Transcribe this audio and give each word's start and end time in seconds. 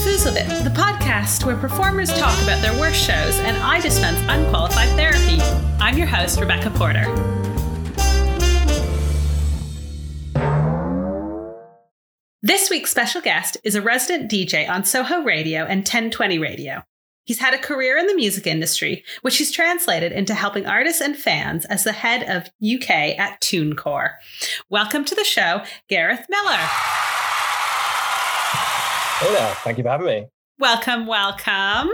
Foozled 0.00 0.64
the 0.64 0.70
podcast 0.70 1.44
where 1.44 1.58
performers 1.58 2.08
talk 2.18 2.42
about 2.42 2.62
their 2.62 2.72
worst 2.80 2.96
shows 2.96 3.38
and 3.40 3.54
I 3.58 3.82
dispense 3.82 4.18
unqualified 4.30 4.88
therapy. 4.96 5.42
I'm 5.78 5.98
your 5.98 6.06
host, 6.06 6.40
Rebecca 6.40 6.70
Porter. 6.70 7.04
This 12.40 12.70
week's 12.70 12.90
special 12.90 13.20
guest 13.20 13.58
is 13.62 13.74
a 13.74 13.82
resident 13.82 14.30
DJ 14.30 14.66
on 14.70 14.84
Soho 14.84 15.20
Radio 15.22 15.64
and 15.64 15.80
1020 15.80 16.38
Radio. 16.38 16.82
He's 17.24 17.40
had 17.40 17.52
a 17.52 17.58
career 17.58 17.98
in 17.98 18.06
the 18.06 18.16
music 18.16 18.46
industry, 18.46 19.04
which 19.20 19.36
he's 19.36 19.52
translated 19.52 20.12
into 20.12 20.32
helping 20.32 20.64
artists 20.64 21.02
and 21.02 21.14
fans 21.14 21.66
as 21.66 21.84
the 21.84 21.92
head 21.92 22.22
of 22.22 22.50
UK 22.64 23.18
at 23.18 23.38
TuneCore. 23.42 24.14
Welcome 24.70 25.04
to 25.04 25.14
the 25.14 25.24
show, 25.24 25.62
Gareth 25.88 26.24
Miller. 26.30 27.19
Hey 29.20 29.30
there. 29.34 29.54
Thank 29.56 29.76
you 29.76 29.84
for 29.84 29.90
having 29.90 30.06
me. 30.06 30.26
Welcome, 30.58 31.06
welcome. 31.06 31.90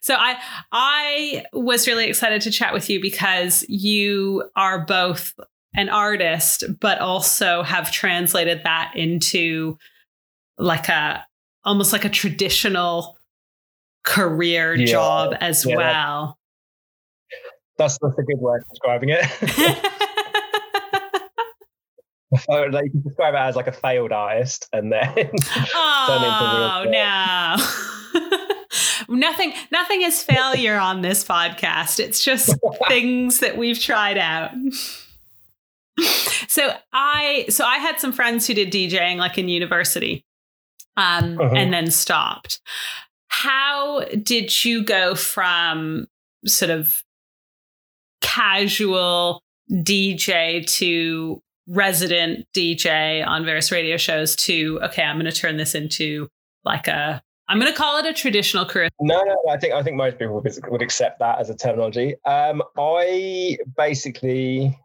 So 0.00 0.14
I 0.14 0.40
I 0.70 1.44
was 1.52 1.88
really 1.88 2.06
excited 2.06 2.42
to 2.42 2.52
chat 2.52 2.72
with 2.72 2.88
you 2.88 3.02
because 3.02 3.64
you 3.68 4.48
are 4.54 4.84
both 4.84 5.34
an 5.74 5.88
artist 5.88 6.62
but 6.78 7.00
also 7.00 7.64
have 7.64 7.90
translated 7.90 8.62
that 8.62 8.92
into 8.94 9.78
like 10.58 10.88
a 10.88 11.26
almost 11.64 11.92
like 11.92 12.04
a 12.04 12.08
traditional 12.08 13.18
career 14.04 14.76
yeah. 14.76 14.86
job 14.86 15.34
as 15.40 15.66
yeah. 15.66 15.76
well. 15.76 16.38
That's, 17.78 17.98
that's 18.00 18.16
a 18.16 18.22
good 18.22 18.38
way 18.38 18.58
of 18.58 18.62
describing 18.70 19.08
it. 19.08 19.98
Oh, 22.48 22.64
like 22.70 22.84
you 22.84 22.90
can 22.90 23.02
describe 23.02 23.34
it 23.34 23.38
as 23.38 23.56
like 23.56 23.68
a 23.68 23.72
failed 23.72 24.12
artist 24.12 24.68
and 24.72 24.92
then 24.92 25.14
oh 25.74 26.84
no. 26.86 27.56
Nothing 29.08 29.54
nothing 29.72 30.02
is 30.02 30.22
failure 30.22 30.76
on 30.76 31.00
this 31.00 31.24
podcast. 31.24 31.98
It's 31.98 32.22
just 32.22 32.54
things 32.86 33.40
that 33.40 33.56
we've 33.56 33.78
tried 33.78 34.18
out. 34.18 34.50
So 36.48 36.74
i 36.92 37.46
so 37.48 37.64
i 37.64 37.78
had 37.78 37.98
some 37.98 38.12
friends 38.12 38.46
who 38.46 38.54
did 38.54 38.70
djing 38.70 39.16
like 39.16 39.38
in 39.38 39.48
university 39.48 40.26
um, 40.98 41.40
uh-huh. 41.40 41.54
and 41.54 41.72
then 41.72 41.90
stopped. 41.90 42.60
How 43.28 44.04
did 44.22 44.64
you 44.64 44.84
go 44.84 45.14
from 45.14 46.06
sort 46.44 46.70
of 46.70 47.02
casual 48.20 49.42
dj 49.70 50.66
to 50.76 51.42
resident 51.68 52.46
DJ 52.56 53.26
on 53.26 53.44
various 53.44 53.70
radio 53.70 53.96
shows 53.96 54.34
to 54.36 54.80
okay, 54.84 55.02
I'm 55.02 55.16
going 55.16 55.30
to 55.30 55.32
turn 55.32 55.56
this 55.56 55.74
into 55.74 56.28
like 56.64 56.88
a 56.88 57.22
I'm 57.48 57.58
going 57.58 57.72
to 57.72 57.76
call 57.76 57.98
it 57.98 58.04
a 58.04 58.12
traditional 58.12 58.66
career. 58.66 58.90
No, 59.00 59.22
no, 59.22 59.36
I 59.50 59.56
think 59.56 59.72
I 59.72 59.82
think 59.82 59.96
most 59.96 60.18
people 60.18 60.42
would, 60.42 60.82
accept 60.82 61.18
that 61.20 61.38
as 61.38 61.48
a 61.48 61.56
terminology. 61.56 62.14
Um, 62.26 62.62
I 62.76 63.56
basically 63.76 64.78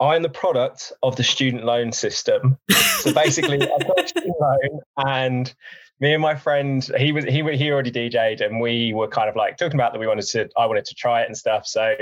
I'm 0.00 0.22
the 0.22 0.28
product 0.28 0.92
of 1.02 1.16
the 1.16 1.22
student 1.22 1.64
loan 1.64 1.92
system. 1.92 2.58
So 3.00 3.12
basically, 3.14 3.62
I 3.62 3.78
got 3.78 4.04
a 4.04 4.08
student 4.08 4.36
loan, 4.40 4.80
and 4.96 5.54
me 6.00 6.12
and 6.12 6.22
my 6.22 6.34
friend, 6.34 6.88
he 6.98 7.12
was 7.12 7.24
he 7.24 7.42
he 7.56 7.70
already 7.70 7.92
DJ'd, 7.92 8.40
and 8.40 8.60
we 8.60 8.92
were 8.94 9.08
kind 9.08 9.28
of 9.28 9.36
like 9.36 9.56
talking 9.56 9.78
about 9.78 9.92
that 9.92 9.98
we 9.98 10.06
wanted 10.06 10.26
to. 10.28 10.48
I 10.56 10.66
wanted 10.66 10.86
to 10.86 10.94
try 10.94 11.22
it 11.22 11.26
and 11.26 11.36
stuff. 11.36 11.66
So 11.66 11.94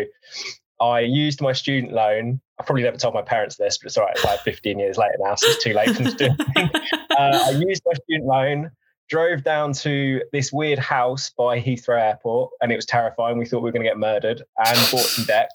I 0.80 1.00
used 1.00 1.40
my 1.40 1.52
student 1.52 1.92
loan. 1.92 2.40
I 2.58 2.62
probably 2.62 2.84
never 2.84 2.96
told 2.96 3.14
my 3.14 3.22
parents 3.22 3.56
this, 3.56 3.78
but 3.78 3.86
it's 3.86 3.96
all 3.96 4.04
right. 4.04 4.14
It's 4.14 4.24
like 4.24 4.40
15 4.40 4.78
years 4.78 4.96
later 4.96 5.16
now, 5.18 5.34
so 5.34 5.48
it's 5.48 5.62
too 5.62 5.72
late 5.72 5.88
for 5.88 6.02
them 6.02 6.16
to 6.16 6.16
do 6.16 6.24
anything. 6.56 6.70
Uh, 7.16 7.44
I 7.46 7.50
used 7.50 7.80
my 7.86 7.92
student 7.92 8.26
loan, 8.26 8.72
drove 9.08 9.44
down 9.44 9.72
to 9.72 10.20
this 10.32 10.52
weird 10.52 10.80
house 10.80 11.30
by 11.30 11.60
Heathrow 11.60 12.00
Airport, 12.00 12.50
and 12.60 12.72
it 12.72 12.74
was 12.74 12.86
terrifying. 12.86 13.38
We 13.38 13.46
thought 13.46 13.60
we 13.60 13.68
were 13.68 13.72
going 13.72 13.84
to 13.84 13.88
get 13.88 13.98
murdered, 13.98 14.42
and 14.58 14.76
bought 14.90 15.06
some 15.06 15.24
decks. 15.24 15.54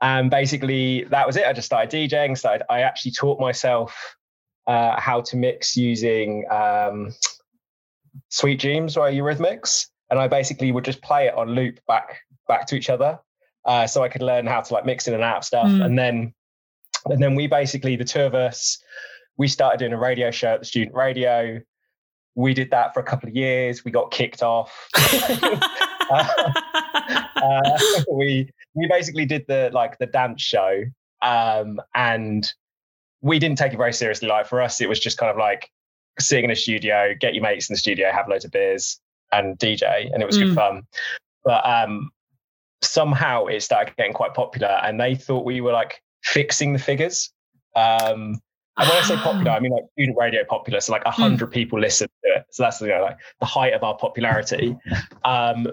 And 0.00 0.30
basically, 0.30 1.02
that 1.10 1.26
was 1.26 1.36
it. 1.36 1.44
I 1.44 1.52
just 1.52 1.66
started 1.66 1.90
DJing. 1.90 2.38
Started. 2.38 2.64
I 2.70 2.82
actually 2.82 3.10
taught 3.10 3.40
myself 3.40 4.14
uh, 4.68 5.00
how 5.00 5.22
to 5.22 5.36
mix 5.36 5.76
using 5.76 6.44
um, 6.52 7.12
Sweet 8.28 8.60
Dreams 8.60 8.96
or 8.96 9.08
Eurythmics, 9.08 9.88
and 10.08 10.20
I 10.20 10.28
basically 10.28 10.70
would 10.70 10.84
just 10.84 11.02
play 11.02 11.26
it 11.26 11.34
on 11.34 11.48
loop 11.48 11.80
back 11.88 12.20
back 12.46 12.68
to 12.68 12.76
each 12.76 12.90
other 12.90 13.18
uh, 13.64 13.86
so 13.86 14.02
I 14.02 14.08
could 14.08 14.22
learn 14.22 14.46
how 14.46 14.60
to 14.60 14.74
like 14.74 14.84
mix 14.84 15.08
in 15.08 15.14
and 15.14 15.22
out 15.22 15.44
stuff. 15.44 15.68
Mm. 15.68 15.84
And 15.84 15.98
then, 15.98 16.34
and 17.06 17.22
then 17.22 17.34
we 17.34 17.46
basically 17.46 17.96
the 17.96 18.04
two 18.04 18.22
of 18.22 18.34
us, 18.34 18.82
we 19.36 19.48
started 19.48 19.78
doing 19.78 19.92
a 19.92 19.98
radio 19.98 20.30
show 20.30 20.54
at 20.54 20.60
the 20.60 20.66
student 20.66 20.94
radio. 20.94 21.60
We 22.34 22.54
did 22.54 22.70
that 22.70 22.94
for 22.94 23.00
a 23.00 23.02
couple 23.02 23.28
of 23.28 23.34
years. 23.34 23.84
We 23.84 23.90
got 23.90 24.10
kicked 24.10 24.42
off. 24.42 24.88
uh, 26.10 26.52
uh, 27.36 27.78
we 28.12 28.50
we 28.74 28.88
basically 28.88 29.26
did 29.26 29.44
the 29.48 29.70
like 29.72 29.98
the 29.98 30.06
dance 30.06 30.42
show, 30.42 30.84
um, 31.22 31.80
and 31.94 32.52
we 33.22 33.38
didn't 33.38 33.58
take 33.58 33.72
it 33.72 33.76
very 33.76 33.92
seriously. 33.92 34.28
Like 34.28 34.46
for 34.46 34.60
us, 34.60 34.80
it 34.80 34.88
was 34.88 35.00
just 35.00 35.18
kind 35.18 35.30
of 35.30 35.36
like 35.36 35.70
sitting 36.18 36.44
in 36.44 36.50
a 36.50 36.56
studio, 36.56 37.14
get 37.18 37.34
your 37.34 37.42
mates 37.42 37.68
in 37.68 37.74
the 37.74 37.78
studio, 37.78 38.10
have 38.12 38.28
loads 38.28 38.44
of 38.44 38.50
beers, 38.50 39.00
and 39.32 39.58
DJ, 39.58 40.12
and 40.12 40.22
it 40.22 40.26
was 40.26 40.38
mm. 40.38 40.46
good 40.46 40.54
fun. 40.54 40.82
But 41.44 41.66
um, 41.66 42.10
somehow 42.82 43.46
it 43.46 43.62
started 43.62 43.94
getting 43.96 44.12
quite 44.12 44.34
popular 44.34 44.80
and 44.82 45.00
they 45.00 45.14
thought 45.14 45.44
we 45.44 45.60
were 45.60 45.72
like 45.72 46.02
fixing 46.22 46.72
the 46.72 46.78
figures. 46.78 47.32
Um, 47.76 48.40
and 48.76 48.88
when 48.88 48.98
I 48.98 49.02
say 49.02 49.16
popular, 49.16 49.50
I 49.50 49.60
mean 49.60 49.72
like 49.72 49.84
student 49.92 50.16
radio 50.18 50.44
popular. 50.44 50.80
So 50.80 50.92
like 50.92 51.02
a 51.04 51.12
hmm. 51.12 51.22
hundred 51.22 51.50
mm. 51.50 51.52
people 51.52 51.78
listen 51.78 52.08
to 52.08 52.36
it. 52.36 52.46
So 52.50 52.62
that's 52.62 52.80
you 52.80 52.88
know, 52.88 53.02
like 53.02 53.18
the 53.38 53.46
height 53.46 53.74
of 53.74 53.82
our 53.82 53.96
popularity. 53.96 54.76
Um, 55.24 55.66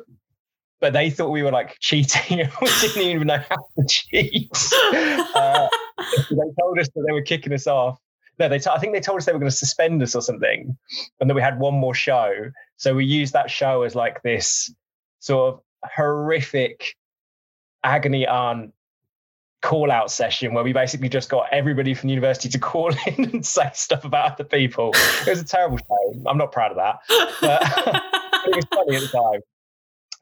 but 0.79 0.93
they 0.93 1.09
thought 1.09 1.29
we 1.29 1.41
were 1.41 1.51
like 1.51 1.77
cheating. 1.79 2.37
we 2.61 2.67
didn't 2.81 3.01
even 3.01 3.27
know 3.27 3.41
how 3.49 3.55
to 3.55 3.85
cheat. 3.89 4.51
Uh, 4.93 5.67
they 6.29 6.35
told 6.59 6.79
us 6.79 6.87
that 6.93 7.03
they 7.07 7.13
were 7.13 7.21
kicking 7.21 7.53
us 7.53 7.65
off. 7.65 7.97
No, 8.39 8.47
they. 8.47 8.59
T- 8.59 8.69
I 8.69 8.77
think 8.77 8.93
they 8.93 8.99
told 8.99 9.17
us 9.17 9.25
they 9.25 9.31
were 9.31 9.39
going 9.39 9.49
to 9.49 9.55
suspend 9.55 10.03
us 10.03 10.13
or 10.13 10.21
something, 10.21 10.77
and 11.19 11.29
that 11.29 11.33
we 11.33 11.41
had 11.41 11.59
one 11.59 11.73
more 11.73 11.95
show. 11.95 12.51
So 12.75 12.93
we 12.93 13.05
used 13.05 13.33
that 13.33 13.49
show 13.49 13.81
as 13.81 13.95
like 13.95 14.21
this 14.21 14.71
sort 15.19 15.55
of 15.55 15.61
horrific 15.83 16.95
agony 17.83 18.27
aunt 18.27 18.73
call 19.61 19.91
out 19.91 20.11
session 20.11 20.53
where 20.53 20.63
we 20.63 20.71
basically 20.71 21.09
just 21.09 21.29
got 21.29 21.47
everybody 21.51 21.93
from 21.93 22.09
university 22.09 22.49
to 22.49 22.59
call 22.71 22.93
in 23.07 23.25
and 23.25 23.45
say 23.45 23.69
stuff 23.73 24.05
about 24.05 24.33
other 24.33 24.43
people. 24.43 24.91
It 25.25 25.29
was 25.29 25.41
a 25.41 25.45
terrible 25.45 25.77
show. 25.77 26.13
I'm 26.27 26.37
not 26.37 26.51
proud 26.51 26.71
of 26.71 26.77
that, 26.77 26.99
but 27.41 28.03
it 28.47 28.55
was 28.55 28.65
funny 28.73 28.95
at 28.95 29.01
the 29.01 29.07
time. 29.07 29.41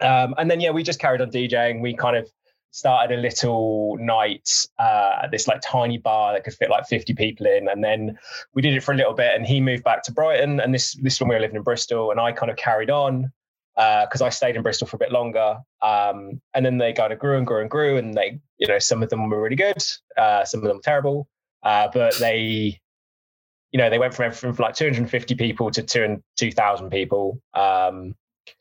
Um, 0.02 0.36
and 0.38 0.52
then 0.52 0.60
yeah, 0.60 0.72
we 0.72 0.84
just 0.84 1.00
carried 1.00 1.22
on 1.22 1.32
DJing. 1.32 1.82
We 1.82 1.96
kind 1.96 2.18
of 2.18 2.30
started 2.72 3.18
a 3.18 3.22
little 3.22 3.98
night 4.02 4.50
uh, 4.80 5.20
at 5.24 5.32
this 5.32 5.48
like 5.48 5.62
tiny 5.62 5.98
bar 5.98 6.34
that 6.34 6.44
could 6.44 6.54
fit 6.54 6.70
like 6.70 6.86
50 6.88 7.14
people 7.14 7.46
in, 7.46 7.70
and 7.70 7.84
then 7.84 8.18
we 8.54 8.62
did 8.62 8.76
it 8.76 8.82
for 8.82 8.94
a 8.94 8.98
little 8.98 9.14
bit. 9.14 9.34
And 9.34 9.46
he 9.46 9.62
moved 9.62 9.84
back 9.84 10.04
to 10.04 10.12
Brighton, 10.12 10.60
and 10.60 10.74
this 10.74 10.94
this 10.96 11.20
when 11.20 11.30
we 11.30 11.36
were 11.36 11.42
living 11.42 11.56
in 11.56 11.64
Bristol, 11.64 12.12
and 12.12 12.20
I 12.20 12.32
kind 12.32 12.52
of 12.52 12.58
carried 12.58 12.90
on 12.90 13.32
because 13.75 14.22
uh, 14.22 14.25
I 14.25 14.30
stayed 14.30 14.56
in 14.56 14.62
Bristol 14.62 14.88
for 14.88 14.96
a 14.96 15.00
bit 15.00 15.12
longer. 15.12 15.58
Um, 15.81 16.41
and 16.53 16.66
then 16.66 16.78
they 16.78 16.94
kind 16.94 17.12
of 17.12 17.19
grew 17.19 17.38
and 17.38 17.46
grew 17.46 17.62
and 17.62 17.69
grew. 17.69 17.97
And 17.97 18.13
they, 18.13 18.40
you 18.58 18.68
know, 18.68 18.80
some 18.80 19.03
of 19.03 19.09
them 19.09 19.30
were 19.30 19.41
really 19.41 19.56
good, 19.56 19.84
uh, 20.18 20.46
some 20.46 20.62
of 20.62 20.68
them 20.68 20.78
were 20.78 20.84
terrible. 20.84 21.28
Uh, 21.63 21.90
but 21.94 22.16
they, 22.16 22.80
you 23.72 23.78
know, 23.78 23.90
they 23.90 24.00
went 24.00 24.14
from 24.14 24.25
everything 24.25 24.53
from 24.53 24.64
like 24.64 24.75
250 24.75 25.35
people 25.35 25.72
to 25.72 25.84
two 25.84 26.03
and 26.03 26.24
2,000 26.38 26.90
people. 26.90 27.41
Um, 27.53 28.16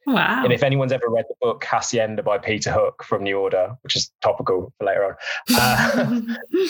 wow. 0.06 0.42
And 0.42 0.53
if 0.53 0.62
anyone's 0.62 0.92
ever 0.92 1.08
read 1.08 1.26
the 1.28 1.36
book 1.41 1.64
Hacienda 1.64 2.22
by 2.22 2.38
Peter 2.38 2.72
Hook 2.72 3.04
from 3.04 3.22
New 3.22 3.38
Order, 3.38 3.76
which 3.82 3.94
is 3.94 4.10
topical 4.20 4.72
for 4.78 4.86
later 4.86 5.04
on, 5.04 5.14
uh, 5.54 6.20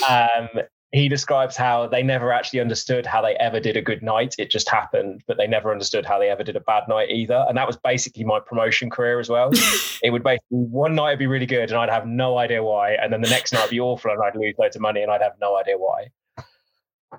um, 0.48 0.64
he 0.94 1.08
describes 1.08 1.56
how 1.56 1.88
they 1.88 2.04
never 2.04 2.32
actually 2.32 2.60
understood 2.60 3.04
how 3.04 3.20
they 3.20 3.34
ever 3.34 3.58
did 3.58 3.76
a 3.76 3.82
good 3.82 4.00
night. 4.00 4.36
It 4.38 4.48
just 4.48 4.70
happened, 4.70 5.24
but 5.26 5.36
they 5.36 5.48
never 5.48 5.72
understood 5.72 6.06
how 6.06 6.20
they 6.20 6.28
ever 6.28 6.44
did 6.44 6.54
a 6.54 6.60
bad 6.60 6.84
night 6.88 7.10
either. 7.10 7.44
And 7.48 7.58
that 7.58 7.66
was 7.66 7.76
basically 7.76 8.22
my 8.22 8.38
promotion 8.38 8.90
career 8.90 9.18
as 9.18 9.28
well. 9.28 9.50
it 10.04 10.10
would 10.10 10.22
basically 10.22 10.46
one 10.50 10.94
night 10.94 11.10
would 11.10 11.18
be 11.18 11.26
really 11.26 11.46
good 11.46 11.70
and 11.72 11.80
I'd 11.80 11.90
have 11.90 12.06
no 12.06 12.38
idea 12.38 12.62
why. 12.62 12.92
And 12.92 13.12
then 13.12 13.22
the 13.22 13.28
next 13.28 13.52
night 13.52 13.62
would 13.62 13.70
be 13.70 13.80
awful 13.80 14.12
and 14.12 14.22
I'd 14.22 14.36
lose 14.36 14.54
loads 14.56 14.76
of 14.76 14.82
money 14.82 15.02
and 15.02 15.10
I'd 15.10 15.20
have 15.20 15.32
no 15.40 15.56
idea 15.56 15.74
why. 15.76 16.10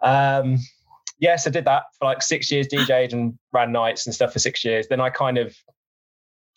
Um, 0.02 0.58
yes, 1.20 1.46
I 1.46 1.50
did 1.50 1.66
that 1.66 1.84
for 2.00 2.06
like 2.06 2.22
six 2.22 2.50
years, 2.50 2.70
DJed 2.70 3.12
and 3.12 3.38
ran 3.52 3.74
nights 3.74 4.06
and 4.06 4.16
stuff 4.16 4.32
for 4.32 4.40
six 4.40 4.64
years. 4.64 4.88
Then 4.88 5.02
I 5.02 5.10
kind 5.10 5.38
of, 5.38 5.54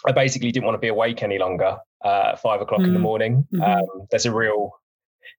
I 0.06 0.12
basically 0.12 0.52
didn't 0.52 0.66
want 0.66 0.76
to 0.76 0.80
be 0.80 0.86
awake 0.86 1.24
any 1.24 1.40
longer 1.40 1.78
uh, 2.04 2.30
at 2.34 2.40
five 2.40 2.60
o'clock 2.60 2.80
mm. 2.80 2.84
in 2.84 2.92
the 2.92 3.00
mm. 3.00 3.02
morning. 3.02 3.48
Mm-hmm. 3.52 3.62
Um, 3.62 4.06
there's 4.12 4.26
a 4.26 4.32
real 4.32 4.70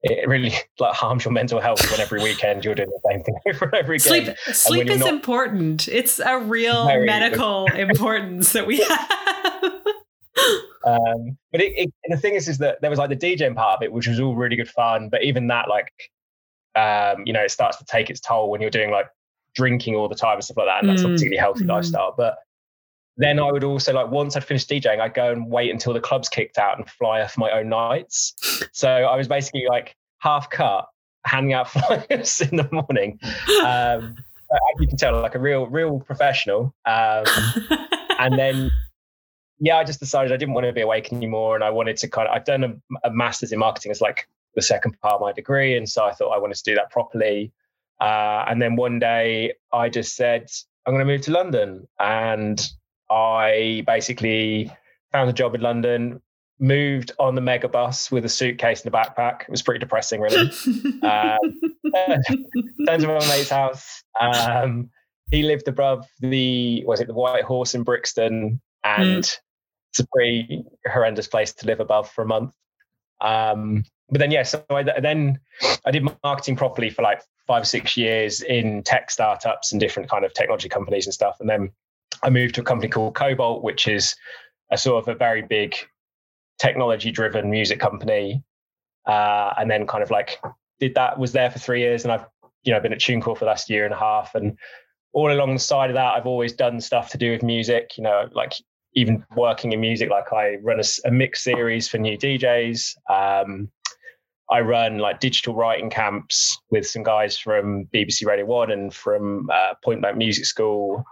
it 0.03 0.27
really 0.27 0.53
like 0.79 0.93
harms 0.93 1.25
your 1.25 1.31
mental 1.31 1.59
health 1.59 1.89
when 1.91 1.99
every 1.99 2.21
weekend 2.21 2.63
you're 2.65 2.75
doing 2.75 2.89
the 2.89 3.09
same 3.09 3.23
thing 3.23 3.35
over 3.73 3.93
again. 3.93 3.99
Sleep, 3.99 4.37
sleep 4.53 4.89
is 4.89 4.99
not, 4.99 5.09
important. 5.09 5.87
It's 5.87 6.19
a 6.19 6.39
real 6.39 6.85
medical 6.85 7.65
importance 7.75 8.53
that 8.53 8.65
we 8.65 8.79
have. 8.79 9.11
um, 10.85 11.37
but 11.51 11.61
it, 11.61 11.73
it, 11.75 11.93
the 12.07 12.17
thing 12.17 12.35
is, 12.35 12.47
is 12.47 12.57
that 12.59 12.81
there 12.81 12.89
was 12.89 12.99
like 12.99 13.09
the 13.09 13.15
DJing 13.15 13.55
part 13.55 13.77
of 13.77 13.83
it, 13.83 13.91
which 13.91 14.07
was 14.07 14.19
all 14.19 14.35
really 14.35 14.55
good 14.55 14.69
fun. 14.69 15.09
But 15.09 15.23
even 15.23 15.47
that, 15.47 15.67
like, 15.67 15.91
um, 16.75 17.23
you 17.25 17.33
know, 17.33 17.41
it 17.41 17.51
starts 17.51 17.77
to 17.77 17.85
take 17.85 18.09
its 18.09 18.19
toll 18.19 18.49
when 18.49 18.61
you're 18.61 18.69
doing 18.69 18.91
like 18.91 19.07
drinking 19.55 19.95
all 19.95 20.07
the 20.07 20.15
time 20.15 20.35
and 20.35 20.43
stuff 20.43 20.57
like 20.57 20.67
that. 20.67 20.81
And 20.81 20.89
that's 20.89 21.01
mm. 21.01 21.05
not 21.05 21.11
particularly 21.11 21.37
healthy 21.37 21.63
mm. 21.65 21.69
lifestyle. 21.69 22.13
But 22.15 22.37
then 23.19 23.37
I 23.37 23.51
would 23.51 23.65
also 23.65 23.91
like 23.91 24.09
once 24.09 24.37
I'd 24.37 24.45
finished 24.45 24.69
DJing, 24.69 25.01
I'd 25.01 25.13
go 25.13 25.29
and 25.29 25.51
wait 25.51 25.71
until 25.71 25.91
the 25.91 25.99
club's 25.99 26.29
kicked 26.29 26.57
out 26.57 26.77
and 26.77 26.89
fly 26.89 27.21
off 27.21 27.37
my 27.37 27.51
own 27.51 27.67
nights. 27.67 28.33
So 28.71 28.89
I 28.89 29.17
was 29.17 29.27
basically 29.27 29.65
like 29.67 29.97
half 30.19 30.49
cut, 30.49 30.87
handing 31.25 31.51
out 31.51 31.69
flyers 31.71 32.39
in 32.39 32.55
the 32.55 32.69
morning. 32.71 33.19
Um, 33.65 34.15
you 34.79 34.87
can 34.87 34.95
tell, 34.95 35.19
like 35.21 35.35
a 35.35 35.39
real, 35.39 35.67
real 35.67 35.99
professional. 35.99 36.73
Um, 36.85 37.25
and 38.19 38.39
then, 38.39 38.71
yeah, 39.59 39.75
I 39.75 39.83
just 39.83 39.99
decided 39.99 40.31
I 40.31 40.37
didn't 40.37 40.53
want 40.53 40.67
to 40.67 40.71
be 40.71 40.81
awake 40.81 41.11
anymore, 41.11 41.55
and 41.55 41.63
I 41.63 41.71
wanted 41.71 41.97
to 41.97 42.07
kind 42.07 42.25
of. 42.25 42.33
I've 42.33 42.45
done 42.45 42.63
a, 42.63 43.07
a 43.09 43.11
master's 43.11 43.51
in 43.51 43.59
marketing 43.59 43.91
as 43.91 43.99
like 43.99 44.29
the 44.55 44.61
second 44.61 44.97
part 45.01 45.15
of 45.15 45.21
my 45.21 45.33
degree, 45.33 45.75
and 45.75 45.89
so 45.89 46.05
I 46.05 46.13
thought 46.13 46.29
I 46.29 46.39
wanted 46.39 46.55
to 46.55 46.63
do 46.63 46.75
that 46.75 46.89
properly. 46.89 47.51
Uh, 47.99 48.45
and 48.47 48.61
then 48.61 48.77
one 48.77 48.97
day, 48.97 49.55
I 49.73 49.89
just 49.89 50.15
said, 50.15 50.49
"I'm 50.85 50.93
going 50.93 51.05
to 51.05 51.13
move 51.13 51.21
to 51.23 51.31
London," 51.31 51.85
and 51.99 52.65
I 53.09 53.83
basically 53.85 54.71
found 55.11 55.29
a 55.29 55.33
job 55.33 55.55
in 55.55 55.61
London, 55.61 56.21
moved 56.59 57.13
on 57.19 57.35
the 57.35 57.41
mega 57.41 57.67
bus 57.67 58.11
with 58.11 58.25
a 58.25 58.29
suitcase 58.29 58.83
and 58.83 58.93
a 58.93 58.97
backpack. 58.97 59.43
It 59.43 59.49
was 59.49 59.61
pretty 59.61 59.79
depressing, 59.79 60.21
really. 60.21 60.37
um, 61.03 61.39
turned 62.87 63.01
to 63.01 63.07
my 63.07 63.27
mate's 63.27 63.49
house. 63.49 64.03
Um, 64.19 64.89
he 65.31 65.43
lived 65.43 65.67
above 65.67 66.07
the 66.19 66.83
was 66.85 66.99
it 66.99 67.07
the 67.07 67.13
White 67.13 67.43
Horse 67.43 67.75
in 67.75 67.83
Brixton, 67.83 68.61
and 68.83 69.23
mm. 69.23 69.37
it's 69.91 69.99
a 69.99 70.07
pretty 70.13 70.63
horrendous 70.91 71.27
place 71.27 71.53
to 71.53 71.65
live 71.65 71.79
above 71.79 72.09
for 72.09 72.23
a 72.23 72.27
month. 72.27 72.51
Um, 73.21 73.83
but 74.09 74.19
then, 74.19 74.31
yeah, 74.31 74.43
so 74.43 74.63
I, 74.69 74.83
then 74.83 75.39
I 75.85 75.91
did 75.91 76.07
marketing 76.23 76.55
properly 76.55 76.89
for 76.89 77.03
like 77.03 77.21
five 77.45 77.61
or 77.61 77.65
six 77.65 77.95
years 77.95 78.41
in 78.41 78.83
tech 78.83 79.11
startups 79.11 79.71
and 79.71 79.79
different 79.79 80.09
kind 80.09 80.25
of 80.25 80.33
technology 80.33 80.69
companies 80.69 81.05
and 81.05 81.13
stuff, 81.13 81.37
and 81.39 81.49
then 81.49 81.71
I 82.23 82.29
moved 82.29 82.55
to 82.55 82.61
a 82.61 82.63
company 82.63 82.89
called 82.89 83.15
Kobalt, 83.15 83.63
which 83.63 83.87
is 83.87 84.15
a 84.71 84.77
sort 84.77 85.03
of 85.03 85.07
a 85.07 85.17
very 85.17 85.41
big 85.41 85.75
technology 86.59 87.11
driven 87.11 87.49
music 87.49 87.79
company. 87.79 88.43
Uh, 89.05 89.53
and 89.57 89.71
then 89.71 89.87
kind 89.87 90.03
of 90.03 90.11
like 90.11 90.39
did 90.79 90.93
that, 90.95 91.17
was 91.17 91.31
there 91.31 91.49
for 91.49 91.59
three 91.59 91.79
years. 91.79 92.03
And 92.03 92.11
I've, 92.11 92.25
you 92.63 92.73
know, 92.73 92.79
been 92.79 92.93
at 92.93 92.99
TuneCore 92.99 93.37
for 93.37 93.39
the 93.39 93.45
last 93.45 93.69
year 93.69 93.85
and 93.85 93.93
a 93.93 93.97
half. 93.97 94.35
And 94.35 94.57
all 95.13 95.31
along 95.31 95.53
the 95.53 95.59
side 95.59 95.89
of 95.89 95.95
that, 95.95 96.13
I've 96.15 96.27
always 96.27 96.53
done 96.53 96.79
stuff 96.81 97.09
to 97.11 97.17
do 97.17 97.31
with 97.31 97.41
music, 97.41 97.91
you 97.97 98.03
know, 98.03 98.29
like 98.33 98.53
even 98.93 99.25
working 99.35 99.71
in 99.71 99.81
music, 99.81 100.09
like 100.09 100.31
I 100.33 100.57
run 100.61 100.79
a, 100.79 101.07
a 101.07 101.11
mix 101.11 101.43
series 101.43 101.87
for 101.87 101.97
new 101.97 102.17
DJs. 102.17 102.95
Um, 103.09 103.71
I 104.51 104.61
run 104.61 104.97
like 104.97 105.19
digital 105.19 105.55
writing 105.55 105.89
camps 105.89 106.59
with 106.71 106.85
some 106.87 107.03
guys 107.03 107.37
from 107.37 107.85
BBC 107.93 108.25
Radio 108.25 108.45
One 108.45 108.71
and 108.71 108.93
from 108.93 109.49
uh, 109.51 109.75
Point 109.83 110.01
Blank 110.01 110.17
Music 110.17 110.45
School 110.45 111.05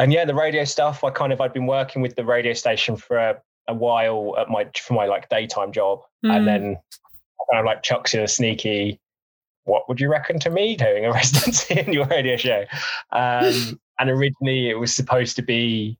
and 0.00 0.14
yeah, 0.14 0.24
the 0.24 0.34
radio 0.34 0.64
stuff. 0.64 1.04
I 1.04 1.10
kind 1.10 1.32
of 1.32 1.40
I'd 1.40 1.52
been 1.52 1.66
working 1.66 2.00
with 2.00 2.16
the 2.16 2.24
radio 2.24 2.54
station 2.54 2.96
for 2.96 3.18
a, 3.18 3.36
a 3.68 3.74
while 3.74 4.34
at 4.38 4.48
my 4.48 4.66
for 4.74 4.94
my 4.94 5.04
like 5.04 5.28
daytime 5.28 5.72
job, 5.72 6.00
mm. 6.24 6.34
and 6.34 6.48
then 6.48 6.62
I 6.74 7.54
kind 7.54 7.60
of 7.60 7.66
like 7.66 7.82
chucks 7.82 8.14
in 8.14 8.20
a 8.22 8.28
sneaky. 8.28 8.98
What 9.64 9.88
would 9.88 10.00
you 10.00 10.10
reckon 10.10 10.40
to 10.40 10.50
me 10.50 10.74
doing 10.74 11.04
a 11.04 11.12
residency 11.12 11.78
in 11.78 11.92
your 11.92 12.06
radio 12.06 12.38
show? 12.38 12.64
Um, 13.12 13.78
and 13.98 14.08
originally, 14.08 14.70
it 14.70 14.78
was 14.78 14.94
supposed 14.94 15.36
to 15.36 15.42
be 15.42 15.98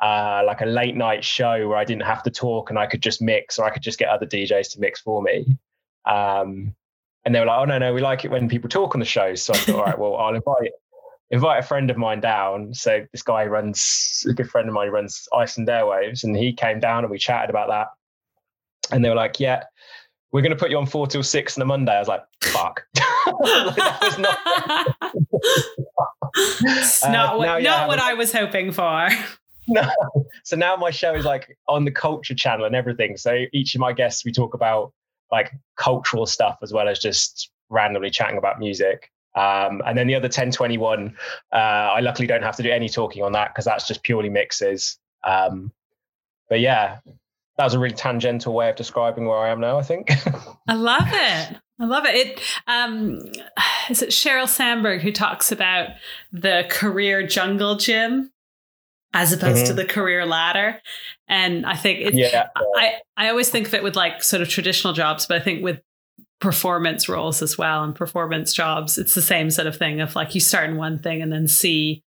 uh, 0.00 0.42
like 0.46 0.60
a 0.60 0.66
late 0.66 0.94
night 0.94 1.24
show 1.24 1.68
where 1.68 1.76
I 1.76 1.84
didn't 1.84 2.04
have 2.04 2.22
to 2.22 2.30
talk 2.30 2.70
and 2.70 2.78
I 2.78 2.86
could 2.86 3.02
just 3.02 3.20
mix, 3.20 3.58
or 3.58 3.64
I 3.64 3.70
could 3.70 3.82
just 3.82 3.98
get 3.98 4.08
other 4.08 4.26
DJs 4.26 4.70
to 4.74 4.80
mix 4.80 5.00
for 5.00 5.20
me. 5.20 5.58
Um, 6.04 6.76
and 7.24 7.34
they 7.34 7.40
were 7.40 7.46
like, 7.46 7.58
"Oh 7.58 7.64
no, 7.64 7.78
no, 7.78 7.92
we 7.92 8.00
like 8.02 8.24
it 8.24 8.30
when 8.30 8.48
people 8.48 8.70
talk 8.70 8.94
on 8.94 9.00
the 9.00 9.04
show." 9.04 9.34
So 9.34 9.52
I 9.52 9.56
thought, 9.56 9.74
"All 9.74 9.84
right, 9.84 9.98
well, 9.98 10.14
I'll 10.14 10.34
invite 10.36 10.70
invite 11.32 11.64
a 11.64 11.66
friend 11.66 11.90
of 11.90 11.96
mine 11.96 12.20
down. 12.20 12.74
So 12.74 13.04
this 13.10 13.22
guy 13.22 13.46
runs 13.46 14.24
a 14.28 14.34
good 14.34 14.48
friend 14.48 14.68
of 14.68 14.74
mine 14.74 14.90
runs 14.90 15.26
Iceland 15.34 15.68
Airwaves, 15.68 16.22
and 16.22 16.36
he 16.36 16.52
came 16.52 16.78
down 16.78 17.04
and 17.04 17.10
we 17.10 17.18
chatted 17.18 17.50
about 17.50 17.68
that. 17.68 17.88
And 18.94 19.04
they 19.04 19.08
were 19.08 19.16
like, 19.16 19.40
"Yeah, 19.40 19.64
we're 20.30 20.42
going 20.42 20.50
to 20.50 20.56
put 20.56 20.70
you 20.70 20.78
on 20.78 20.86
four 20.86 21.06
till 21.06 21.22
six 21.22 21.56
on 21.56 21.62
a 21.62 21.64
Monday." 21.64 21.92
I 21.92 21.98
was 21.98 22.08
like, 22.08 22.22
"Fuck." 22.42 22.84
like, 23.40 23.76
was 24.02 24.18
not. 24.18 24.38
it's 26.34 27.04
not 27.08 27.34
uh, 27.34 27.38
what, 27.38 27.46
not 27.46 27.62
yeah, 27.62 27.86
what 27.88 27.98
I 27.98 28.14
was 28.14 28.32
hoping 28.32 28.70
for. 28.70 29.08
No. 29.68 29.88
So 30.42 30.56
now 30.56 30.74
my 30.74 30.90
show 30.90 31.14
is 31.14 31.24
like 31.24 31.56
on 31.68 31.84
the 31.84 31.92
culture 31.92 32.34
channel 32.34 32.66
and 32.66 32.74
everything. 32.74 33.16
So 33.16 33.44
each 33.52 33.76
of 33.76 33.80
my 33.80 33.92
guests, 33.92 34.24
we 34.24 34.32
talk 34.32 34.54
about 34.54 34.92
like 35.30 35.52
cultural 35.76 36.26
stuff 36.26 36.58
as 36.64 36.72
well 36.72 36.88
as 36.88 36.98
just 36.98 37.48
randomly 37.70 38.10
chatting 38.10 38.38
about 38.38 38.58
music. 38.58 39.12
Um, 39.34 39.82
and 39.86 39.96
then 39.96 40.06
the 40.06 40.14
other 40.14 40.26
1021, 40.26 41.16
uh, 41.52 41.56
I 41.56 42.00
luckily 42.00 42.26
don't 42.26 42.42
have 42.42 42.56
to 42.56 42.62
do 42.62 42.70
any 42.70 42.88
talking 42.88 43.22
on 43.22 43.32
that 43.32 43.52
because 43.52 43.64
that's 43.64 43.86
just 43.86 44.02
purely 44.02 44.28
mixes. 44.28 44.98
Um, 45.24 45.72
but 46.48 46.60
yeah, 46.60 46.98
that 47.56 47.64
was 47.64 47.74
a 47.74 47.78
really 47.78 47.94
tangential 47.94 48.52
way 48.52 48.68
of 48.68 48.76
describing 48.76 49.26
where 49.26 49.38
I 49.38 49.50
am 49.50 49.60
now, 49.60 49.78
I 49.78 49.82
think. 49.82 50.10
I 50.68 50.74
love 50.74 51.06
it. 51.06 51.56
I 51.80 51.84
love 51.84 52.04
it. 52.04 52.14
It 52.14 52.40
um, 52.66 53.18
is 53.90 54.02
it 54.02 54.10
Sheryl 54.10 54.48
Sandberg 54.48 55.00
who 55.00 55.12
talks 55.12 55.50
about 55.50 55.88
the 56.32 56.66
career 56.68 57.26
jungle 57.26 57.76
gym 57.76 58.30
as 59.14 59.32
opposed 59.32 59.64
mm-hmm. 59.64 59.66
to 59.66 59.74
the 59.74 59.84
career 59.84 60.24
ladder. 60.24 60.80
And 61.28 61.66
I 61.66 61.76
think 61.76 62.00
it's, 62.00 62.16
yeah. 62.16 62.48
I, 62.56 62.94
I 63.16 63.28
always 63.28 63.50
think 63.50 63.66
of 63.66 63.74
it 63.74 63.82
with 63.82 63.96
like 63.96 64.22
sort 64.22 64.42
of 64.42 64.48
traditional 64.48 64.92
jobs, 64.94 65.26
but 65.26 65.40
I 65.40 65.44
think 65.44 65.62
with 65.62 65.80
performance 66.42 67.08
roles 67.08 67.40
as 67.40 67.56
well 67.56 67.84
and 67.84 67.94
performance 67.94 68.52
jobs 68.52 68.98
it's 68.98 69.14
the 69.14 69.22
same 69.22 69.48
sort 69.48 69.66
of 69.66 69.76
thing 69.76 70.00
of 70.00 70.14
like 70.16 70.34
you 70.34 70.40
start 70.40 70.68
in 70.68 70.76
one 70.76 70.98
thing 70.98 71.22
and 71.22 71.32
then 71.32 71.46
see 71.46 72.02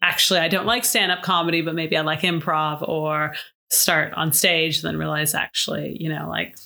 actually 0.00 0.38
i 0.38 0.48
don't 0.48 0.66
like 0.66 0.84
stand-up 0.84 1.22
comedy 1.22 1.60
but 1.62 1.74
maybe 1.74 1.96
i 1.96 2.00
like 2.00 2.20
improv 2.20 2.88
or 2.88 3.34
start 3.70 4.12
on 4.14 4.32
stage 4.32 4.76
and 4.76 4.84
then 4.84 4.96
realize 4.98 5.34
actually 5.34 5.96
you 5.98 6.08
know 6.08 6.28
like 6.28 6.56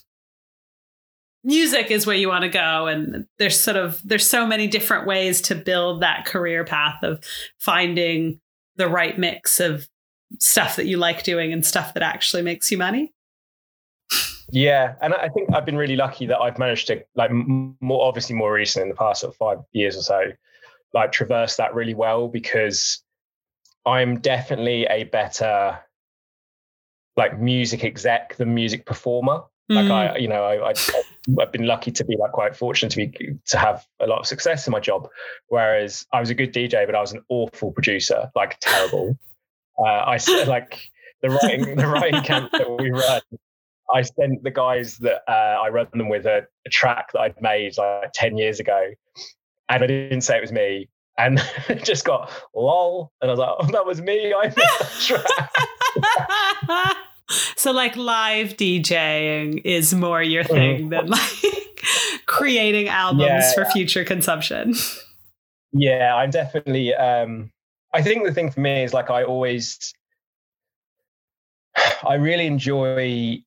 music 1.42 1.90
is 1.92 2.06
where 2.06 2.16
you 2.16 2.28
want 2.28 2.42
to 2.42 2.48
go. 2.48 2.88
And 2.88 3.24
there's 3.38 3.58
sort 3.58 3.76
of 3.76 4.02
there's 4.04 4.28
so 4.28 4.44
many 4.46 4.66
different 4.66 5.06
ways 5.06 5.40
to 5.42 5.54
build 5.54 6.02
that 6.02 6.26
career 6.26 6.64
path 6.64 7.02
of 7.02 7.22
finding 7.58 8.40
the 8.74 8.88
right 8.88 9.16
mix 9.16 9.60
of 9.60 9.88
stuff 10.40 10.76
that 10.76 10.86
you 10.86 10.98
like 10.98 11.22
doing 11.22 11.52
and 11.52 11.64
stuff 11.64 11.94
that 11.94 12.02
actually 12.02 12.42
makes 12.42 12.70
you 12.70 12.76
money 12.76 13.12
yeah, 14.50 14.94
and 15.00 15.12
I 15.14 15.28
think 15.28 15.54
I've 15.54 15.66
been 15.66 15.76
really 15.76 15.96
lucky 15.96 16.26
that 16.26 16.38
I've 16.38 16.58
managed 16.58 16.86
to 16.88 17.04
like 17.14 17.30
more 17.32 18.06
obviously 18.06 18.36
more 18.36 18.52
recently 18.52 18.84
in 18.84 18.88
the 18.90 18.94
past 18.94 19.22
sort 19.22 19.32
of 19.32 19.36
five 19.36 19.58
years 19.72 19.96
or 19.96 20.02
so, 20.02 20.20
like 20.94 21.12
traverse 21.12 21.56
that 21.56 21.74
really 21.74 21.94
well 21.94 22.28
because 22.28 23.02
I'm 23.84 24.20
definitely 24.20 24.86
a 24.86 25.04
better 25.04 25.78
like 27.16 27.40
music 27.40 27.82
exec 27.82 28.36
than 28.36 28.54
music 28.54 28.86
performer. 28.86 29.42
Like 29.68 29.90
I, 29.90 30.08
mm. 30.16 30.20
you 30.20 30.28
know, 30.28 30.44
I, 30.44 30.70
I 30.70 30.74
I've 31.40 31.50
been 31.50 31.66
lucky 31.66 31.90
to 31.90 32.04
be 32.04 32.16
like 32.16 32.30
quite 32.30 32.54
fortunate 32.54 32.90
to 32.90 32.96
be 32.96 33.36
to 33.46 33.58
have 33.58 33.84
a 33.98 34.06
lot 34.06 34.20
of 34.20 34.26
success 34.26 34.64
in 34.68 34.70
my 34.70 34.78
job. 34.78 35.08
Whereas 35.48 36.06
I 36.12 36.20
was 36.20 36.30
a 36.30 36.34
good 36.34 36.54
DJ, 36.54 36.86
but 36.86 36.94
I 36.94 37.00
was 37.00 37.12
an 37.12 37.24
awful 37.28 37.72
producer, 37.72 38.30
like 38.36 38.58
terrible. 38.60 39.18
Uh, 39.76 40.04
I 40.06 40.18
said 40.18 40.46
like 40.46 40.78
the 41.20 41.30
writing 41.30 41.74
the 41.74 41.88
writing 41.88 42.22
camp 42.22 42.52
that 42.52 42.70
we 42.78 42.92
run 42.92 43.20
I 43.92 44.02
sent 44.02 44.42
the 44.42 44.50
guys 44.50 44.98
that 44.98 45.22
uh, 45.28 45.60
I 45.62 45.68
run 45.68 45.86
them 45.92 46.08
with 46.08 46.26
a, 46.26 46.46
a, 46.66 46.70
track 46.70 47.12
that 47.12 47.20
I'd 47.20 47.40
made 47.40 47.76
like 47.78 48.12
10 48.14 48.36
years 48.36 48.58
ago. 48.58 48.90
And 49.68 49.84
I 49.84 49.86
didn't 49.86 50.22
say 50.22 50.36
it 50.36 50.40
was 50.40 50.52
me. 50.52 50.88
And 51.18 51.40
just 51.82 52.04
got 52.04 52.30
lol. 52.54 53.12
And 53.20 53.30
I 53.30 53.32
was 53.32 53.38
like, 53.38 53.54
oh, 53.58 53.66
that 53.72 53.86
was 53.86 54.00
me. 54.00 54.34
I 54.34 54.48
made 54.48 54.54
the 54.54 55.22
track. 56.78 56.96
so, 57.56 57.72
like, 57.72 57.96
live 57.96 58.56
DJing 58.56 59.62
is 59.64 59.94
more 59.94 60.22
your 60.22 60.44
mm. 60.44 60.48
thing 60.48 60.88
than 60.90 61.06
like 61.06 61.44
creating 62.26 62.88
albums 62.88 63.28
yeah. 63.28 63.54
for 63.54 63.64
future 63.66 64.04
consumption. 64.04 64.74
Yeah, 65.72 66.14
I'm 66.16 66.30
definitely. 66.30 66.94
Um, 66.94 67.50
I 67.94 68.02
think 68.02 68.26
the 68.26 68.34
thing 68.34 68.50
for 68.50 68.60
me 68.60 68.82
is 68.82 68.92
like, 68.92 69.10
I 69.10 69.22
always. 69.22 69.94
I 72.06 72.14
really 72.14 72.46
enjoy 72.46 73.42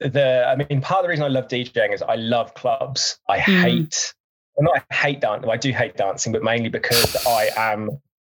the 0.00 0.46
I 0.46 0.56
mean, 0.56 0.80
part 0.80 1.00
of 1.00 1.04
the 1.04 1.08
reason 1.08 1.24
I 1.24 1.28
love 1.28 1.48
DJing 1.48 1.94
is 1.94 2.02
I 2.02 2.16
love 2.16 2.54
clubs. 2.54 3.18
I 3.28 3.38
mm. 3.38 3.62
hate 3.62 4.14
well, 4.56 4.72
not 4.72 4.84
I 4.90 4.94
hate 4.94 5.20
dancing. 5.20 5.50
I 5.50 5.56
do 5.56 5.72
hate 5.72 5.96
dancing, 5.96 6.32
but 6.32 6.42
mainly 6.42 6.68
because 6.68 7.16
I 7.26 7.50
am 7.56 7.90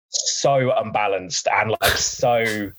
so 0.08 0.72
unbalanced 0.76 1.48
and 1.48 1.70
like 1.70 1.96
so 1.96 2.70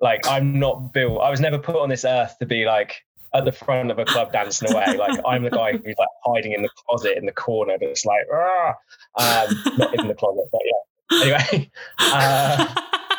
like 0.00 0.26
I'm 0.26 0.58
not 0.58 0.92
built. 0.92 1.20
I 1.20 1.30
was 1.30 1.40
never 1.40 1.58
put 1.58 1.76
on 1.76 1.88
this 1.88 2.04
earth 2.04 2.36
to 2.40 2.46
be 2.46 2.64
like 2.64 3.02
at 3.34 3.44
the 3.44 3.52
front 3.52 3.90
of 3.90 3.98
a 3.98 4.04
club 4.04 4.32
dancing 4.32 4.72
away. 4.72 4.96
Like 4.96 5.18
I'm 5.26 5.44
the 5.44 5.50
guy 5.50 5.72
who's 5.72 5.94
like 5.98 6.08
hiding 6.24 6.52
in 6.52 6.62
the 6.62 6.70
closet 6.86 7.16
in 7.16 7.26
the 7.26 7.32
corner, 7.32 7.76
that's 7.80 8.04
like 8.04 8.26
ah, 8.32 8.74
um, 9.18 9.76
not 9.78 9.98
in 9.98 10.08
the 10.08 10.14
closet, 10.14 10.44
but 10.52 10.60
yeah. 10.64 11.22
Anyway, 11.22 11.70
uh, 11.98 12.74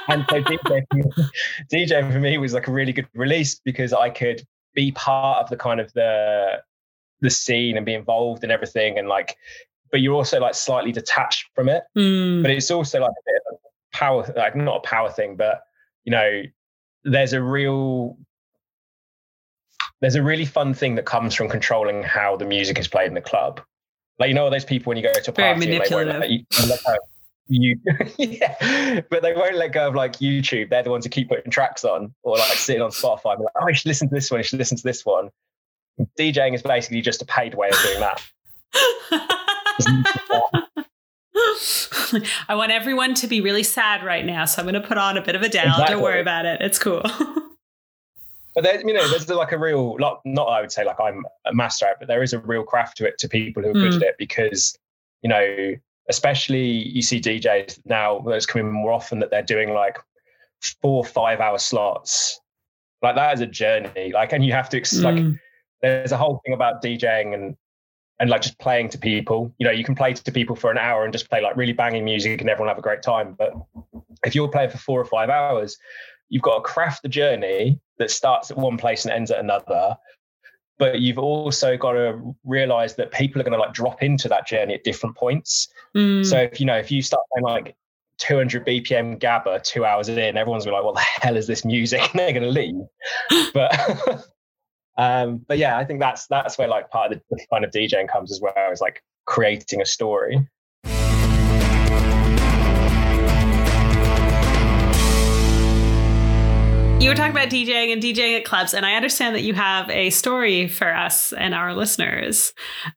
and 0.07 0.25
so 0.29 0.41
DJ 0.43 0.83
for, 0.89 0.95
me, 0.95 1.03
DJ 1.71 2.11
for 2.11 2.19
me 2.19 2.37
was 2.37 2.53
like 2.53 2.67
a 2.67 2.71
really 2.71 2.93
good 2.93 3.07
release 3.13 3.59
because 3.63 3.93
I 3.93 4.09
could 4.09 4.45
be 4.73 4.91
part 4.91 5.43
of 5.43 5.49
the 5.49 5.57
kind 5.57 5.79
of 5.79 5.91
the 5.93 6.61
the 7.21 7.29
scene 7.29 7.77
and 7.77 7.85
be 7.85 7.93
involved 7.93 8.43
in 8.43 8.51
everything 8.51 8.97
and 8.97 9.07
like 9.07 9.37
but 9.93 10.01
you're 10.01 10.15
also 10.15 10.39
like 10.39 10.55
slightly 10.55 10.91
detached 10.91 11.49
from 11.53 11.69
it. 11.69 11.83
Mm. 11.95 12.41
But 12.41 12.49
it's 12.49 12.71
also 12.71 12.99
like 12.99 13.11
a 13.11 13.23
bit 13.25 13.35
of 13.47 13.57
a 13.63 13.95
power, 13.95 14.33
like 14.35 14.55
not 14.55 14.77
a 14.77 14.79
power 14.79 15.11
thing, 15.11 15.35
but 15.35 15.61
you 16.03 16.11
know, 16.11 16.41
there's 17.03 17.31
a 17.31 17.41
real 17.41 18.17
there's 20.01 20.15
a 20.15 20.23
really 20.23 20.45
fun 20.45 20.73
thing 20.73 20.95
that 20.95 21.05
comes 21.05 21.35
from 21.35 21.47
controlling 21.47 22.01
how 22.01 22.35
the 22.35 22.43
music 22.43 22.79
is 22.79 22.87
played 22.87 23.07
in 23.07 23.13
the 23.13 23.21
club. 23.21 23.61
Like 24.17 24.29
you 24.29 24.33
know, 24.33 24.45
all 24.45 24.49
those 24.49 24.65
people 24.65 24.89
when 24.89 24.97
you 24.97 25.03
go 25.03 25.13
to 25.13 25.31
a 25.31 25.33
Very 25.33 25.53
party, 25.53 25.71
and 25.75 25.83
they 25.85 25.95
won't 25.95 26.29
you, 26.31 26.43
you 27.47 27.77
yeah, 28.17 29.01
but 29.09 29.21
they 29.21 29.33
won't 29.33 29.55
let 29.55 29.71
go 29.73 29.87
of 29.87 29.95
like 29.95 30.13
YouTube. 30.13 30.69
They're 30.69 30.83
the 30.83 30.89
ones 30.91 31.05
who 31.05 31.09
keep 31.09 31.29
putting 31.29 31.51
tracks 31.51 31.83
on, 31.83 32.13
or 32.23 32.37
like 32.37 32.47
sitting 32.53 32.81
on 32.81 32.91
Spotify. 32.91 33.33
And 33.35 33.43
like, 33.43 33.53
oh, 33.61 33.67
you 33.67 33.73
should 33.73 33.87
listen 33.87 34.09
to 34.09 34.15
this 34.15 34.31
one. 34.31 34.39
You 34.39 34.43
should 34.43 34.59
listen 34.59 34.77
to 34.77 34.83
this 34.83 35.05
one. 35.05 35.29
DJing 36.19 36.55
is 36.55 36.61
basically 36.61 37.01
just 37.01 37.21
a 37.21 37.25
paid 37.25 37.53
way 37.55 37.69
of 37.69 37.77
doing 37.83 37.99
that. 37.99 38.21
I 42.47 42.55
want 42.55 42.71
everyone 42.71 43.13
to 43.15 43.27
be 43.27 43.41
really 43.41 43.63
sad 43.63 44.03
right 44.03 44.25
now, 44.25 44.45
so 44.45 44.61
I'm 44.61 44.67
going 44.67 44.81
to 44.81 44.87
put 44.87 44.97
on 44.97 45.17
a 45.17 45.21
bit 45.21 45.35
of 45.35 45.41
a 45.41 45.49
down. 45.49 45.67
Exactly. 45.67 45.93
Don't 45.95 46.03
worry 46.03 46.21
about 46.21 46.45
it. 46.45 46.61
It's 46.61 46.79
cool. 46.79 47.01
But 48.55 48.65
there's, 48.65 48.83
you 48.83 48.93
know, 48.93 49.09
there's 49.09 49.27
like 49.29 49.51
a 49.51 49.57
real, 49.57 49.97
not, 49.97 50.21
not 50.25 50.43
I 50.43 50.61
would 50.61 50.71
say 50.71 50.85
like 50.85 50.99
I'm 50.99 51.25
a 51.45 51.55
master 51.55 51.87
at, 51.87 51.97
but 51.97 52.07
there 52.07 52.21
is 52.21 52.33
a 52.33 52.39
real 52.39 52.61
craft 52.61 52.97
to 52.97 53.07
it 53.07 53.17
to 53.17 53.27
people 53.27 53.63
who 53.63 53.71
are 53.71 53.73
good 53.73 53.93
Mm. 53.93 53.95
at 53.95 54.01
it 54.03 54.15
because, 54.19 54.77
you 55.23 55.29
know, 55.29 55.73
especially 56.09 56.65
you 56.65 57.01
see 57.01 57.19
DJs 57.19 57.79
now 57.85 58.19
that's 58.19 58.45
coming 58.45 58.71
more 58.71 58.91
often 58.91 59.19
that 59.19 59.31
they're 59.31 59.41
doing 59.43 59.73
like 59.73 59.97
four, 60.81 61.03
five 61.03 61.39
hour 61.39 61.57
slots. 61.57 62.39
Like 63.01 63.15
that 63.15 63.33
is 63.33 63.41
a 63.41 63.47
journey. 63.47 64.11
Like, 64.13 64.33
and 64.33 64.45
you 64.45 64.53
have 64.53 64.69
to, 64.69 64.77
ex- 64.77 64.99
like, 64.99 65.15
Mm. 65.15 65.39
there's 65.81 66.11
a 66.11 66.17
whole 66.17 66.41
thing 66.45 66.53
about 66.53 66.81
DJing 66.81 67.33
and 67.33 67.55
and 68.19 68.29
like 68.29 68.41
just 68.41 68.57
playing 68.59 68.87
to 68.89 68.97
people. 68.97 69.53
You 69.57 69.65
know, 69.65 69.71
you 69.73 69.83
can 69.83 69.95
play 69.95 70.13
to 70.13 70.31
people 70.31 70.55
for 70.55 70.71
an 70.71 70.77
hour 70.77 71.03
and 71.03 71.11
just 71.11 71.29
play 71.29 71.41
like 71.41 71.57
really 71.57 71.73
banging 71.73 72.05
music 72.05 72.39
and 72.41 72.49
everyone 72.49 72.69
have 72.69 72.77
a 72.77 72.81
great 72.81 73.01
time. 73.01 73.35
But 73.37 73.53
if 74.25 74.35
you're 74.35 74.47
playing 74.47 74.69
for 74.69 74.77
four 74.77 75.01
or 75.01 75.05
five 75.05 75.29
hours, 75.29 75.77
you've 76.29 76.43
got 76.43 76.55
to 76.55 76.61
craft 76.61 77.01
the 77.01 77.09
journey 77.09 77.79
that 77.97 78.11
starts 78.11 78.51
at 78.51 78.57
one 78.57 78.77
place 78.77 79.03
and 79.03 79.13
ends 79.13 79.31
at 79.31 79.39
another. 79.39 79.97
But 80.83 80.99
you've 80.99 81.17
also 81.17 81.77
got 81.77 81.93
to 81.93 82.35
realize 82.43 82.95
that 82.95 83.13
people 83.13 83.39
are 83.39 83.45
going 83.45 83.53
to 83.53 83.57
like 83.57 83.71
drop 83.71 84.03
into 84.03 84.27
that 84.27 84.45
journey 84.45 84.73
at 84.73 84.83
different 84.83 85.15
points. 85.15 85.69
Mm. 85.95 86.25
So 86.25 86.39
if 86.39 86.59
you 86.59 86.65
know, 86.65 86.75
if 86.75 86.91
you 86.91 87.01
start 87.01 87.23
playing 87.31 87.45
like 87.45 87.77
200 88.17 88.65
BPM 88.65 89.17
gabber 89.17 89.63
two 89.63 89.85
hours 89.85 90.09
in, 90.09 90.35
everyone's 90.35 90.65
gonna 90.65 90.75
be 90.75 90.83
like, 90.83 90.83
"What 90.83 90.95
the 90.95 91.21
hell 91.21 91.37
is 91.37 91.47
this 91.47 91.63
music?" 91.63 92.01
And 92.11 92.19
they're 92.19 92.33
going 92.33 92.43
to 92.43 92.49
leave. 92.49 92.83
but 93.53 94.27
um, 94.97 95.37
but 95.47 95.57
yeah, 95.57 95.77
I 95.77 95.85
think 95.85 96.01
that's 96.01 96.27
that's 96.27 96.57
where 96.57 96.67
like 96.67 96.89
part 96.89 97.13
of 97.13 97.19
the, 97.29 97.37
the 97.37 97.45
fun 97.49 97.63
of 97.63 97.71
DJing 97.71 98.09
comes 98.09 98.29
as 98.29 98.41
well, 98.41 98.53
is 98.69 98.81
like 98.81 99.01
creating 99.25 99.79
a 99.79 99.85
story. 99.85 100.45
You 107.03 107.09
were 107.09 107.15
talking 107.15 107.31
about 107.31 107.49
DJing 107.49 107.91
and 107.91 108.01
DJing 108.01 108.37
at 108.37 108.45
clubs, 108.45 108.73
and 108.73 108.85
I 108.85 108.93
understand 108.93 109.35
that 109.35 109.41
you 109.41 109.53
have 109.55 109.89
a 109.89 110.09
story 110.09 110.69
for 110.69 110.95
us 110.95 111.33
and 111.33 111.53
our 111.53 111.73
listeners 111.75 112.53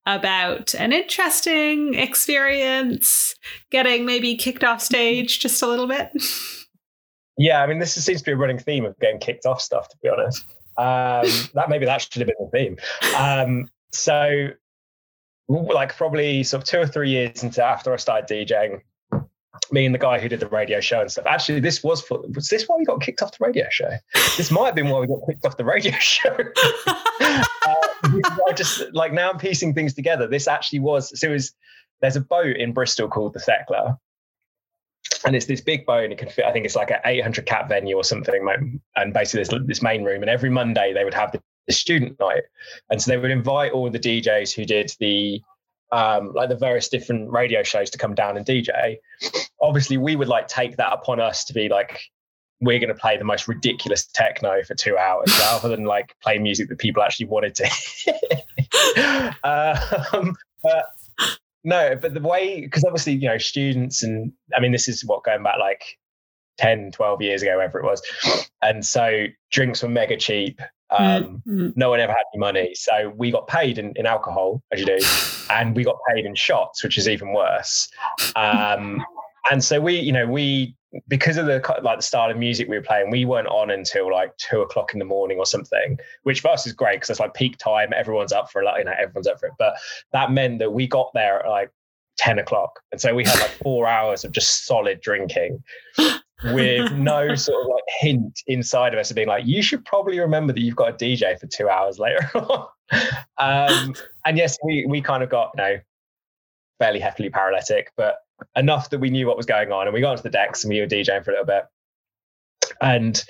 about 0.07 0.77
an 0.77 0.93
interesting 0.93 1.95
experience 1.95 3.35
getting 3.73 4.07
maybe 4.07 4.37
kicked 4.37 4.63
off 4.63 4.81
stage 4.81 5.41
just 5.41 5.61
a 5.61 5.67
little 5.67 5.89
bit. 5.89 6.11
Yeah, 7.37 7.65
I 7.65 7.67
mean, 7.67 7.81
this 7.81 7.95
seems 7.95 8.21
to 8.21 8.25
be 8.25 8.31
a 8.31 8.37
running 8.37 8.61
theme 8.61 8.85
of 8.85 8.97
getting 9.01 9.19
kicked 9.19 9.45
off 9.45 9.61
stuff. 9.61 9.89
To 9.89 9.97
be 10.01 10.09
honest, 10.09 10.45
um, 10.79 11.51
that 11.55 11.69
maybe 11.69 11.85
that 11.87 12.01
should 12.01 12.21
have 12.21 12.29
been 12.29 12.37
the 12.39 12.57
theme. 12.57 12.77
Um, 13.17 13.69
so, 13.91 14.51
like 15.49 15.97
probably 15.97 16.45
sort 16.45 16.63
of 16.63 16.69
two 16.69 16.79
or 16.79 16.87
three 16.87 17.11
years 17.11 17.43
into 17.43 17.61
after 17.61 17.93
I 17.93 17.97
started 17.97 18.29
DJing, 18.33 18.83
me 19.71 19.85
and 19.85 19.95
the 19.95 19.99
guy 19.99 20.19
who 20.19 20.29
did 20.29 20.41
the 20.41 20.49
radio 20.49 20.81
show 20.81 21.01
and 21.01 21.11
stuff. 21.11 21.27
Actually, 21.27 21.61
this 21.61 21.83
was 21.83 22.03
for, 22.03 22.23
was 22.35 22.49
this 22.49 22.65
why 22.67 22.77
we 22.77 22.85
got 22.85 23.01
kicked 23.01 23.23
off 23.23 23.37
the 23.37 23.45
radio 23.45 23.67
show? 23.71 23.91
This 24.37 24.51
might 24.51 24.67
have 24.67 24.75
been 24.75 24.89
why 24.89 25.01
we 25.01 25.07
got 25.07 25.21
kicked 25.29 25.45
off 25.45 25.57
the 25.57 25.65
radio 25.65 25.93
show. 25.99 26.37
uh, 26.87 27.45
I 28.49 28.53
just 28.55 28.83
like 28.93 29.13
now 29.13 29.31
I'm 29.31 29.39
piecing 29.39 29.75
things 29.75 29.95
together. 29.95 30.27
This 30.27 30.49
actually 30.49 30.81
was 30.81 31.19
so 31.19 31.29
it 31.29 31.33
was. 31.33 31.53
There's 32.03 32.17
a 32.17 32.21
boat 32.21 32.57
in 32.57 32.73
Bristol 32.73 33.09
called 33.09 33.33
the 33.33 33.41
Thekla, 33.41 33.99
and 35.25 35.35
it's 35.35 35.47
this 35.47 35.63
big 35.63 35.87
boat. 35.87 36.05
And 36.05 36.13
it 36.13 36.19
can 36.19 36.29
fit. 36.29 36.45
I 36.45 36.53
think 36.53 36.67
it's 36.67 36.77
like 36.77 36.91
an 36.91 36.99
800 37.05 37.47
cap 37.47 37.69
venue 37.69 37.97
or 37.97 38.05
something. 38.05 38.81
And 38.97 39.15
basically, 39.15 39.45
there's 39.45 39.67
this 39.67 39.83
main 39.83 40.05
room, 40.05 40.23
and 40.23 40.31
every 40.31 40.51
Monday 40.51 40.93
they 40.93 41.05
would 41.05 41.15
have 41.15 41.33
the 41.33 41.73
student 41.73 42.19
night, 42.21 42.43
and 42.91 43.01
so 43.01 43.11
they 43.11 43.17
would 43.17 43.31
invite 43.31 43.73
all 43.73 43.91
the 43.91 43.99
DJs 43.99 44.55
who 44.55 44.65
did 44.65 44.95
the 45.01 45.41
um, 45.93 46.33
like 46.35 46.49
the 46.49 46.57
various 46.57 46.89
different 46.89 47.31
radio 47.31 47.63
shows 47.63 47.91
to 47.91 47.99
come 47.99 48.15
down 48.15 48.37
and 48.37 48.45
DJ. 48.45 48.97
Obviously, 49.61 49.97
we 49.97 50.17
would 50.17 50.29
like 50.29 50.49
take 50.49 50.77
that 50.77 50.93
upon 50.93 51.21
us 51.21 51.45
to 51.47 51.55
be 51.55 51.69
like, 51.69 52.01
we're 52.61 52.79
going 52.79 52.89
to 52.89 53.01
play 53.01 53.19
the 53.19 53.25
most 53.25 53.49
ridiculous 53.49 54.07
techno 54.07 54.63
for 54.63 54.75
two 54.75 54.97
hours 54.97 55.27
rather 55.41 55.69
than 55.69 55.85
like 55.85 56.15
play 56.23 56.39
music 56.39 56.69
that 56.69 56.79
people 56.79 57.03
actually 57.03 57.27
wanted 57.27 57.55
to 57.55 59.35
um, 59.45 60.35
but 60.63 60.87
no, 61.65 61.97
but 62.01 62.15
the 62.15 62.21
way, 62.21 62.61
because 62.61 62.85
obviously, 62.85 63.15
you 63.15 63.29
know, 63.29 63.39
students 63.39 64.03
and 64.03 64.33
I 64.57 64.61
mean, 64.61 64.73
this 64.73 64.89
is 64.89 65.05
what 65.05 65.25
going 65.25 65.43
back 65.43 65.59
like 65.59 65.83
10, 66.59 66.93
12 66.93 67.23
years 67.23 67.43
ago, 67.43 67.57
whatever 67.57 67.81
it 67.81 67.85
was. 67.85 68.03
And 68.63 68.85
so 68.85 69.27
drinks 69.51 69.83
were 69.83 69.89
mega 69.89 70.17
cheap. 70.17 70.61
Um, 70.91 71.43
Mm, 71.47 71.73
no 71.77 71.91
one 71.91 72.01
ever 72.01 72.13
had 72.13 72.25
any 72.35 72.41
money. 72.41 72.75
So 72.75 73.13
we 73.17 73.31
got 73.31 73.47
paid 73.47 73.79
in, 73.79 73.93
in 73.97 74.07
alcohol, 74.07 74.63
as 74.73 74.81
you 74.81 74.87
do, 74.87 74.99
and 75.51 75.77
we 75.77 75.85
got 75.85 75.97
paid 76.09 76.25
in 76.25 76.35
shots, 76.35 76.83
which 76.83 76.99
is 76.99 77.09
even 77.09 77.33
worse. 77.33 77.89
Um, 78.35 79.05
and 79.51 79.63
so 79.63 79.81
we, 79.81 79.99
you 79.99 80.13
know, 80.13 80.27
we 80.27 80.75
because 81.09 81.37
of 81.37 81.47
the 81.47 81.63
like 81.83 81.99
the 81.99 82.03
style 82.03 82.31
of 82.31 82.37
music 82.37 82.69
we 82.69 82.77
were 82.77 82.83
playing, 82.83 83.11
we 83.11 83.25
weren't 83.25 83.49
on 83.49 83.71
until 83.71 84.11
like 84.11 84.37
two 84.39 84.61
o'clock 84.61 84.93
in 84.93 84.99
the 84.99 85.05
morning 85.05 85.39
or 85.39 85.47
something, 85.47 85.99
which 86.23 86.41
for 86.41 86.49
us 86.49 86.67
is 86.67 86.73
great 86.73 86.97
because 86.97 87.11
it's 87.11 87.21
like 87.21 87.35
peak 87.35 87.57
time. 87.59 87.93
Everyone's 87.95 88.33
up 88.33 88.51
for 88.51 88.63
a 88.63 88.65
lot, 88.65 88.79
you 88.79 88.85
know, 88.85 88.95
everyone's 88.99 89.27
up 89.27 89.39
for 89.39 89.47
it. 89.47 89.53
But 89.59 89.75
that 90.13 90.31
meant 90.33 90.59
that 90.61 90.73
we 90.73 90.87
got 90.87 91.11
there 91.15 91.45
at 91.45 91.49
like 91.49 91.71
10 92.19 92.39
o'clock. 92.39 92.81
And 92.93 93.01
so 93.01 93.15
we 93.15 93.25
had 93.25 93.39
like 93.39 93.51
four 93.51 93.87
hours 93.87 94.25
of 94.25 94.33
just 94.33 94.67
solid 94.67 95.01
drinking 95.01 95.63
with 96.45 96.93
no 96.95 97.35
sort 97.35 97.63
of 97.63 97.69
like 97.69 97.85
hint 98.01 98.43
inside 98.47 98.93
of 98.93 99.01
us 99.01 99.11
of 99.11 99.15
being 99.15 99.29
like, 99.29 99.47
you 99.47 99.63
should 99.63 99.85
probably 99.85 100.19
remember 100.19 100.53
that 100.53 100.61
you've 100.61 100.77
got 100.77 100.91
a 100.91 100.93
DJ 100.93 101.39
for 101.39 101.47
two 101.47 101.69
hours 101.69 101.99
later 101.99 102.31
on. 102.35 102.69
um, 103.39 103.95
and 104.25 104.37
yes, 104.37 104.59
we, 104.65 104.87
we 104.89 105.01
kind 105.01 105.23
of 105.23 105.31
got, 105.31 105.53
you 105.57 105.63
know, 105.63 105.77
fairly 106.79 107.01
heavily 107.01 107.31
paralytic, 107.31 107.91
but 107.97 108.17
enough 108.55 108.91
that 108.91 108.99
we 108.99 109.11
knew 109.11 109.27
what 109.27 109.37
was 109.37 109.47
going 109.47 109.73
on. 109.73 109.87
And 109.87 109.95
we 109.95 110.01
got 110.01 110.11
onto 110.11 110.23
the 110.23 110.31
decks 110.31 110.65
and 110.65 110.73
we 110.73 110.81
were 110.81 110.87
DJing 110.87 111.25
for 111.25 111.31
a 111.31 111.35
little 111.35 111.47
bit. 111.47 111.65
And 112.81 113.25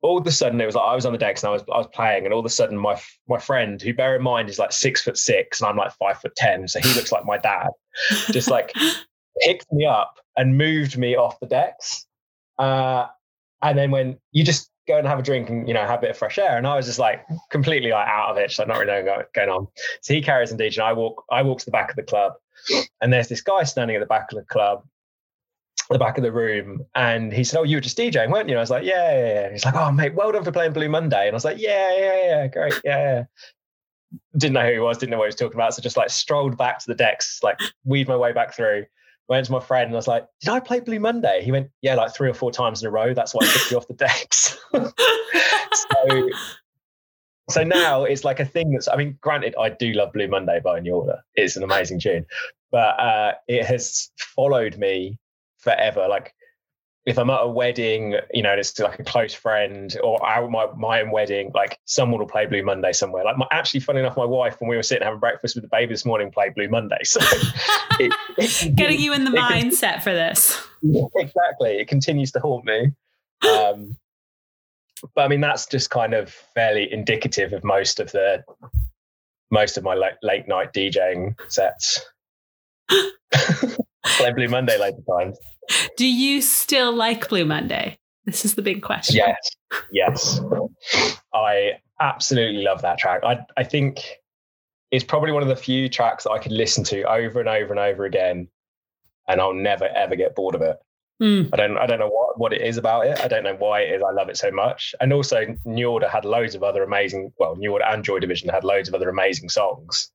all 0.00 0.18
of 0.18 0.26
a 0.26 0.30
sudden, 0.30 0.60
it 0.60 0.66
was 0.66 0.74
like 0.74 0.84
I 0.84 0.94
was 0.94 1.06
on 1.06 1.12
the 1.12 1.18
decks 1.18 1.42
and 1.42 1.50
I 1.50 1.52
was 1.52 1.62
I 1.72 1.78
was 1.78 1.88
playing, 1.92 2.24
and 2.24 2.32
all 2.32 2.40
of 2.40 2.46
a 2.46 2.50
sudden, 2.50 2.78
my 2.78 3.00
my 3.28 3.38
friend, 3.38 3.80
who 3.80 3.92
bear 3.92 4.16
in 4.16 4.22
mind 4.22 4.48
is 4.48 4.58
like 4.58 4.72
six 4.72 5.02
foot 5.02 5.18
six, 5.18 5.60
and 5.60 5.68
I'm 5.68 5.76
like 5.76 5.92
five 5.98 6.20
foot 6.20 6.34
ten, 6.36 6.68
so 6.68 6.80
he 6.80 6.94
looks 6.94 7.12
like 7.12 7.24
my 7.24 7.38
dad, 7.38 7.68
just 8.30 8.50
like 8.50 8.72
picked 9.44 9.72
me 9.72 9.86
up 9.86 10.14
and 10.36 10.56
moved 10.56 10.96
me 10.96 11.16
off 11.16 11.40
the 11.40 11.46
decks. 11.46 12.06
Uh, 12.58 13.06
and 13.62 13.78
then 13.78 13.90
when 13.90 14.18
you 14.32 14.44
just 14.44 14.70
go 14.86 14.98
and 14.98 15.06
have 15.06 15.18
a 15.18 15.22
drink 15.22 15.50
and 15.50 15.68
you 15.68 15.74
know 15.74 15.86
have 15.86 15.98
a 15.98 16.02
bit 16.02 16.10
of 16.10 16.16
fresh 16.16 16.38
air, 16.38 16.56
and 16.56 16.66
I 16.66 16.76
was 16.76 16.86
just 16.86 16.98
like 16.98 17.24
completely 17.50 17.90
like 17.90 18.08
out 18.08 18.30
of 18.30 18.36
it, 18.38 18.48
just 18.48 18.58
like 18.58 18.68
not 18.68 18.78
really 18.78 18.86
knowing 18.86 19.06
what 19.06 19.18
was 19.18 19.26
going 19.34 19.50
on. 19.50 19.68
So 20.00 20.14
he 20.14 20.22
carries 20.22 20.52
DJ, 20.52 20.78
and 20.78 20.86
I 20.86 20.92
walk 20.92 21.24
I 21.30 21.42
walk 21.42 21.60
to 21.60 21.64
the 21.64 21.70
back 21.70 21.90
of 21.90 21.96
the 21.96 22.02
club, 22.02 22.32
and 23.00 23.12
there's 23.12 23.28
this 23.28 23.42
guy 23.42 23.62
standing 23.64 23.96
at 23.96 24.00
the 24.00 24.06
back 24.06 24.32
of 24.32 24.38
the 24.38 24.44
club, 24.44 24.82
the 25.90 25.98
back 25.98 26.18
of 26.18 26.24
the 26.24 26.32
room, 26.32 26.84
and 26.94 27.32
he 27.32 27.44
said, 27.44 27.58
"Oh, 27.58 27.62
you 27.62 27.76
were 27.76 27.80
just 27.80 27.98
DJing, 27.98 28.30
weren't 28.30 28.48
you?" 28.48 28.54
And 28.54 28.60
I 28.60 28.62
was 28.62 28.70
like, 28.70 28.84
"Yeah, 28.84 29.12
yeah, 29.12 29.34
yeah." 29.34 29.52
He's 29.52 29.64
like, 29.64 29.74
"Oh, 29.74 29.92
mate, 29.92 30.14
well 30.14 30.32
done 30.32 30.44
for 30.44 30.52
playing 30.52 30.72
Blue 30.72 30.88
Monday." 30.88 31.26
And 31.26 31.34
I 31.34 31.36
was 31.36 31.44
like, 31.44 31.58
"Yeah, 31.60 31.96
yeah, 31.96 32.24
yeah, 32.24 32.46
great, 32.48 32.80
yeah." 32.84 32.98
yeah." 32.98 33.24
Didn't 34.38 34.54
know 34.54 34.64
who 34.64 34.72
he 34.72 34.78
was, 34.78 34.96
didn't 34.96 35.10
know 35.10 35.18
what 35.18 35.24
he 35.24 35.28
was 35.28 35.34
talking 35.34 35.56
about, 35.56 35.74
so 35.74 35.82
just 35.82 35.98
like 35.98 36.08
strolled 36.08 36.56
back 36.56 36.78
to 36.78 36.86
the 36.86 36.94
decks, 36.94 37.40
like 37.42 37.58
weaved 37.84 38.08
my 38.08 38.16
way 38.16 38.32
back 38.32 38.54
through. 38.54 38.86
Went 39.28 39.44
to 39.46 39.52
my 39.52 39.60
friend 39.60 39.86
and 39.86 39.94
I 39.94 39.96
was 39.96 40.08
like, 40.08 40.26
"Did 40.40 40.50
I 40.50 40.60
play 40.60 40.80
Blue 40.80 41.00
Monday?" 41.00 41.42
He 41.42 41.52
went, 41.52 41.70
"Yeah, 41.82 41.94
like 41.94 42.14
three 42.14 42.30
or 42.30 42.34
four 42.34 42.50
times 42.50 42.82
in 42.82 42.88
a 42.88 42.90
row. 42.90 43.12
That's 43.12 43.34
why 43.34 43.44
I 43.44 43.48
took 43.52 43.70
you 43.70 43.76
off 43.76 43.86
the 43.86 43.94
decks." 43.94 44.58
so, 44.74 46.28
so 47.50 47.62
now 47.62 48.04
it's 48.04 48.24
like 48.24 48.40
a 48.40 48.44
thing 48.44 48.72
that's. 48.72 48.88
I 48.88 48.96
mean, 48.96 49.18
granted, 49.20 49.54
I 49.60 49.68
do 49.70 49.92
love 49.92 50.12
Blue 50.12 50.28
Monday 50.28 50.60
by 50.64 50.80
New 50.80 50.94
Order. 50.94 51.18
It's 51.34 51.56
an 51.56 51.62
amazing 51.62 52.00
tune, 52.00 52.24
but 52.70 52.98
uh, 52.98 53.32
it 53.48 53.66
has 53.66 54.10
followed 54.18 54.78
me 54.78 55.18
forever. 55.58 56.06
Like 56.08 56.32
if 57.08 57.18
I'm 57.18 57.30
at 57.30 57.40
a 57.42 57.48
wedding, 57.48 58.16
you 58.34 58.42
know, 58.42 58.52
it's 58.52 58.78
like 58.78 58.98
a 58.98 59.02
close 59.02 59.32
friend, 59.32 59.96
or 60.02 60.22
our, 60.24 60.46
my 60.46 60.66
my 60.76 61.00
own 61.00 61.10
wedding, 61.10 61.50
like 61.54 61.78
someone 61.86 62.20
will 62.20 62.28
play 62.28 62.44
Blue 62.44 62.62
Monday 62.62 62.92
somewhere. 62.92 63.24
Like 63.24 63.38
my, 63.38 63.46
actually, 63.50 63.80
funny 63.80 64.00
enough, 64.00 64.14
my 64.14 64.26
wife 64.26 64.60
when 64.60 64.68
we 64.68 64.76
were 64.76 64.82
sitting 64.82 65.04
having 65.04 65.18
breakfast 65.18 65.54
with 65.56 65.62
the 65.62 65.68
baby 65.68 65.94
this 65.94 66.04
morning 66.04 66.30
played 66.30 66.54
Blue 66.54 66.68
Monday. 66.68 66.98
So 67.04 67.20
it, 68.00 68.12
it, 68.36 68.76
Getting 68.76 69.00
you 69.00 69.14
in 69.14 69.24
the 69.24 69.32
it 69.32 69.36
can- 69.38 69.70
mindset 69.70 70.02
for 70.02 70.12
this. 70.12 70.60
exactly, 71.16 71.78
it 71.78 71.88
continues 71.88 72.30
to 72.32 72.40
haunt 72.40 72.66
me. 72.66 72.92
Um, 73.50 73.96
but 75.14 75.22
I 75.22 75.28
mean, 75.28 75.40
that's 75.40 75.64
just 75.66 75.88
kind 75.88 76.12
of 76.12 76.28
fairly 76.54 76.92
indicative 76.92 77.54
of 77.54 77.64
most 77.64 78.00
of 78.00 78.12
the 78.12 78.44
most 79.50 79.78
of 79.78 79.84
my 79.84 79.94
late, 79.94 80.14
late 80.22 80.46
night 80.46 80.74
DJing 80.74 81.38
sets. 81.48 82.04
Play 84.16 84.32
Blue 84.32 84.48
Monday 84.48 84.78
loads 84.78 84.98
of 84.98 85.18
times. 85.18 85.38
Do 85.96 86.06
you 86.06 86.40
still 86.40 86.92
like 86.92 87.28
Blue 87.28 87.44
Monday? 87.44 87.98
This 88.24 88.44
is 88.44 88.54
the 88.54 88.62
big 88.62 88.82
question. 88.82 89.16
Yes, 89.16 89.50
yes. 89.92 90.40
I 91.34 91.72
absolutely 92.00 92.62
love 92.62 92.82
that 92.82 92.98
track. 92.98 93.20
I 93.24 93.38
I 93.56 93.64
think 93.64 94.00
it's 94.90 95.04
probably 95.04 95.32
one 95.32 95.42
of 95.42 95.48
the 95.48 95.56
few 95.56 95.88
tracks 95.88 96.24
that 96.24 96.30
I 96.30 96.38
could 96.38 96.52
listen 96.52 96.84
to 96.84 97.02
over 97.02 97.40
and 97.40 97.48
over 97.48 97.70
and 97.70 97.80
over 97.80 98.04
again, 98.04 98.48
and 99.28 99.40
I'll 99.40 99.54
never 99.54 99.86
ever 99.86 100.16
get 100.16 100.34
bored 100.34 100.54
of 100.54 100.62
it. 100.62 100.76
Mm. 101.22 101.50
I 101.52 101.56
don't 101.56 101.76
I 101.76 101.86
don't 101.86 101.98
know 101.98 102.08
what, 102.08 102.38
what 102.38 102.52
it 102.52 102.62
is 102.62 102.76
about 102.76 103.06
it. 103.06 103.20
I 103.20 103.28
don't 103.28 103.42
know 103.42 103.56
why 103.56 103.80
it 103.80 103.94
is. 103.94 104.02
I 104.02 104.12
love 104.12 104.28
it 104.28 104.36
so 104.36 104.50
much. 104.50 104.94
And 105.00 105.12
also 105.12 105.56
New 105.64 105.90
Order 105.90 106.08
had 106.08 106.24
loads 106.24 106.54
of 106.54 106.62
other 106.62 106.82
amazing 106.82 107.32
well, 107.38 107.56
New 107.56 107.72
Order 107.72 107.84
and 107.86 108.04
Joy 108.04 108.20
Division 108.20 108.48
had 108.48 108.64
loads 108.64 108.88
of 108.88 108.94
other 108.94 109.08
amazing 109.08 109.48
songs. 109.48 110.10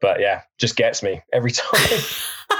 But 0.00 0.20
yeah, 0.20 0.42
just 0.58 0.76
gets 0.76 1.02
me 1.02 1.22
every 1.32 1.50
time. 1.50 1.80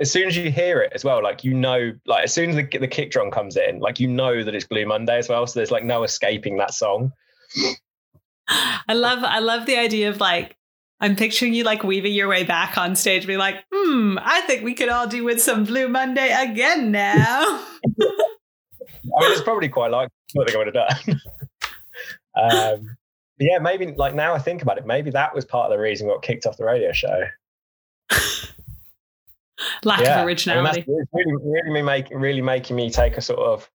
as 0.00 0.10
soon 0.10 0.26
as 0.26 0.36
you 0.36 0.50
hear 0.50 0.80
it 0.80 0.92
as 0.94 1.04
well, 1.04 1.22
like 1.22 1.44
you 1.44 1.52
know, 1.52 1.92
like 2.06 2.24
as 2.24 2.32
soon 2.32 2.50
as 2.50 2.56
the, 2.56 2.78
the 2.78 2.88
kick 2.88 3.10
drum 3.10 3.30
comes 3.30 3.56
in, 3.56 3.80
like 3.80 4.00
you 4.00 4.08
know 4.08 4.42
that 4.42 4.54
it's 4.54 4.64
Blue 4.64 4.86
Monday 4.86 5.18
as 5.18 5.28
well. 5.28 5.46
So 5.46 5.58
there's 5.58 5.70
like 5.70 5.84
no 5.84 6.02
escaping 6.02 6.56
that 6.56 6.72
song. 6.72 7.12
I 8.48 8.94
love 8.94 9.22
I 9.22 9.38
love 9.38 9.66
the 9.66 9.76
idea 9.76 10.08
of 10.08 10.18
like 10.18 10.56
I'm 11.00 11.16
picturing 11.16 11.54
you 11.54 11.64
like 11.64 11.84
weaving 11.84 12.14
your 12.14 12.28
way 12.28 12.44
back 12.44 12.78
on 12.78 12.96
stage, 12.96 13.26
being 13.26 13.38
like, 13.38 13.64
hmm, 13.72 14.18
I 14.20 14.40
think 14.42 14.64
we 14.64 14.74
could 14.74 14.88
all 14.88 15.06
do 15.06 15.22
with 15.22 15.40
some 15.40 15.64
Blue 15.64 15.88
Monday 15.88 16.32
again 16.32 16.90
now. 16.90 17.42
I 19.16 19.20
mean, 19.22 19.32
it's 19.32 19.42
probably 19.42 19.68
quite 19.68 19.90
like 19.90 20.08
what 20.32 20.48
they 20.48 20.56
would 20.56 20.66
have 20.66 20.74
done. 20.74 21.20
um, 22.36 22.96
but 23.38 23.46
yeah, 23.46 23.58
maybe 23.58 23.92
like 23.92 24.14
now 24.14 24.34
I 24.34 24.38
think 24.38 24.62
about 24.62 24.78
it, 24.78 24.86
maybe 24.86 25.10
that 25.10 25.34
was 25.34 25.44
part 25.44 25.70
of 25.70 25.76
the 25.76 25.82
reason 25.82 26.06
we 26.06 26.14
got 26.14 26.22
kicked 26.22 26.46
off 26.46 26.56
the 26.56 26.64
radio 26.64 26.92
show. 26.92 27.24
Lack 29.84 30.00
yeah. 30.00 30.20
of 30.20 30.26
originality. 30.26 30.82
I 30.82 30.84
mean, 30.86 31.06
really, 31.12 31.36
really, 31.44 31.70
me 31.70 31.82
make, 31.82 32.06
really 32.10 32.42
making 32.42 32.76
me 32.76 32.90
take 32.90 33.16
a 33.16 33.20
sort 33.20 33.40
of 33.40 33.70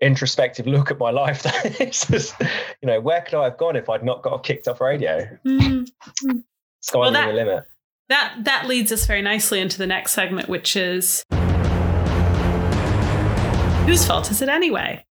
introspective 0.00 0.66
look 0.66 0.90
at 0.90 0.98
my 0.98 1.10
life. 1.10 1.42
it's 1.80 2.06
just, 2.06 2.34
you 2.40 2.86
know, 2.86 3.00
where 3.00 3.20
could 3.22 3.34
I 3.38 3.44
have 3.44 3.56
gone 3.56 3.76
if 3.76 3.88
I'd 3.88 4.04
not 4.04 4.22
got 4.22 4.42
kicked 4.44 4.68
off 4.68 4.80
radio? 4.80 5.28
Mm. 5.46 5.88
Sky 6.80 6.98
well, 6.98 7.12
that- 7.12 7.26
the 7.28 7.32
limit. 7.32 7.64
That 8.08 8.44
that 8.44 8.66
leads 8.66 8.92
us 8.92 9.06
very 9.06 9.22
nicely 9.22 9.58
into 9.60 9.78
the 9.78 9.86
next 9.86 10.12
segment, 10.12 10.48
which 10.48 10.76
is 10.76 11.22
whose 13.86 14.06
fault 14.06 14.30
is 14.30 14.42
it 14.42 14.48
anyway? 14.48 15.04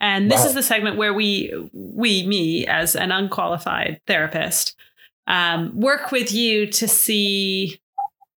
And 0.00 0.30
this 0.30 0.40
Wow. 0.40 0.46
is 0.46 0.54
the 0.54 0.62
segment 0.62 0.96
where 0.96 1.14
we 1.14 1.52
we 1.72 2.26
me 2.26 2.66
as 2.66 2.94
an 2.96 3.12
unqualified 3.12 4.00
therapist 4.06 4.74
um, 5.26 5.78
work 5.80 6.10
with 6.12 6.32
you 6.32 6.66
to 6.66 6.86
see 6.88 7.80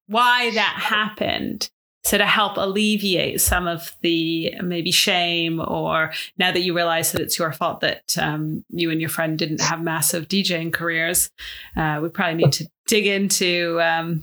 why 0.08 0.52
that 0.52 0.76
happened. 0.78 1.70
So 2.04 2.18
to 2.18 2.26
help 2.26 2.56
alleviate 2.56 3.42
some 3.42 3.68
of 3.68 3.94
the 4.02 4.54
maybe 4.62 4.92
shame, 4.92 5.60
or 5.60 6.14
now 6.38 6.54
that 6.54 6.62
you 6.62 6.74
realize 6.74 7.12
that 7.12 7.20
it's 7.20 7.38
your 7.38 7.52
fault 7.52 7.82
that 7.82 8.18
um, 8.18 8.64
you 8.70 8.92
and 8.92 9.02
your 9.02 9.10
friend 9.10 9.38
didn't 9.38 9.60
have 9.60 9.82
massive 9.82 10.30
DJing 10.30 10.72
careers, 10.72 11.30
uh, 11.76 12.00
we 12.02 12.08
probably 12.08 12.36
need 12.36 12.54
to 12.54 12.70
dig 12.88 13.08
into, 13.08 13.82
um, 13.82 14.22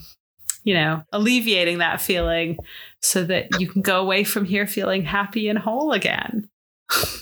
you 0.63 0.73
know, 0.73 1.03
alleviating 1.13 1.79
that 1.79 2.01
feeling 2.01 2.57
so 3.03 3.23
that 3.23 3.61
you 3.61 3.69
can 3.69 3.83
go 3.83 4.01
away 4.01 4.25
from 4.25 4.47
here 4.47 4.67
feeling 4.67 5.05
happy 5.05 5.49
and 5.49 5.59
whole 5.59 5.93
again. 5.93 6.49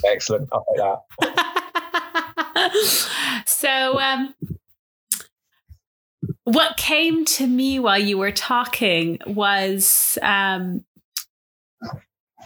Excellent. 0.06 0.48
I'll 0.52 0.64
take 0.70 0.78
that. 1.24 3.42
so, 3.46 4.00
um, 4.00 4.34
what 6.44 6.76
came 6.76 7.24
to 7.24 7.46
me 7.46 7.78
while 7.78 7.98
you 7.98 8.18
were 8.18 8.32
talking 8.32 9.18
was 9.26 10.18
um, 10.22 10.84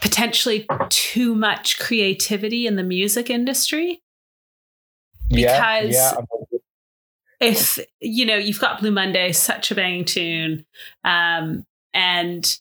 potentially 0.02 0.66
too 0.90 1.34
much 1.34 1.78
creativity 1.78 2.66
in 2.66 2.76
the 2.76 2.82
music 2.82 3.30
industry. 3.30 4.02
yeah, 5.28 5.80
Because- 5.80 5.94
yeah, 5.94 6.14
if 7.40 7.78
you 8.00 8.24
know 8.24 8.36
you've 8.36 8.60
got 8.60 8.80
blue 8.80 8.90
monday 8.90 9.30
such 9.30 9.70
a 9.70 9.74
banging 9.74 10.06
tune 10.06 10.64
um 11.04 11.66
and 11.92 12.58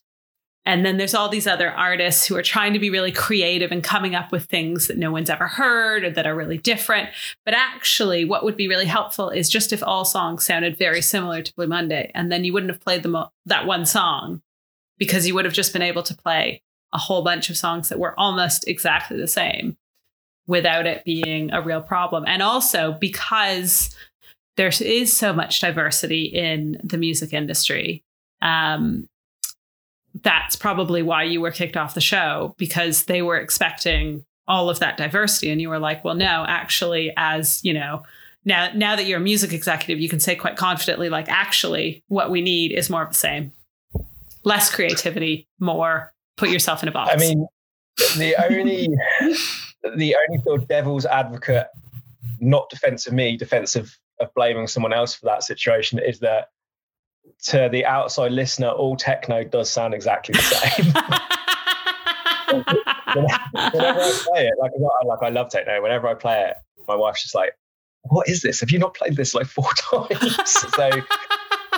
and 0.66 0.84
then 0.84 0.98
there's 0.98 1.14
all 1.14 1.28
these 1.28 1.46
other 1.46 1.70
artists 1.70 2.26
who 2.26 2.36
are 2.36 2.42
trying 2.42 2.72
to 2.72 2.78
be 2.78 2.90
really 2.90 3.12
creative 3.12 3.72
and 3.72 3.82
coming 3.82 4.14
up 4.14 4.32
with 4.32 4.44
things 4.44 4.88
that 4.88 4.98
no 4.98 5.10
one's 5.10 5.30
ever 5.30 5.46
heard 5.46 6.04
or 6.04 6.10
that 6.10 6.26
are 6.26 6.34
really 6.34 6.58
different 6.58 7.08
but 7.44 7.54
actually 7.54 8.24
what 8.24 8.44
would 8.44 8.56
be 8.56 8.68
really 8.68 8.86
helpful 8.86 9.30
is 9.30 9.48
just 9.48 9.72
if 9.72 9.82
all 9.82 10.04
songs 10.04 10.44
sounded 10.44 10.76
very 10.76 11.00
similar 11.00 11.40
to 11.40 11.54
blue 11.54 11.66
monday 11.66 12.10
and 12.14 12.30
then 12.30 12.44
you 12.44 12.52
wouldn't 12.52 12.72
have 12.72 12.80
played 12.80 13.02
them 13.02 13.16
that 13.46 13.66
one 13.66 13.86
song 13.86 14.42
because 14.98 15.26
you 15.26 15.34
would 15.34 15.44
have 15.44 15.54
just 15.54 15.72
been 15.72 15.82
able 15.82 16.02
to 16.02 16.14
play 16.14 16.62
a 16.92 16.98
whole 16.98 17.22
bunch 17.22 17.50
of 17.50 17.56
songs 17.56 17.88
that 17.88 17.98
were 17.98 18.18
almost 18.18 18.66
exactly 18.68 19.16
the 19.16 19.28
same 19.28 19.76
without 20.46 20.86
it 20.86 21.04
being 21.04 21.52
a 21.52 21.60
real 21.60 21.80
problem 21.80 22.24
and 22.26 22.42
also 22.42 22.92
because 23.00 23.94
there 24.56 24.70
is 24.80 25.16
so 25.16 25.32
much 25.32 25.60
diversity 25.60 26.24
in 26.24 26.80
the 26.82 26.98
music 26.98 27.32
industry. 27.32 28.02
Um, 28.42 29.08
that's 30.22 30.56
probably 30.56 31.02
why 31.02 31.22
you 31.22 31.40
were 31.40 31.50
kicked 31.50 31.76
off 31.76 31.94
the 31.94 32.00
show 32.00 32.54
because 32.58 33.04
they 33.04 33.22
were 33.22 33.36
expecting 33.36 34.24
all 34.48 34.70
of 34.70 34.78
that 34.78 34.96
diversity, 34.96 35.50
and 35.50 35.60
you 35.60 35.68
were 35.68 35.78
like, 35.78 36.04
"Well, 36.04 36.14
no, 36.14 36.44
actually, 36.46 37.12
as 37.16 37.60
you 37.64 37.74
know, 37.74 38.02
now 38.44 38.70
now 38.74 38.96
that 38.96 39.06
you're 39.06 39.18
a 39.18 39.22
music 39.22 39.52
executive, 39.52 40.00
you 40.00 40.08
can 40.08 40.20
say 40.20 40.36
quite 40.36 40.56
confidently, 40.56 41.08
like, 41.08 41.28
actually, 41.28 42.04
what 42.08 42.30
we 42.30 42.40
need 42.40 42.72
is 42.72 42.88
more 42.88 43.02
of 43.02 43.08
the 43.08 43.14
same, 43.14 43.52
less 44.44 44.72
creativity, 44.72 45.48
more 45.58 46.12
put 46.36 46.50
yourself 46.50 46.82
in 46.82 46.88
a 46.88 46.92
box." 46.92 47.12
I 47.12 47.16
mean, 47.16 47.46
the 48.16 48.36
only 48.44 48.88
the 49.96 50.16
only 50.16 50.42
sort 50.44 50.62
of 50.62 50.68
devil's 50.68 51.06
advocate, 51.06 51.66
not 52.40 52.70
defense 52.70 53.06
of 53.06 53.12
me, 53.12 53.36
defense 53.36 53.74
of, 53.74 53.92
of 54.20 54.32
blaming 54.34 54.68
someone 54.68 54.92
else 54.92 55.14
for 55.14 55.26
that 55.26 55.42
situation, 55.42 55.98
is 55.98 56.20
that 56.20 56.50
to 57.50 57.68
the 57.70 57.84
outside 57.84 58.32
listener, 58.32 58.68
all 58.68 58.96
techno 58.96 59.44
does 59.44 59.70
sound 59.72 59.94
exactly 59.94 60.34
the 60.34 60.42
same. 60.42 60.92
whenever 63.14 64.00
I 64.00 64.12
play 64.32 64.46
it, 64.46 64.54
like, 64.58 64.72
I- 64.74 65.06
like 65.06 65.18
I 65.22 65.28
love 65.28 65.50
techno. 65.50 65.82
Whenever 65.82 66.08
I 66.08 66.14
play 66.14 66.42
it, 66.50 66.56
my 66.88 66.94
wife's 66.94 67.22
just 67.22 67.34
like, 67.34 67.52
"What 68.02 68.28
is 68.28 68.42
this? 68.42 68.60
Have 68.60 68.70
you 68.70 68.78
not 68.78 68.94
played 68.94 69.16
this 69.16 69.34
like 69.34 69.46
four 69.46 69.68
times?" 69.76 70.36
so, 70.74 70.90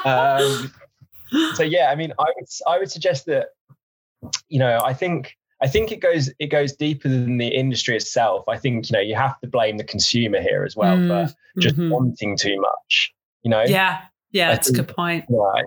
um, 0.04 0.72
so 1.54 1.62
yeah, 1.62 1.90
I 1.90 1.94
mean, 1.94 2.12
I 2.18 2.24
would 2.36 2.46
I 2.66 2.78
would 2.78 2.90
suggest 2.90 3.26
that 3.26 3.48
you 4.48 4.58
know, 4.58 4.80
I 4.84 4.92
think 4.94 5.36
I 5.62 5.68
think 5.68 5.92
it 5.92 6.00
goes 6.00 6.30
it 6.38 6.48
goes 6.48 6.72
deeper 6.74 7.08
than 7.08 7.38
the 7.38 7.48
industry 7.48 7.96
itself. 7.96 8.44
I 8.48 8.58
think 8.58 8.90
you 8.90 8.94
know 8.94 9.00
you 9.00 9.14
have 9.16 9.38
to 9.40 9.48
blame 9.48 9.76
the 9.78 9.84
consumer 9.84 10.40
here 10.40 10.64
as 10.64 10.76
well 10.76 10.96
for 11.06 11.28
just 11.60 11.76
Mhm. 11.76 11.90
wanting 11.90 12.36
too 12.36 12.60
much. 12.60 13.12
You 13.42 13.50
know, 13.50 13.62
yeah, 13.62 14.02
yeah, 14.30 14.48
I 14.48 14.52
that's 14.52 14.68
a 14.68 14.72
good 14.72 14.88
point. 14.88 15.24
Right. 15.28 15.64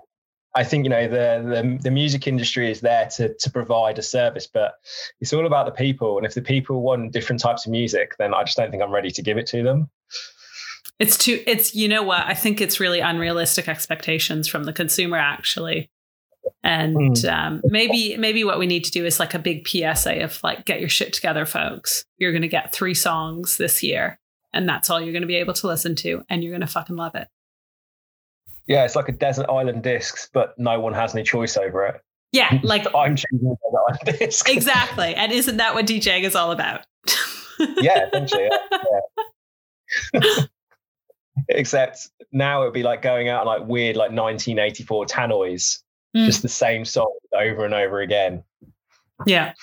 I 0.54 0.66
think 0.66 0.84
you 0.84 0.90
know 0.90 1.08
the, 1.08 1.42
the 1.48 1.80
the 1.84 1.92
music 1.92 2.28
industry 2.28 2.70
is 2.70 2.82
there 2.82 3.08
to 3.16 3.34
to 3.34 3.50
provide 3.52 3.98
a 3.98 4.02
service, 4.02 4.48
but 4.48 4.74
it's 5.22 5.32
all 5.32 5.46
about 5.46 5.66
the 5.66 5.72
people. 5.72 6.18
And 6.18 6.26
if 6.26 6.34
the 6.34 6.42
people 6.42 6.82
want 6.82 7.14
different 7.14 7.42
types 7.42 7.66
of 7.66 7.72
music, 7.72 8.16
then 8.20 8.34
I 8.34 8.44
just 8.44 8.58
don't 8.58 8.70
think 8.70 8.84
I'm 8.84 8.92
ready 8.92 9.12
to 9.12 9.22
give 9.22 9.38
it 9.38 9.48
to 9.48 9.64
them. 9.64 9.90
It's 11.00 11.18
too. 11.18 11.42
It's 11.48 11.74
you 11.74 11.88
know 11.88 12.04
what? 12.04 12.26
I 12.28 12.34
think 12.34 12.60
it's 12.60 12.80
really 12.80 13.00
unrealistic 13.00 13.70
expectations 13.70 14.48
from 14.48 14.66
the 14.66 14.74
consumer 14.74 15.18
actually, 15.18 15.90
and 16.64 17.18
Hmm. 17.18 17.30
um, 17.30 17.62
maybe 17.64 18.18
maybe 18.18 18.44
what 18.44 18.60
we 18.60 18.68
need 18.68 18.84
to 18.84 18.92
do 18.92 19.06
is 19.06 19.20
like 19.20 19.34
a 19.34 19.40
big 19.40 19.66
PSA 19.68 20.22
of 20.22 20.44
like, 20.44 20.66
get 20.66 20.82
your 20.82 20.90
shit 20.90 21.14
together, 21.14 21.46
folks. 21.46 22.04
You're 22.18 22.34
going 22.34 22.42
to 22.42 22.48
get 22.48 22.74
three 22.74 22.94
songs 22.94 23.56
this 23.58 23.82
year, 23.82 24.20
and 24.54 24.68
that's 24.68 24.90
all 24.90 25.00
you're 25.00 25.14
going 25.14 25.22
to 25.22 25.28
be 25.28 25.38
able 25.38 25.54
to 25.54 25.68
listen 25.68 25.96
to, 25.96 26.24
and 26.30 26.44
you're 26.44 26.52
going 26.52 26.62
to 26.62 26.68
fucking 26.68 26.98
love 26.98 27.16
it. 27.16 27.30
Yeah, 28.72 28.86
it's 28.86 28.96
like 28.96 29.10
a 29.10 29.12
desert 29.12 29.50
island 29.50 29.84
discs, 29.84 30.30
but 30.32 30.58
no 30.58 30.80
one 30.80 30.94
has 30.94 31.14
any 31.14 31.24
choice 31.24 31.58
over 31.58 31.86
it. 31.88 32.02
Yeah, 32.32 32.60
like 32.64 32.88
I'm 32.96 33.18
choosing 33.18 33.56
desert 33.64 33.84
island 33.90 34.20
disc. 34.20 34.50
exactly. 34.50 35.14
And 35.14 35.32
isn't 35.34 35.58
that 35.58 35.74
what 35.76 35.86
DJing 35.86 36.24
is 36.24 36.36
all 36.36 36.52
about? 36.52 36.86
yeah, 37.82 38.08
essentially. 38.08 38.50
Yeah. 38.72 40.20
yeah. 40.24 40.32
Except 41.50 42.10
now 42.32 42.62
it 42.62 42.66
would 42.66 42.74
be 42.74 42.84
like 42.84 43.02
going 43.02 43.28
out 43.28 43.46
like 43.46 43.68
weird 43.68 43.96
like 43.98 44.12
1984 44.12 45.06
tannoys, 45.06 45.80
Mm. 46.16 46.26
just 46.26 46.42
the 46.42 46.50
same 46.50 46.84
song 46.84 47.10
over 47.34 47.64
and 47.64 47.74
over 47.74 48.02
again. 48.02 48.44
Yeah. 49.26 49.54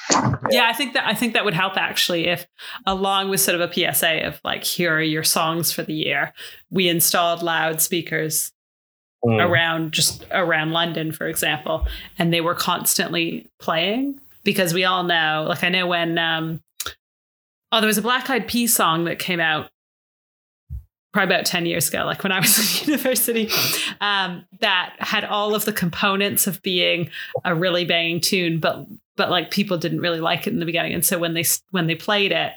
Yeah, 0.51 0.67
I 0.67 0.73
think 0.73 0.95
that 0.95 1.07
I 1.07 1.13
think 1.15 1.35
that 1.35 1.45
would 1.45 1.53
help 1.53 1.77
actually 1.77 2.27
if 2.27 2.47
along 2.87 3.29
with 3.29 3.41
sort 3.41 3.61
of 3.61 3.71
a 3.71 3.73
PSA 3.73 4.27
of 4.27 4.41
like 4.45 4.65
here 4.65 4.97
are 4.97 5.03
your 5.03 5.25
songs 5.25 5.73
for 5.73 5.83
the 5.83 5.93
year, 5.93 6.33
we 6.71 6.89
installed 6.89 7.43
loudspeakers 7.43 8.53
Mm. 9.25 9.45
around 9.45 9.93
just 9.93 10.25
around 10.31 10.71
London, 10.71 11.11
for 11.11 11.27
example, 11.27 11.89
and 12.19 12.33
they 12.33 12.41
were 12.41 12.55
constantly 12.55 13.49
playing 13.59 14.21
because 14.45 14.73
we 14.73 14.85
all 14.85 15.03
know, 15.03 15.45
like 15.49 15.65
I 15.65 15.69
know 15.71 15.89
when 15.89 16.19
um 16.19 16.63
oh 17.73 17.81
there 17.81 17.89
was 17.89 17.99
a 17.99 18.03
Black 18.03 18.31
Eyed 18.31 18.47
Peas 18.47 18.73
song 18.73 19.05
that 19.05 19.19
came 19.19 19.41
out 19.41 19.71
probably 21.13 21.35
about 21.35 21.47
10 21.47 21.67
years 21.67 21.89
ago, 21.89 22.05
like 22.05 22.23
when 22.23 22.33
I 22.33 22.39
was 22.39 22.83
in 22.83 22.89
university, 22.93 23.51
um, 24.01 24.45
that 24.61 24.95
had 24.99 25.25
all 25.25 25.55
of 25.55 25.65
the 25.65 25.73
components 25.73 26.47
of 26.47 26.63
being 26.63 27.11
a 27.45 27.55
really 27.55 27.85
banging 27.85 28.21
tune, 28.21 28.61
but 28.61 28.87
but 29.17 29.31
like 29.31 29.51
people 29.51 29.79
didn't 29.79 30.01
really 30.01 30.21
like 30.21 30.47
it 30.47 30.53
in 30.53 30.61
the 30.61 30.67
beginning. 30.67 30.95
And 30.95 31.05
so 31.05 31.19
when 31.19 31.35
they 31.35 31.45
when 31.73 31.89
they 31.89 31.97
played 31.97 32.31
it, 32.31 32.53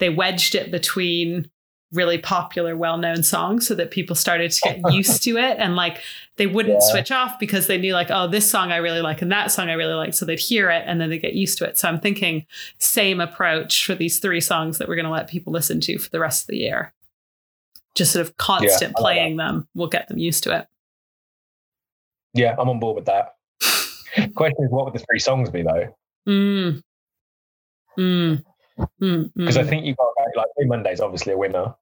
they 0.00 0.10
wedged 0.10 0.56
it 0.56 0.72
between 0.72 1.48
really 1.92 2.18
popular, 2.18 2.76
well-known 2.76 3.22
songs 3.22 3.66
so 3.66 3.74
that 3.74 3.90
people 3.90 4.14
started 4.14 4.50
to 4.52 4.60
get 4.60 4.80
used 4.92 5.22
to 5.24 5.36
it. 5.36 5.56
And 5.58 5.76
like 5.76 6.00
they 6.36 6.46
wouldn't 6.46 6.80
yeah. 6.80 6.90
switch 6.90 7.10
off 7.10 7.38
because 7.38 7.66
they 7.66 7.78
knew 7.78 7.94
like, 7.94 8.10
oh, 8.10 8.28
this 8.28 8.48
song 8.50 8.72
I 8.72 8.76
really 8.76 9.00
like 9.00 9.22
and 9.22 9.32
that 9.32 9.50
song 9.50 9.68
I 9.68 9.74
really 9.74 9.94
like. 9.94 10.14
So 10.14 10.24
they'd 10.24 10.38
hear 10.38 10.70
it 10.70 10.84
and 10.86 11.00
then 11.00 11.10
they 11.10 11.18
get 11.18 11.34
used 11.34 11.58
to 11.58 11.64
it. 11.64 11.78
So 11.78 11.88
I'm 11.88 12.00
thinking 12.00 12.46
same 12.78 13.20
approach 13.20 13.84
for 13.84 13.94
these 13.94 14.18
three 14.18 14.40
songs 14.40 14.78
that 14.78 14.88
we're 14.88 14.96
going 14.96 15.04
to 15.04 15.10
let 15.10 15.28
people 15.28 15.52
listen 15.52 15.80
to 15.80 15.98
for 15.98 16.10
the 16.10 16.20
rest 16.20 16.44
of 16.44 16.46
the 16.48 16.58
year 16.58 16.92
just 17.94 18.12
sort 18.12 18.26
of 18.26 18.36
constant 18.36 18.92
yeah, 18.96 19.00
playing 19.00 19.36
them 19.36 19.68
will 19.74 19.88
get 19.88 20.08
them 20.08 20.18
used 20.18 20.44
to 20.44 20.56
it. 20.56 20.66
Yeah, 22.34 22.54
I'm 22.58 22.68
on 22.68 22.78
board 22.78 22.96
with 22.96 23.06
that. 23.06 23.34
Question 24.34 24.64
is, 24.64 24.70
what 24.70 24.84
would 24.84 24.94
the 24.94 25.04
three 25.10 25.18
songs 25.18 25.50
be 25.50 25.62
though? 25.62 25.94
Mm. 26.28 26.82
Mm. 27.98 28.44
Mm, 29.02 29.30
because 29.36 29.56
mm. 29.56 29.60
I 29.60 29.64
think 29.64 29.84
you 29.84 29.94
got 29.94 30.09
like 30.36 30.46
Blue 30.56 30.66
Monday's 30.66 31.00
obviously 31.00 31.32
a 31.32 31.38
winner. 31.38 31.74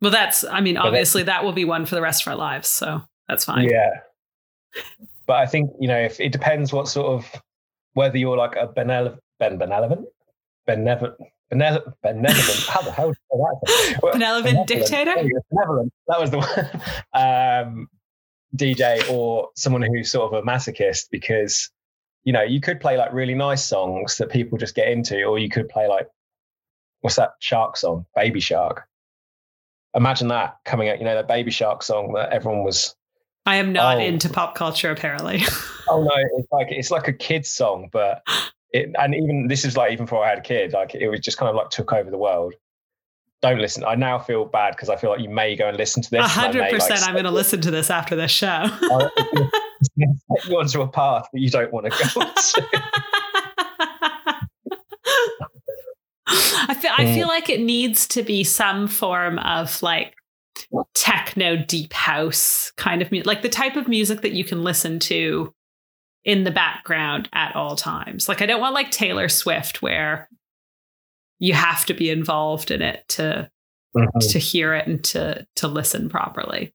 Well, 0.00 0.10
that's 0.10 0.44
I 0.44 0.60
mean, 0.60 0.76
obviously 0.76 1.22
that 1.24 1.44
will 1.44 1.52
be 1.52 1.64
one 1.64 1.86
for 1.86 1.94
the 1.94 2.02
rest 2.02 2.26
of 2.26 2.30
our 2.30 2.36
lives, 2.36 2.68
so 2.68 3.02
that's 3.28 3.44
fine. 3.44 3.68
Yeah, 3.68 4.00
but 5.26 5.36
I 5.36 5.46
think 5.46 5.70
you 5.80 5.88
know 5.88 5.98
if 5.98 6.20
it 6.20 6.32
depends 6.32 6.72
what 6.72 6.88
sort 6.88 7.06
of 7.06 7.42
whether 7.94 8.18
you're 8.18 8.36
like 8.36 8.56
a 8.56 8.66
benevolent, 8.66 9.20
ben, 9.38 9.56
benevolent, 9.56 10.06
benevolent, 10.66 11.16
benevolent, 11.50 11.94
benevolent. 12.02 12.66
How 12.68 12.82
the 12.82 12.92
hell? 12.92 13.12
That 13.30 13.98
well, 14.02 14.12
benevolent, 14.12 14.66
dictator. 14.66 15.14
Benevolent. 15.50 15.92
That 16.08 16.20
was 16.20 16.30
the 16.30 16.38
one. 16.38 16.82
Um, 17.14 17.88
DJ 18.54 19.10
or 19.10 19.48
someone 19.56 19.82
who's 19.82 20.10
sort 20.10 20.32
of 20.32 20.42
a 20.42 20.46
masochist 20.46 21.06
because 21.10 21.70
you 22.24 22.32
know 22.32 22.42
you 22.42 22.60
could 22.60 22.80
play 22.80 22.96
like 22.96 23.12
really 23.12 23.34
nice 23.34 23.64
songs 23.64 24.18
that 24.18 24.30
people 24.30 24.58
just 24.58 24.74
get 24.74 24.88
into, 24.88 25.24
or 25.24 25.38
you 25.38 25.48
could 25.48 25.68
play 25.68 25.88
like 25.88 26.08
what's 27.06 27.14
that 27.14 27.34
shark 27.38 27.76
song, 27.76 28.04
Baby 28.16 28.40
Shark. 28.40 28.82
Imagine 29.94 30.26
that 30.26 30.56
coming 30.64 30.88
out. 30.88 30.98
You 30.98 31.04
know 31.04 31.14
that 31.14 31.28
Baby 31.28 31.52
Shark 31.52 31.84
song 31.84 32.14
that 32.14 32.32
everyone 32.32 32.64
was. 32.64 32.96
I 33.46 33.56
am 33.56 33.72
not 33.72 33.98
oh, 33.98 34.00
into 34.00 34.28
pop 34.28 34.56
culture 34.56 34.90
apparently. 34.90 35.42
oh 35.88 36.02
no, 36.02 36.10
it's 36.36 36.50
like 36.50 36.66
it's 36.70 36.90
like 36.90 37.06
a 37.06 37.12
kid's 37.12 37.48
song, 37.48 37.90
but 37.92 38.26
it, 38.72 38.90
and 38.98 39.14
even 39.14 39.46
this 39.46 39.64
is 39.64 39.76
like 39.76 39.92
even 39.92 40.06
before 40.06 40.24
I 40.24 40.30
had 40.30 40.38
a 40.38 40.42
kid, 40.42 40.72
like 40.72 40.96
it 40.96 41.08
was 41.08 41.20
just 41.20 41.38
kind 41.38 41.48
of 41.48 41.54
like 41.54 41.70
took 41.70 41.92
over 41.92 42.10
the 42.10 42.18
world. 42.18 42.54
Don't 43.40 43.60
listen. 43.60 43.84
I 43.84 43.94
now 43.94 44.18
feel 44.18 44.44
bad 44.44 44.72
because 44.72 44.88
I 44.88 44.96
feel 44.96 45.10
like 45.10 45.20
you 45.20 45.28
may 45.28 45.54
go 45.54 45.68
and 45.68 45.76
listen 45.76 46.02
to 46.02 46.10
this. 46.10 46.28
hundred 46.28 46.72
percent. 46.72 47.06
I'm 47.06 47.12
going 47.12 47.24
to 47.24 47.30
listen 47.30 47.60
to 47.60 47.70
this 47.70 47.88
after 47.88 48.16
this 48.16 48.32
show. 48.32 48.64
you 49.96 50.58
onto 50.58 50.80
a 50.80 50.88
path 50.88 51.28
that 51.32 51.38
you 51.38 51.50
don't 51.50 51.72
want 51.72 51.86
to 51.86 51.90
go 51.90 52.24
to. 52.24 52.95
I 56.68 56.74
feel 56.74 56.92
I 56.96 57.14
feel 57.14 57.28
like 57.28 57.48
it 57.48 57.60
needs 57.60 58.06
to 58.08 58.22
be 58.22 58.44
some 58.44 58.88
form 58.88 59.38
of 59.38 59.82
like 59.82 60.14
techno 60.94 61.56
deep 61.56 61.92
house 61.92 62.72
kind 62.76 63.02
of 63.02 63.10
music, 63.10 63.26
like 63.26 63.42
the 63.42 63.48
type 63.48 63.76
of 63.76 63.88
music 63.88 64.22
that 64.22 64.32
you 64.32 64.44
can 64.44 64.62
listen 64.62 64.98
to 64.98 65.52
in 66.24 66.44
the 66.44 66.50
background 66.50 67.28
at 67.32 67.54
all 67.54 67.76
times. 67.76 68.28
Like 68.28 68.42
I 68.42 68.46
don't 68.46 68.60
want 68.60 68.74
like 68.74 68.90
Taylor 68.90 69.28
Swift 69.28 69.82
where 69.82 70.28
you 71.38 71.54
have 71.54 71.86
to 71.86 71.94
be 71.94 72.10
involved 72.10 72.70
in 72.70 72.82
it 72.82 73.04
to 73.08 73.50
mm-hmm. 73.96 74.18
to 74.18 74.38
hear 74.38 74.74
it 74.74 74.86
and 74.86 75.02
to 75.04 75.46
to 75.56 75.68
listen 75.68 76.08
properly. 76.08 76.74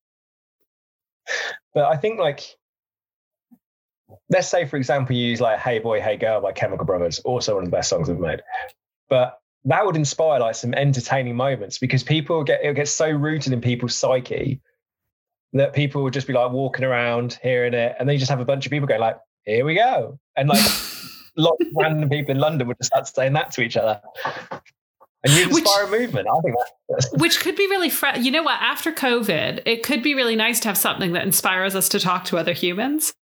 But 1.74 1.86
I 1.86 1.98
think 1.98 2.20
like 2.20 2.44
let's 4.30 4.48
say 4.48 4.66
for 4.66 4.78
example 4.78 5.16
you 5.16 5.28
use 5.28 5.42
like 5.42 5.60
Hey 5.60 5.80
Boy 5.80 6.02
Hey 6.02 6.18
Girl 6.18 6.42
by 6.42 6.54
Chemical 6.54 6.86
Brothers, 6.86 7.20
also 7.20 7.56
one 7.56 7.64
of 7.64 7.70
the 7.70 7.76
best 7.76 7.90
songs 7.90 8.10
ever 8.10 8.20
made. 8.20 8.42
But 9.10 9.41
that 9.66 9.86
would 9.86 9.96
inspire 9.96 10.40
like 10.40 10.56
some 10.56 10.74
entertaining 10.74 11.36
moments 11.36 11.78
because 11.78 12.04
people 12.04 12.44
get 12.44 12.64
it 12.64 12.76
gets 12.76 12.92
so 12.92 13.10
rooted 13.10 13.54
in 13.54 13.62
people's 13.62 13.96
psyche 13.96 14.62
that 15.54 15.74
people 15.74 16.04
would 16.04 16.14
just 16.14 16.28
be 16.28 16.34
like 16.34 16.52
walking 16.52 16.86
around 16.86 17.38
hearing 17.44 17.74
it 17.74 17.96
and 18.00 18.08
then 18.08 18.14
you 18.14 18.20
just 18.20 18.32
have 18.32 18.40
a 18.40 18.46
bunch 18.46 18.66
of 18.66 18.72
people 18.72 18.88
going 18.88 19.02
like 19.02 19.18
here 19.46 19.66
we 19.66 19.76
go. 19.76 20.20
And 20.36 20.50
like 20.50 20.64
lots 21.36 21.62
of 21.62 21.68
random 21.76 22.10
people 22.10 22.32
in 22.32 22.40
London 22.40 22.68
would 22.68 22.78
just 22.78 22.88
start 22.88 23.08
saying 23.08 23.34
that 23.34 23.52
to 23.52 23.62
each 23.62 23.78
other. 23.78 24.02
And 25.24 25.34
you 25.34 25.44
inspire 25.44 25.86
which, 25.86 26.00
a 26.00 26.02
movement. 26.02 26.28
I 26.28 26.42
think 26.42 26.56
that's 26.90 27.12
which 27.14 27.40
could 27.40 27.56
be 27.56 27.68
really 27.68 27.90
fr- 27.90 28.18
you 28.18 28.32
know 28.32 28.44
what, 28.44 28.60
after 28.62 28.92
COVID, 28.92 29.62
it 29.66 29.84
could 29.84 30.02
be 30.02 30.16
really 30.16 30.36
nice 30.36 30.60
to 30.62 30.68
have 30.68 30.78
something 30.78 31.14
that 31.14 31.24
inspires 31.24 31.76
us 31.76 31.90
to 31.90 32.00
talk 32.00 32.26
to 32.26 32.38
other 32.38 32.54
humans. 32.54 33.14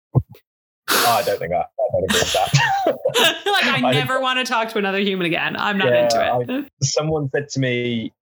Oh, 0.91 1.17
I 1.19 1.23
don't 1.23 1.39
think 1.39 1.53
I, 1.53 1.57
I 1.57 1.65
don't 1.91 2.03
agree 2.03 2.19
with 2.19 2.33
that. 2.33 2.53
like 3.45 3.65
I, 3.65 3.89
I 3.89 3.91
never 3.93 4.19
want 4.19 4.39
to 4.39 4.51
talk 4.51 4.69
to 4.69 4.77
another 4.77 4.99
human 4.99 5.25
again. 5.25 5.55
I'm 5.55 5.77
not 5.77 5.89
yeah, 5.89 6.03
into 6.03 6.53
it. 6.53 6.65
I, 6.65 6.85
someone 6.85 7.29
said 7.33 7.49
to 7.49 7.59
me, 7.59 8.13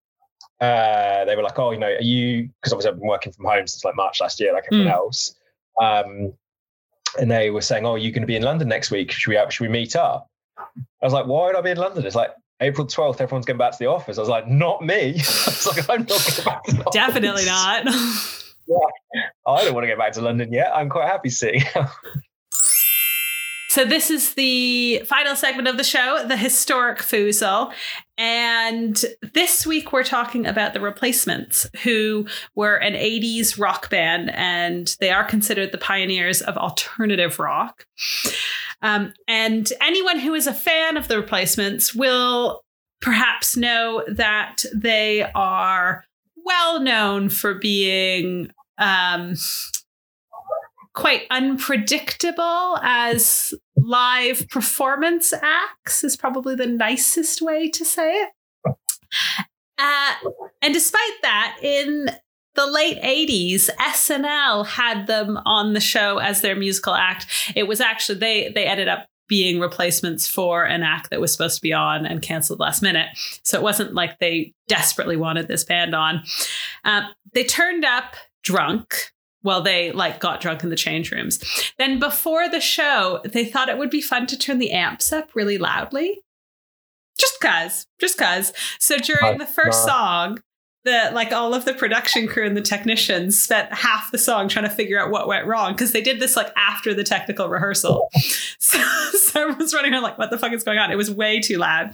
uh, 0.59 1.25
they 1.25 1.35
were 1.35 1.43
like, 1.43 1.57
"Oh, 1.59 1.71
you 1.71 1.79
know, 1.79 1.87
are 1.87 2.01
you?" 2.01 2.49
Because 2.61 2.73
obviously 2.73 2.91
I've 2.91 2.99
been 2.99 3.07
working 3.07 3.31
from 3.31 3.45
home 3.45 3.67
since 3.67 3.83
like 3.85 3.95
March 3.95 4.19
last 4.21 4.39
year, 4.39 4.53
like 4.53 4.65
everyone 4.71 4.87
mm. 4.87 4.95
else. 4.95 5.35
Um, 5.81 6.33
and 7.19 7.29
they 7.29 7.49
were 7.49 7.61
saying, 7.61 7.85
"Oh, 7.85 7.91
are 7.91 7.97
you 7.97 8.11
going 8.11 8.21
to 8.23 8.27
be 8.27 8.35
in 8.35 8.43
London 8.43 8.67
next 8.67 8.91
week? 8.91 9.11
Should 9.11 9.29
we 9.29 9.39
should 9.49 9.63
we 9.63 9.69
meet 9.69 9.95
up?" 9.95 10.29
I 10.57 10.63
was 11.01 11.13
like, 11.13 11.27
"Why 11.27 11.47
would 11.47 11.55
I 11.55 11.61
be 11.61 11.71
in 11.71 11.77
London?" 11.77 12.05
It's 12.05 12.15
like 12.15 12.31
April 12.59 12.87
twelfth. 12.87 13.21
Everyone's 13.21 13.45
going 13.45 13.57
back 13.57 13.71
to 13.73 13.77
the 13.79 13.85
office. 13.85 14.17
I 14.17 14.21
was 14.21 14.29
like, 14.29 14.47
"Not 14.47 14.83
me." 14.83 14.95
I 15.13 15.17
was 15.17 15.67
like, 15.67 15.89
"I'm 15.89 16.01
not 16.01 16.07
going 16.07 16.45
back 16.45 16.63
to 16.63 16.75
the 16.75 16.89
Definitely 16.91 17.45
not. 17.45 17.85
yeah, 18.67 19.21
I 19.45 19.63
don't 19.63 19.73
want 19.73 19.83
to 19.83 19.87
get 19.87 19.97
back 19.97 20.13
to 20.13 20.21
London 20.21 20.51
yet. 20.51 20.71
I'm 20.75 20.89
quite 20.89 21.07
happy 21.07 21.29
seeing. 21.29 21.63
So 23.77 23.85
this 23.85 24.09
is 24.09 24.33
the 24.33 25.03
final 25.05 25.35
segment 25.35 25.67
of 25.67 25.77
the 25.77 25.83
show, 25.83 26.25
the 26.27 26.35
historic 26.35 26.97
foozle. 26.97 27.71
And 28.17 28.99
this 29.35 29.67
week 29.67 29.93
we're 29.93 30.03
talking 30.03 30.47
about 30.47 30.73
the 30.73 30.79
replacements, 30.79 31.69
who 31.83 32.25
were 32.55 32.77
an 32.77 32.95
80s 32.95 33.59
rock 33.59 33.91
band, 33.91 34.31
and 34.31 34.95
they 34.99 35.11
are 35.11 35.23
considered 35.23 35.71
the 35.71 35.77
pioneers 35.77 36.41
of 36.41 36.57
alternative 36.57 37.37
rock. 37.37 37.85
Um, 38.81 39.13
and 39.27 39.71
anyone 39.79 40.17
who 40.17 40.33
is 40.33 40.47
a 40.47 40.55
fan 40.55 40.97
of 40.97 41.07
the 41.07 41.17
replacements 41.17 41.93
will 41.93 42.63
perhaps 42.99 43.55
know 43.55 44.03
that 44.07 44.65
they 44.73 45.21
are 45.35 46.03
well 46.35 46.79
known 46.79 47.29
for 47.29 47.53
being 47.53 48.49
um, 48.79 49.35
quite 50.97 51.27
unpredictable 51.29 52.79
as 52.81 53.53
live 53.75 54.49
performance 54.49 55.31
acts, 55.31 56.03
is 56.03 56.17
probably 56.17 56.55
the 56.55 56.65
nicest 56.65 57.39
way 57.39 57.69
to 57.69 57.85
say 57.85 58.13
it. 58.13 58.29
Uh, 59.77 60.13
and 60.63 60.73
despite 60.73 61.21
that, 61.21 61.59
in 61.61 62.09
the 62.55 62.65
late 62.65 62.99
80s 63.03 63.69
SNL 63.79 64.65
had 64.65 65.05
them 65.05 65.37
on 65.45 65.73
the 65.73 65.79
show 65.79 66.17
as 66.17 66.41
their 66.41 66.55
musical 66.55 66.95
act. 66.95 67.27
It 67.55 67.67
was 67.67 67.79
actually 67.79 68.17
they 68.17 68.51
they 68.55 68.65
ended 68.65 68.87
up 68.87 69.07
being 69.27 69.59
replacements 69.59 70.27
for 70.27 70.63
an 70.63 70.81
act 70.81 71.11
that 71.11 71.21
was 71.21 71.31
supposed 71.31 71.57
to 71.57 71.61
be 71.61 71.73
on 71.73 72.07
and 72.07 72.23
canceled 72.23 72.59
last 72.59 72.81
minute. 72.81 73.09
So 73.43 73.59
it 73.59 73.61
wasn't 73.61 73.93
like 73.93 74.17
they 74.17 74.55
desperately 74.67 75.17
wanted 75.17 75.47
this 75.47 75.63
band 75.63 75.93
on. 75.93 76.23
Uh, 76.83 77.09
they 77.33 77.43
turned 77.43 77.85
up 77.85 78.15
drunk 78.41 79.11
well 79.47 79.61
they 79.61 79.91
like 79.93 80.19
got 80.19 80.41
drunk 80.41 80.61
in 80.61 80.69
the 80.69 80.75
change 80.75 81.09
rooms. 81.11 81.39
Then 81.79 81.99
before 81.99 82.49
the 82.49 82.61
show 82.61 83.21
they 83.23 83.45
thought 83.45 83.69
it 83.69 83.77
would 83.77 83.89
be 83.89 84.01
fun 84.01 84.27
to 84.27 84.37
turn 84.37 84.59
the 84.59 84.71
amps 84.71 85.13
up 85.13 85.33
really 85.33 85.57
loudly. 85.57 86.19
Just 87.17 87.39
cuz 87.39 87.87
just 87.99 88.17
cuz 88.17 88.53
so 88.77 88.97
during 88.97 89.37
the 89.39 89.45
first 89.45 89.83
song 89.85 90.39
the 90.83 91.11
like 91.13 91.31
all 91.31 91.53
of 91.53 91.65
the 91.65 91.73
production 91.73 92.27
crew 92.27 92.45
and 92.45 92.57
the 92.57 92.61
technicians 92.61 93.41
spent 93.41 93.71
half 93.73 94.11
the 94.11 94.17
song 94.17 94.47
trying 94.47 94.67
to 94.67 94.73
figure 94.73 94.99
out 94.99 95.11
what 95.11 95.27
went 95.27 95.45
wrong 95.47 95.73
because 95.73 95.91
they 95.93 96.01
did 96.01 96.19
this 96.19 96.35
like 96.35 96.51
after 96.57 96.93
the 96.93 97.03
technical 97.03 97.47
rehearsal. 97.47 98.09
So, 98.59 98.81
so 99.13 99.43
everyone's 99.43 99.73
running 99.73 99.93
around 99.93 100.03
like 100.03 100.17
what 100.17 100.29
the 100.29 100.37
fuck 100.37 100.51
is 100.51 100.63
going 100.63 100.77
on? 100.77 100.91
It 100.91 100.97
was 100.97 101.09
way 101.09 101.39
too 101.39 101.57
loud. 101.57 101.93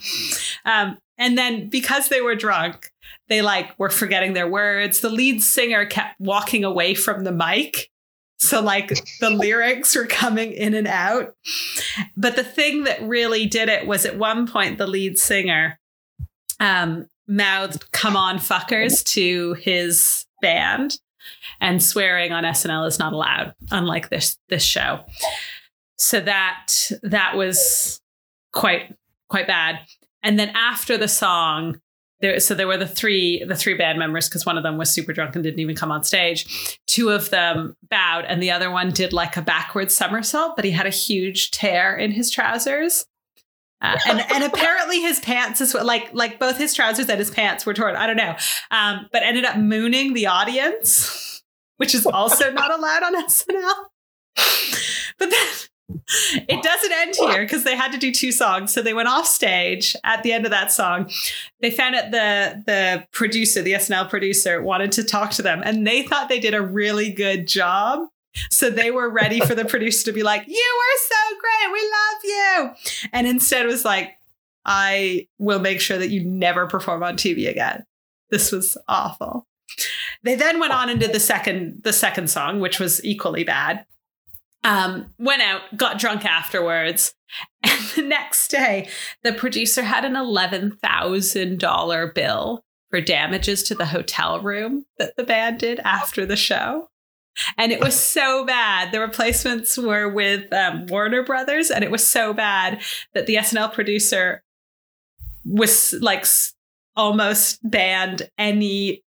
Um, 0.65 0.97
and 1.19 1.37
then 1.37 1.69
because 1.69 2.07
they 2.07 2.21
were 2.21 2.35
drunk 2.35 2.92
they 3.29 3.41
like 3.41 3.77
were 3.79 3.89
forgetting 3.89 4.33
their 4.33 4.47
words. 4.47 4.99
The 4.99 5.09
lead 5.09 5.41
singer 5.41 5.86
kept 5.86 6.19
walking 6.19 6.63
away 6.63 6.93
from 6.93 7.23
the 7.23 7.31
mic. 7.31 7.89
So 8.39 8.62
like 8.62 8.89
the 9.19 9.29
lyrics 9.31 9.95
were 9.95 10.05
coming 10.05 10.51
in 10.51 10.73
and 10.73 10.88
out. 10.88 11.36
But 12.17 12.36
the 12.36 12.43
thing 12.43 12.83
that 12.83 13.01
really 13.01 13.45
did 13.45 13.69
it 13.69 13.88
was 13.88 14.05
at 14.05 14.17
one 14.17 14.47
point 14.47 14.77
the 14.77 14.88
lead 14.88 15.17
singer 15.17 15.79
um, 16.59 17.07
mouthed 17.27 17.91
"Come 17.91 18.15
on, 18.15 18.38
fuckers" 18.38 19.03
to 19.13 19.53
his 19.55 20.25
band, 20.41 20.99
and 21.62 21.81
swearing 21.81 22.31
on 22.31 22.43
SNL 22.43 22.88
is 22.88 22.99
not 22.99 23.13
allowed, 23.13 23.53
unlike 23.71 24.09
this 24.09 24.38
this 24.49 24.63
show. 24.63 25.01
So 25.97 26.19
that 26.19 26.67
that 27.01 27.36
was 27.38 28.01
quite 28.51 28.95
quite 29.29 29.47
bad. 29.47 29.79
And 30.21 30.39
then 30.39 30.49
after 30.49 30.97
the 30.97 31.07
song, 31.07 31.79
there, 32.23 32.39
so 32.39 32.55
there 32.55 32.67
were 32.67 32.77
the 32.77 32.88
three 32.88 33.43
the 33.43 33.55
three 33.55 33.73
band 33.73 33.99
members 33.99 34.29
because 34.29 34.45
one 34.45 34.55
of 34.55 34.63
them 34.63 34.77
was 34.77 34.89
super 34.89 35.12
drunk 35.12 35.36
and 35.36 35.43
didn't 35.43 35.59
even 35.59 35.75
come 35.75 35.91
on 35.91 36.05
stage. 36.05 36.79
Two 36.88 37.09
of 37.09 37.29
them 37.29 37.75
bowed, 37.89 38.23
and 38.23 38.41
the 38.41 38.49
other 38.49 38.71
one 38.71 38.91
did 38.91 39.12
like 39.12 39.36
a 39.36 39.41
backwards 39.41 39.93
somersault, 39.93 40.55
but 40.55 40.63
he 40.63 40.71
had 40.71 40.88
a 40.88 40.89
huge 40.89 41.51
tear 41.51 41.95
in 41.97 42.12
his 42.12 42.31
trousers. 42.31 43.05
Uh, 43.81 43.99
and 44.07 44.23
and 44.31 44.43
apparently 44.53 45.01
his 45.01 45.19
pants 45.19 45.59
is 45.59 45.73
what, 45.73 45.86
like 45.86 46.13
like 46.13 46.39
both 46.39 46.57
his 46.57 46.73
trousers 46.73 47.09
and 47.09 47.19
his 47.19 47.29
pants 47.29 47.65
were 47.65 47.73
torn. 47.73 47.97
I 47.97 48.07
don't 48.07 48.15
know, 48.15 48.38
um, 48.71 49.09
but 49.12 49.21
ended 49.21 49.43
up 49.43 49.57
mooning 49.57 50.13
the 50.13 50.27
audience, 50.27 51.43
which 51.75 51.93
is 51.93 52.05
also 52.05 52.53
not 52.53 52.73
allowed 52.73 53.03
on 53.03 53.27
SNL. 53.27 53.73
But 55.19 55.29
then 55.29 55.47
it 56.36 56.63
doesn't 56.63 56.91
end 56.91 57.15
here 57.15 57.43
because 57.43 57.63
they 57.63 57.75
had 57.75 57.91
to 57.91 57.97
do 57.97 58.12
two 58.12 58.32
songs. 58.32 58.73
So 58.73 58.82
they 58.82 58.93
went 58.93 59.08
off 59.08 59.25
stage 59.25 59.95
at 60.03 60.23
the 60.23 60.32
end 60.32 60.45
of 60.45 60.51
that 60.51 60.71
song. 60.71 61.10
They 61.62 61.71
found 61.71 61.95
out 61.95 62.12
the 62.12 62.63
the 62.65 63.08
producer, 63.12 63.62
the 63.62 63.73
SNL 63.73 64.10
producer, 64.10 64.62
wanted 64.62 64.91
to 64.93 65.03
talk 65.03 65.32
to 65.32 65.41
them, 65.41 65.62
and 65.63 65.86
they 65.86 66.03
thought 66.03 66.29
they 66.29 66.39
did 66.39 66.53
a 66.53 66.62
really 66.62 67.12
good 67.12 67.47
job. 67.47 68.08
So 68.49 68.69
they 68.69 68.89
were 68.89 69.10
ready 69.10 69.39
for 69.39 69.53
the 69.53 69.65
producer 69.65 70.06
to 70.06 70.12
be 70.12 70.23
like, 70.23 70.43
"You 70.47 70.79
were 70.79 70.99
so 71.08 71.38
great, 71.39 71.73
we 71.73 71.91
love 71.91 72.23
you," 72.23 73.08
and 73.13 73.27
instead 73.27 73.65
was 73.65 73.86
like, 73.86 74.17
"I 74.65 75.27
will 75.38 75.60
make 75.60 75.82
sure 75.82 75.97
that 75.97 76.10
you 76.10 76.23
never 76.23 76.67
perform 76.67 77.03
on 77.03 77.15
TV 77.15 77.47
again." 77.47 77.86
This 78.32 78.51
was 78.51 78.75
awful. 78.88 79.47
They 80.23 80.36
then 80.36 80.60
went 80.60 80.73
on 80.73 80.89
and 80.89 80.99
did 80.99 81.13
the 81.13 81.19
second 81.19 81.82
the 81.84 81.93
second 81.93 82.29
song, 82.29 82.60
which 82.60 82.79
was 82.79 83.03
equally 83.06 83.43
bad 83.43 83.86
um, 84.63 85.08
went 85.17 85.41
out, 85.41 85.62
got 85.76 85.99
drunk 85.99 86.26
afterwards. 86.26 87.15
And 87.63 87.82
the 87.95 88.04
next 88.04 88.49
day, 88.49 88.89
the 89.23 89.34
producer 89.34 89.82
had 89.82 90.06
an 90.06 90.13
$11,000 90.13 92.13
bill 92.13 92.63
for 92.91 93.02
damages 93.02 93.63
to 93.63 93.73
the 93.73 93.88
hotel 93.88 94.39
room 94.39 94.86
that 94.99 95.15
the 95.17 95.23
band 95.23 95.58
did 95.58 95.80
after 95.80 96.28
the 96.28 96.36
show. 96.36 96.89
And 97.58 97.71
it 97.71 97.80
was 97.80 97.99
so 97.99 98.45
bad. 98.45 98.91
The 98.91 98.99
replacements 98.99 99.80
were 99.80 100.08
with 100.08 100.54
um, 100.54 100.86
Warner 100.86 101.23
Brothers, 101.23 101.71
and 101.71 101.84
it 101.84 101.89
was 101.89 102.06
so 102.06 102.34
bad 102.34 102.84
that 103.15 103.26
the 103.26 103.36
SNL 103.36 103.73
producer 103.73 104.43
was 105.43 105.93
like 105.93 106.28
almost 106.95 107.60
banned 107.63 108.30
any 108.38 109.04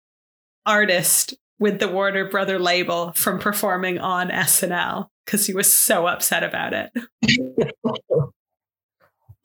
artist 0.64 1.34
with 1.58 1.80
the 1.80 1.88
Warner 1.88 2.28
Brother 2.28 2.58
label 2.58 3.12
from 3.12 3.38
performing 3.38 3.98
on 3.98 4.28
SNL 4.28 5.08
because 5.24 5.46
he 5.46 5.54
was 5.54 5.72
so 5.72 6.06
upset 6.06 6.44
about 6.44 6.72
it. 6.72 6.92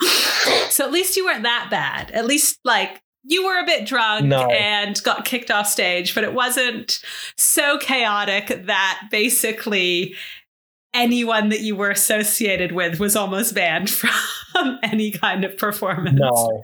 so 0.70 0.86
at 0.86 0.92
least 0.92 1.16
you 1.16 1.26
weren't 1.26 1.44
that 1.44 1.68
bad. 1.72 2.12
At 2.12 2.26
least 2.26 2.60
like 2.64 3.02
you 3.24 3.46
were 3.46 3.60
a 3.60 3.66
bit 3.66 3.86
drunk 3.86 4.26
no. 4.26 4.50
and 4.50 5.02
got 5.04 5.26
kicked 5.26 5.52
off 5.52 5.68
stage, 5.68 6.16
but 6.16 6.24
it 6.24 6.34
wasn't 6.34 7.02
so 7.38 7.78
chaotic 7.78 8.66
that 8.66 9.08
basically 9.12 10.16
anyone 10.94 11.50
that 11.50 11.62
you 11.62 11.76
were 11.76 11.90
associated 11.90 12.72
with 12.72 13.00
was 13.00 13.16
almost 13.16 13.56
banned 13.56 13.90
from 14.52 14.80
any 14.84 15.12
kind 15.12 15.46
of 15.46 15.58
performance. 15.58 16.20
No. 16.20 16.64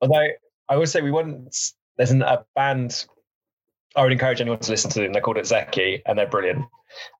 Although 0.00 0.28
I 0.68 0.76
would 0.76 0.88
say 0.88 1.00
we 1.00 1.10
wouldn't, 1.10 1.56
there's 1.96 2.10
an, 2.10 2.22
a 2.22 2.44
band 2.54 3.06
I 3.98 4.02
would 4.02 4.12
encourage 4.12 4.40
anyone 4.40 4.60
to 4.60 4.70
listen 4.70 4.90
to 4.92 5.00
them. 5.00 5.12
They're 5.12 5.20
called 5.20 5.38
it 5.38 5.44
Zeki, 5.44 6.02
and 6.06 6.16
they're 6.16 6.28
brilliant. 6.28 6.64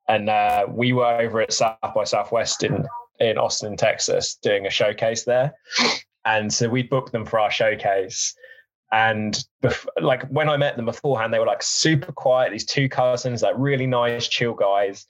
And 0.08 0.30
uh, 0.30 0.66
we 0.68 0.92
were 0.92 1.20
over 1.20 1.40
at 1.40 1.52
South 1.52 1.76
by 1.94 2.04
Southwest 2.04 2.62
in 2.62 2.86
in 3.18 3.36
Austin, 3.36 3.76
Texas, 3.76 4.36
doing 4.40 4.64
a 4.64 4.70
showcase 4.70 5.24
there. 5.24 5.54
And 6.24 6.54
so 6.54 6.68
we 6.68 6.84
booked 6.84 7.10
them 7.10 7.26
for 7.26 7.40
our 7.40 7.50
showcase. 7.50 8.32
And 8.92 9.42
bef- 9.60 9.88
like 10.00 10.22
when 10.28 10.48
I 10.48 10.56
met 10.56 10.76
them 10.76 10.84
beforehand, 10.84 11.34
they 11.34 11.40
were 11.40 11.46
like 11.46 11.64
super 11.64 12.12
quiet. 12.12 12.52
These 12.52 12.66
two 12.66 12.88
cousins, 12.88 13.42
like 13.42 13.56
really 13.58 13.88
nice, 13.88 14.28
chill 14.28 14.54
guys. 14.54 15.04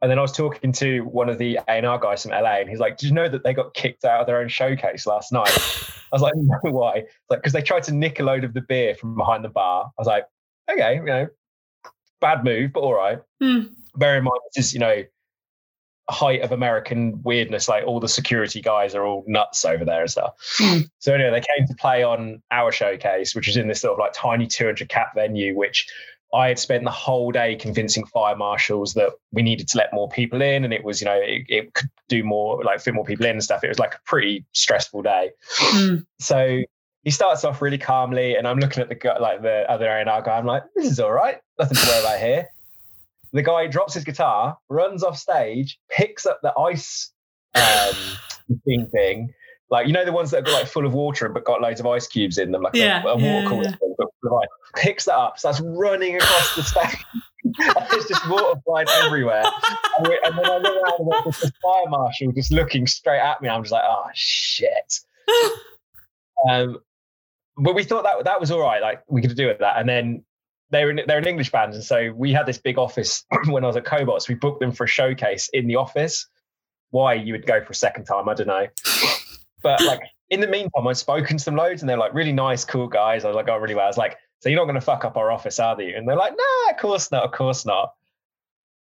And 0.00 0.10
then 0.10 0.18
I 0.18 0.22
was 0.22 0.32
talking 0.32 0.72
to 0.72 1.00
one 1.00 1.28
of 1.28 1.36
the 1.36 1.60
A&R 1.68 1.98
guys 1.98 2.22
from 2.22 2.32
LA, 2.32 2.60
and 2.60 2.70
he's 2.70 2.80
like, 2.80 2.96
"Did 2.96 3.08
you 3.08 3.14
know 3.14 3.28
that 3.28 3.44
they 3.44 3.52
got 3.52 3.74
kicked 3.74 4.06
out 4.06 4.22
of 4.22 4.26
their 4.26 4.38
own 4.38 4.48
showcase 4.48 5.06
last 5.06 5.30
night?" 5.30 5.50
I 5.50 6.14
was 6.14 6.22
like, 6.22 6.32
"No, 6.36 6.70
why?" 6.70 7.04
Like 7.28 7.40
because 7.40 7.52
they 7.52 7.62
tried 7.62 7.82
to 7.84 7.92
nick 7.92 8.18
a 8.18 8.22
load 8.22 8.44
of 8.44 8.54
the 8.54 8.62
beer 8.62 8.94
from 8.94 9.14
behind 9.14 9.44
the 9.44 9.50
bar. 9.50 9.84
I 9.86 10.00
was 10.00 10.06
like, 10.06 10.24
"Okay, 10.72 10.96
you 10.96 11.04
know, 11.04 11.28
bad 12.20 12.44
move, 12.44 12.72
but 12.72 12.80
all 12.80 12.94
right." 12.94 13.20
Mm 13.42 13.70
bear 13.96 14.16
in 14.16 14.24
mind 14.24 14.40
this 14.54 14.66
is 14.66 14.74
you 14.74 14.80
know 14.80 15.02
height 16.10 16.42
of 16.42 16.52
American 16.52 17.22
weirdness. 17.22 17.68
Like 17.68 17.86
all 17.86 18.00
the 18.00 18.08
security 18.08 18.60
guys 18.60 18.94
are 18.94 19.04
all 19.06 19.24
nuts 19.26 19.64
over 19.64 19.84
there 19.84 20.02
and 20.02 20.10
stuff. 20.10 20.34
Mm. 20.58 20.90
So 20.98 21.14
anyway, 21.14 21.30
they 21.30 21.56
came 21.56 21.66
to 21.68 21.74
play 21.74 22.02
on 22.02 22.42
our 22.50 22.72
showcase, 22.72 23.34
which 23.34 23.46
was 23.46 23.56
in 23.56 23.68
this 23.68 23.80
sort 23.80 23.92
of 23.92 23.98
like 23.98 24.12
tiny 24.12 24.46
200 24.46 24.88
cap 24.88 25.14
venue, 25.14 25.56
which 25.56 25.88
I 26.34 26.48
had 26.48 26.58
spent 26.58 26.84
the 26.84 26.90
whole 26.90 27.30
day 27.30 27.54
convincing 27.54 28.04
fire 28.06 28.36
marshals 28.36 28.94
that 28.94 29.12
we 29.32 29.42
needed 29.42 29.68
to 29.68 29.78
let 29.78 29.92
more 29.92 30.08
people 30.08 30.42
in, 30.42 30.64
and 30.64 30.74
it 30.74 30.82
was 30.82 31.00
you 31.00 31.04
know 31.04 31.18
it, 31.22 31.44
it 31.48 31.74
could 31.74 31.88
do 32.08 32.24
more 32.24 32.62
like 32.64 32.80
fit 32.80 32.94
more 32.94 33.04
people 33.04 33.26
in 33.26 33.32
and 33.32 33.44
stuff. 33.44 33.62
It 33.62 33.68
was 33.68 33.78
like 33.78 33.94
a 33.94 34.00
pretty 34.04 34.44
stressful 34.52 35.02
day. 35.02 35.30
Mm. 35.60 36.04
So 36.18 36.62
he 37.04 37.10
starts 37.10 37.44
off 37.44 37.60
really 37.62 37.78
calmly, 37.78 38.36
and 38.36 38.46
I'm 38.46 38.58
looking 38.58 38.82
at 38.82 38.88
the 38.88 39.16
like 39.20 39.42
the 39.42 39.70
other 39.70 39.88
A&R 39.88 40.22
guy. 40.22 40.38
I'm 40.38 40.46
like, 40.46 40.62
this 40.76 40.90
is 40.90 41.00
all 41.00 41.12
right, 41.12 41.38
nothing 41.58 41.76
to 41.76 41.86
worry 41.86 42.00
about 42.00 42.20
here 42.20 42.48
the 43.32 43.42
guy 43.42 43.66
drops 43.66 43.94
his 43.94 44.04
guitar, 44.04 44.58
runs 44.68 45.02
off 45.02 45.16
stage, 45.16 45.78
picks 45.90 46.26
up 46.26 46.40
the 46.42 46.52
ice 46.58 47.12
um, 47.54 47.96
thing 48.66 48.86
thing. 48.92 49.32
Like 49.70 49.86
you 49.86 49.92
know 49.94 50.04
the 50.04 50.12
ones 50.12 50.30
that 50.32 50.46
are 50.46 50.52
like 50.52 50.66
full 50.66 50.84
of 50.84 50.92
water 50.92 51.28
but 51.30 51.44
got 51.44 51.62
loads 51.62 51.80
of 51.80 51.86
ice 51.86 52.06
cubes 52.06 52.36
in 52.36 52.52
them, 52.52 52.62
like 52.62 52.74
yeah, 52.74 53.02
a, 53.02 53.06
a 53.08 53.18
yeah, 53.18 53.34
water 53.34 53.48
cooler 53.48 53.64
yeah. 53.64 53.76
thing, 53.76 53.94
but. 53.98 54.08
Picks 54.74 55.04
that 55.04 55.16
up, 55.16 55.38
starts 55.38 55.60
running 55.60 56.16
across 56.16 56.56
the 56.56 56.62
stage. 56.62 57.04
There's 57.90 58.06
just 58.06 58.26
water 58.26 58.58
flying 58.64 58.86
everywhere. 59.02 59.44
And, 59.98 60.08
we, 60.08 60.18
and 60.24 60.38
then 60.38 60.46
I 60.46 60.56
look 60.56 60.82
around 60.82 60.94
and 60.98 61.12
there's 61.26 61.40
this 61.40 61.52
fire 61.62 61.90
marshal 61.90 62.32
just 62.32 62.50
looking 62.50 62.86
straight 62.86 63.20
at 63.20 63.42
me. 63.42 63.50
I'm 63.50 63.62
just 63.62 63.72
like, 63.72 63.82
oh 63.84 64.06
shit. 64.14 65.00
um, 66.48 66.78
but 67.62 67.74
we 67.74 67.84
thought 67.84 68.02
that 68.04 68.24
that 68.24 68.40
was 68.40 68.50
all 68.50 68.60
right. 68.60 68.82
Like 68.82 69.02
we 69.08 69.20
could 69.22 69.36
do 69.36 69.46
with 69.46 69.58
that. 69.60 69.78
And 69.78 69.88
then 69.88 70.24
they're 70.70 70.90
in, 70.90 71.00
they're 71.06 71.18
an 71.18 71.26
English 71.26 71.52
band, 71.52 71.74
and 71.74 71.84
so 71.84 72.12
we 72.16 72.32
had 72.32 72.46
this 72.46 72.58
big 72.58 72.78
office 72.78 73.24
when 73.46 73.64
I 73.64 73.66
was 73.66 73.76
at 73.76 73.84
Kobalt's. 73.84 74.28
We 74.28 74.34
booked 74.34 74.60
them 74.60 74.72
for 74.72 74.84
a 74.84 74.88
showcase 74.88 75.48
in 75.52 75.66
the 75.66 75.76
office. 75.76 76.26
Why 76.90 77.14
you 77.14 77.32
would 77.32 77.46
go 77.46 77.62
for 77.64 77.72
a 77.72 77.74
second 77.74 78.04
time, 78.04 78.28
I 78.28 78.34
don't 78.34 78.46
know. 78.46 78.66
But 79.62 79.82
like 79.84 80.00
in 80.30 80.40
the 80.40 80.46
meantime, 80.46 80.86
I'd 80.86 80.96
spoken 80.96 81.36
to 81.36 81.44
them 81.44 81.56
loads, 81.56 81.82
and 81.82 81.88
they're 81.88 81.96
like 81.98 82.14
really 82.14 82.32
nice, 82.32 82.64
cool 82.64 82.88
guys. 82.88 83.24
I 83.24 83.28
was 83.28 83.36
like, 83.36 83.48
oh, 83.48 83.56
really 83.58 83.74
well. 83.74 83.84
I 83.84 83.88
was 83.88 83.98
like, 83.98 84.16
so 84.40 84.48
you're 84.48 84.58
not 84.58 84.64
going 84.64 84.74
to 84.74 84.80
fuck 84.80 85.04
up 85.04 85.16
our 85.16 85.30
office, 85.30 85.60
are 85.60 85.80
you? 85.80 85.94
And 85.94 86.08
they're 86.08 86.16
like, 86.16 86.32
no, 86.36 86.70
of 86.70 86.76
course 86.78 87.12
not, 87.12 87.22
of 87.22 87.32
course 87.32 87.64
not. 87.64 87.92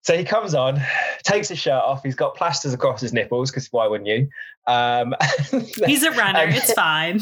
So 0.04 0.18
he 0.18 0.24
comes 0.24 0.54
on, 0.54 0.82
takes 1.24 1.50
his 1.50 1.60
shirt 1.60 1.74
off. 1.74 2.04
He's 2.04 2.16
got 2.16 2.36
plasters 2.36 2.74
across 2.74 3.02
his 3.02 3.12
nipples 3.12 3.52
because 3.52 3.68
why 3.72 3.88
wouldn't 3.88 4.08
you? 4.08 4.30
Um, 4.68 5.16
He's 5.86 6.04
a 6.04 6.12
runner. 6.12 6.46
it's 6.48 6.74
fine. 6.74 7.20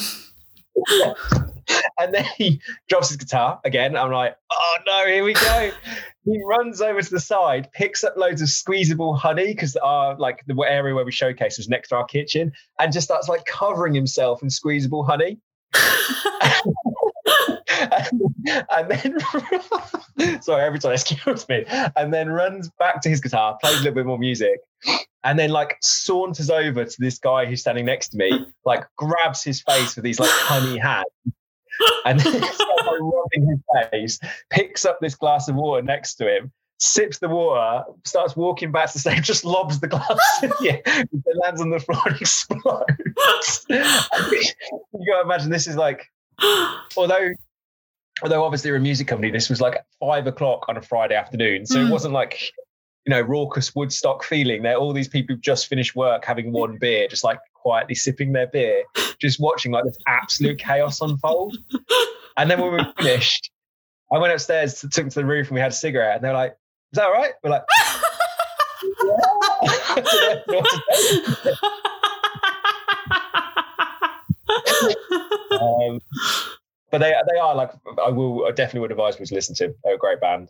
and 1.99 2.13
then 2.13 2.25
he 2.37 2.61
drops 2.87 3.09
his 3.09 3.17
guitar 3.17 3.59
again. 3.63 3.95
I'm 3.95 4.11
like, 4.11 4.35
oh 4.51 4.77
no, 4.85 5.05
here 5.05 5.23
we 5.23 5.33
go. 5.33 5.71
he 6.25 6.41
runs 6.47 6.81
over 6.81 7.01
to 7.01 7.09
the 7.09 7.19
side, 7.19 7.71
picks 7.73 8.03
up 8.03 8.15
loads 8.17 8.41
of 8.41 8.49
squeezable 8.49 9.15
honey 9.15 9.47
because 9.47 9.75
our 9.77 10.17
like 10.17 10.43
the 10.47 10.55
area 10.67 10.95
where 10.95 11.05
we 11.05 11.11
showcase 11.11 11.57
was 11.57 11.69
next 11.69 11.89
to 11.89 11.95
our 11.95 12.05
kitchen, 12.05 12.51
and 12.79 12.93
just 12.93 13.05
starts 13.05 13.29
like 13.29 13.45
covering 13.45 13.93
himself 13.93 14.41
in 14.41 14.49
squeezable 14.49 15.03
honey. 15.03 15.39
and, 17.79 18.89
then 18.89 20.41
sorry, 20.41 20.63
every 20.63 20.79
time 20.79 20.93
excuse 20.93 21.47
me, 21.47 21.65
and 21.95 22.13
then 22.13 22.29
runs 22.29 22.69
back 22.79 23.01
to 23.01 23.09
his 23.09 23.21
guitar, 23.21 23.57
plays 23.61 23.75
a 23.75 23.77
little 23.79 23.93
bit 23.93 24.05
more 24.05 24.17
music, 24.17 24.59
and 25.23 25.37
then 25.37 25.49
like 25.49 25.77
saunters 25.81 26.49
over 26.49 26.85
to 26.85 26.95
this 26.99 27.19
guy 27.19 27.45
who's 27.45 27.61
standing 27.61 27.85
next 27.85 28.09
to 28.09 28.17
me, 28.17 28.47
like 28.65 28.83
grabs 28.97 29.43
his 29.43 29.61
face 29.61 29.95
with 29.95 30.03
these 30.03 30.19
like 30.19 30.29
honey 30.31 30.77
hands, 30.77 31.05
and 32.05 32.19
then 32.19 32.33
starts 32.43 32.59
like, 32.59 32.99
rubbing 32.99 33.49
his 33.49 33.89
face, 33.91 34.19
picks 34.49 34.85
up 34.85 34.99
this 35.01 35.15
glass 35.15 35.47
of 35.47 35.55
water 35.55 35.81
next 35.81 36.15
to 36.15 36.37
him, 36.37 36.51
sips 36.79 37.19
the 37.19 37.29
water, 37.29 37.83
starts 38.05 38.35
walking 38.35 38.71
back 38.71 38.87
to 38.87 38.93
the 38.93 38.99
stage, 38.99 39.23
just 39.23 39.45
lobs 39.45 39.79
the 39.79 39.87
glass 39.87 40.19
yeah, 40.61 40.77
it 40.85 41.37
lands 41.43 41.61
on 41.61 41.69
the 41.69 41.79
floor 41.79 42.01
and 42.05 42.19
explodes. 42.19 43.65
you 43.69 45.05
gotta 45.07 45.23
imagine 45.23 45.49
this 45.49 45.67
is 45.67 45.75
like 45.75 46.05
although 46.97 47.29
although 48.21 48.43
obviously 48.43 48.71
we're 48.71 48.77
a 48.77 48.81
music 48.81 49.07
company, 49.07 49.31
this 49.31 49.49
was 49.49 49.61
like 49.61 49.83
five 49.99 50.27
o'clock 50.27 50.65
on 50.67 50.77
a 50.77 50.81
Friday 50.81 51.15
afternoon. 51.15 51.65
So 51.65 51.77
mm. 51.77 51.81
it 51.81 51.85
hmm. 51.85 51.91
wasn't 51.91 52.13
like, 52.13 52.51
you 53.05 53.11
know, 53.11 53.21
raucous 53.21 53.73
Woodstock 53.75 54.23
feeling. 54.23 54.63
There 54.63 54.75
all 54.75 54.93
these 54.93 55.07
people 55.07 55.35
who've 55.35 55.43
just 55.43 55.67
finished 55.67 55.95
work 55.95 56.25
having 56.25 56.51
one 56.51 56.77
beer, 56.79 57.07
just 57.07 57.23
like 57.23 57.39
quietly 57.53 57.95
sipping 57.95 58.33
their 58.33 58.47
beer, 58.47 58.83
just 59.19 59.39
watching 59.39 59.71
like 59.71 59.85
this 59.85 59.97
absolute 60.07 60.59
chaos 60.59 61.01
unfold. 61.01 61.57
And 62.37 62.49
then 62.49 62.59
when 62.59 62.71
we 62.71 62.77
were 62.77 62.93
finished, 62.97 63.51
I 64.11 64.17
went 64.17 64.33
upstairs, 64.33 64.81
took 64.81 64.91
them 64.91 65.09
to 65.09 65.19
the 65.19 65.25
roof, 65.25 65.47
and 65.47 65.55
we 65.55 65.61
had 65.61 65.71
a 65.71 65.75
cigarette. 65.75 66.15
And 66.15 66.23
they 66.23 66.29
were 66.29 66.33
like, 66.33 66.57
"Is 66.93 66.97
that 66.97 67.05
all 67.05 67.13
right?" 67.13 67.33
We're 67.43 67.51
like, 67.51 67.63
um, 75.51 75.99
but 76.91 76.99
they 76.99 77.13
they 77.31 77.39
are 77.39 77.55
like 77.55 77.71
I 78.03 78.09
will 78.09 78.45
I 78.45 78.51
definitely 78.51 78.81
would 78.81 78.91
advise 78.91 79.15
people 79.15 79.27
to 79.27 79.35
listen 79.35 79.55
to. 79.55 79.67
them. 79.67 79.75
They're 79.83 79.95
a 79.95 79.97
great 79.97 80.19
band. 80.21 80.49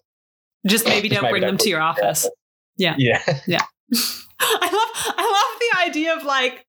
Just 0.68 0.86
maybe 0.86 1.08
Just 1.10 1.22
don't 1.22 1.24
maybe 1.32 1.40
bring 1.40 1.42
don't 1.42 1.52
them 1.52 1.58
to 1.60 1.70
your 1.70 1.80
them 1.80 1.96
to 1.96 2.02
your 2.04 2.08
office. 2.12 2.30
Yeah. 2.78 2.96
I 4.42 4.70
love 4.72 5.16
I 5.18 5.50
love 5.52 5.60
the 5.60 5.90
idea 5.90 6.16
of 6.16 6.24
like, 6.24 6.66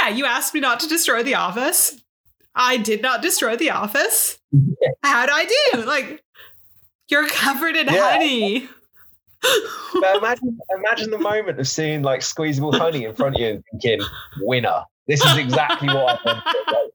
yeah, 0.00 0.08
you 0.08 0.24
asked 0.24 0.54
me 0.54 0.60
not 0.60 0.80
to 0.80 0.88
destroy 0.88 1.22
the 1.22 1.34
office. 1.34 2.00
I 2.54 2.76
did 2.76 3.02
not 3.02 3.22
destroy 3.22 3.56
the 3.56 3.70
office. 3.70 4.38
Yeah. 4.52 4.88
How'd 5.04 5.30
I 5.30 5.44
do? 5.72 5.82
Like, 5.84 6.24
you're 7.08 7.28
covered 7.28 7.76
in 7.76 7.86
Yeah. 7.86 8.10
honey. 8.12 8.68
But 10.00 10.16
imagine 10.16 10.58
imagine 10.76 11.10
the 11.10 11.18
moment 11.18 11.60
of 11.60 11.68
seeing 11.68 12.02
like 12.02 12.22
squeezable 12.22 12.72
honey 12.72 13.04
in 13.04 13.14
front 13.14 13.36
of 13.36 13.40
you 13.40 13.48
and 13.48 13.64
thinking, 13.70 14.00
winner. 14.40 14.82
This 15.08 15.24
is 15.24 15.36
exactly 15.38 15.88
what 15.88 16.20
I 16.24 16.42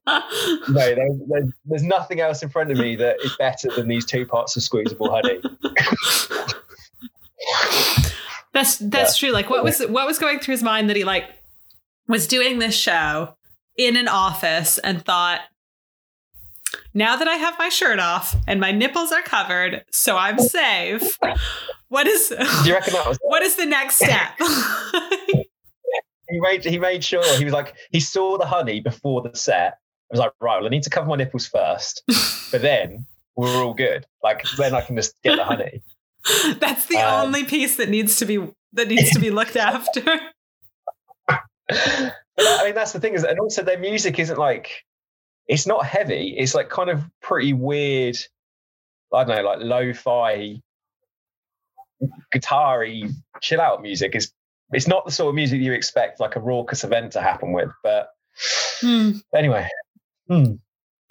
wanted. 0.06 0.68
Like, 0.68 0.96
no, 0.96 1.18
there, 1.28 1.42
there's, 1.64 1.82
nothing 1.82 2.20
else 2.20 2.42
in 2.42 2.48
front 2.48 2.70
of 2.70 2.78
me 2.78 2.94
that 2.96 3.16
is 3.24 3.36
better 3.36 3.68
than 3.74 3.88
these 3.88 4.06
two 4.06 4.24
parts 4.24 4.56
of 4.56 4.62
squeezable 4.62 5.10
honey. 5.10 5.40
That's 8.54 8.78
that's 8.78 9.18
true. 9.18 9.32
Like 9.32 9.50
what 9.50 9.64
was 9.64 9.80
what 9.80 10.06
was 10.06 10.18
going 10.18 10.38
through 10.38 10.52
his 10.52 10.62
mind 10.62 10.88
that 10.88 10.96
he 10.96 11.02
like 11.04 11.24
was 12.06 12.28
doing 12.28 12.60
this 12.60 12.74
show 12.74 13.34
in 13.76 13.96
an 13.96 14.06
office 14.06 14.78
and 14.78 15.04
thought 15.04 15.40
now 16.94 17.16
that 17.16 17.26
I 17.26 17.34
have 17.34 17.58
my 17.58 17.68
shirt 17.68 17.98
off 17.98 18.36
and 18.46 18.60
my 18.60 18.70
nipples 18.70 19.10
are 19.10 19.22
covered, 19.22 19.84
so 19.90 20.16
I'm 20.16 20.38
safe. 20.38 21.18
What 21.88 22.06
is 22.06 22.28
Do 22.28 22.68
you 22.68 22.74
reckon 22.74 22.92
that 22.94 23.08
was 23.08 23.18
what 23.22 23.42
is 23.42 23.56
the 23.56 23.66
next 23.66 23.96
step? 23.96 24.38
he 26.34 26.40
made 26.40 26.64
he 26.64 26.78
made 26.78 27.04
sure 27.04 27.22
he 27.38 27.44
was 27.44 27.54
like 27.54 27.74
he 27.92 28.00
saw 28.00 28.36
the 28.38 28.46
honey 28.46 28.80
before 28.80 29.22
the 29.22 29.36
set. 29.36 29.74
I 29.74 29.78
was 30.10 30.20
like, 30.20 30.32
right, 30.40 30.56
well, 30.58 30.66
I 30.66 30.68
need 30.68 30.82
to 30.82 30.90
cover 30.90 31.06
my 31.06 31.16
nipples 31.16 31.46
first, 31.46 32.02
but 32.52 32.60
then 32.60 33.06
we're 33.36 33.62
all 33.64 33.74
good. 33.74 34.04
Like 34.22 34.44
then 34.58 34.74
I 34.74 34.80
can 34.80 34.96
just 34.96 35.14
get 35.22 35.36
the 35.36 35.44
honey. 35.44 35.82
That's 36.58 36.86
the 36.86 36.96
Um, 36.98 37.26
only 37.26 37.44
piece 37.44 37.76
that 37.76 37.88
needs 37.88 38.16
to 38.16 38.24
be 38.26 38.38
that 38.72 38.88
needs 38.88 39.10
to 39.12 39.20
be 39.20 39.30
looked 39.38 39.56
after. 39.56 40.02
I 41.30 42.10
mean, 42.64 42.74
that's 42.74 42.92
the 42.92 43.00
thing 43.00 43.14
is, 43.14 43.24
and 43.24 43.38
also 43.38 43.62
their 43.62 43.78
music 43.78 44.18
isn't 44.18 44.38
like 44.38 44.82
it's 45.46 45.66
not 45.66 45.86
heavy. 45.86 46.34
It's 46.36 46.54
like 46.54 46.68
kind 46.68 46.90
of 46.90 47.02
pretty 47.22 47.52
weird. 47.52 48.16
I 49.12 49.24
don't 49.24 49.36
know, 49.36 49.42
like 49.42 49.58
lo-fi, 49.60 50.60
guitar-y, 52.32 53.02
chill 53.40 53.60
out 53.60 53.82
music. 53.82 54.14
Is 54.16 54.32
it's 54.74 54.86
not 54.88 55.04
the 55.04 55.12
sort 55.12 55.28
of 55.28 55.34
music 55.34 55.60
you 55.60 55.72
expect 55.72 56.20
like 56.20 56.36
a 56.36 56.40
raucous 56.40 56.84
event 56.84 57.12
to 57.12 57.20
happen 57.20 57.52
with. 57.52 57.70
But 57.82 58.08
Hmm, 58.80 59.12
anyway, 59.34 59.68
hmm. 60.28 60.54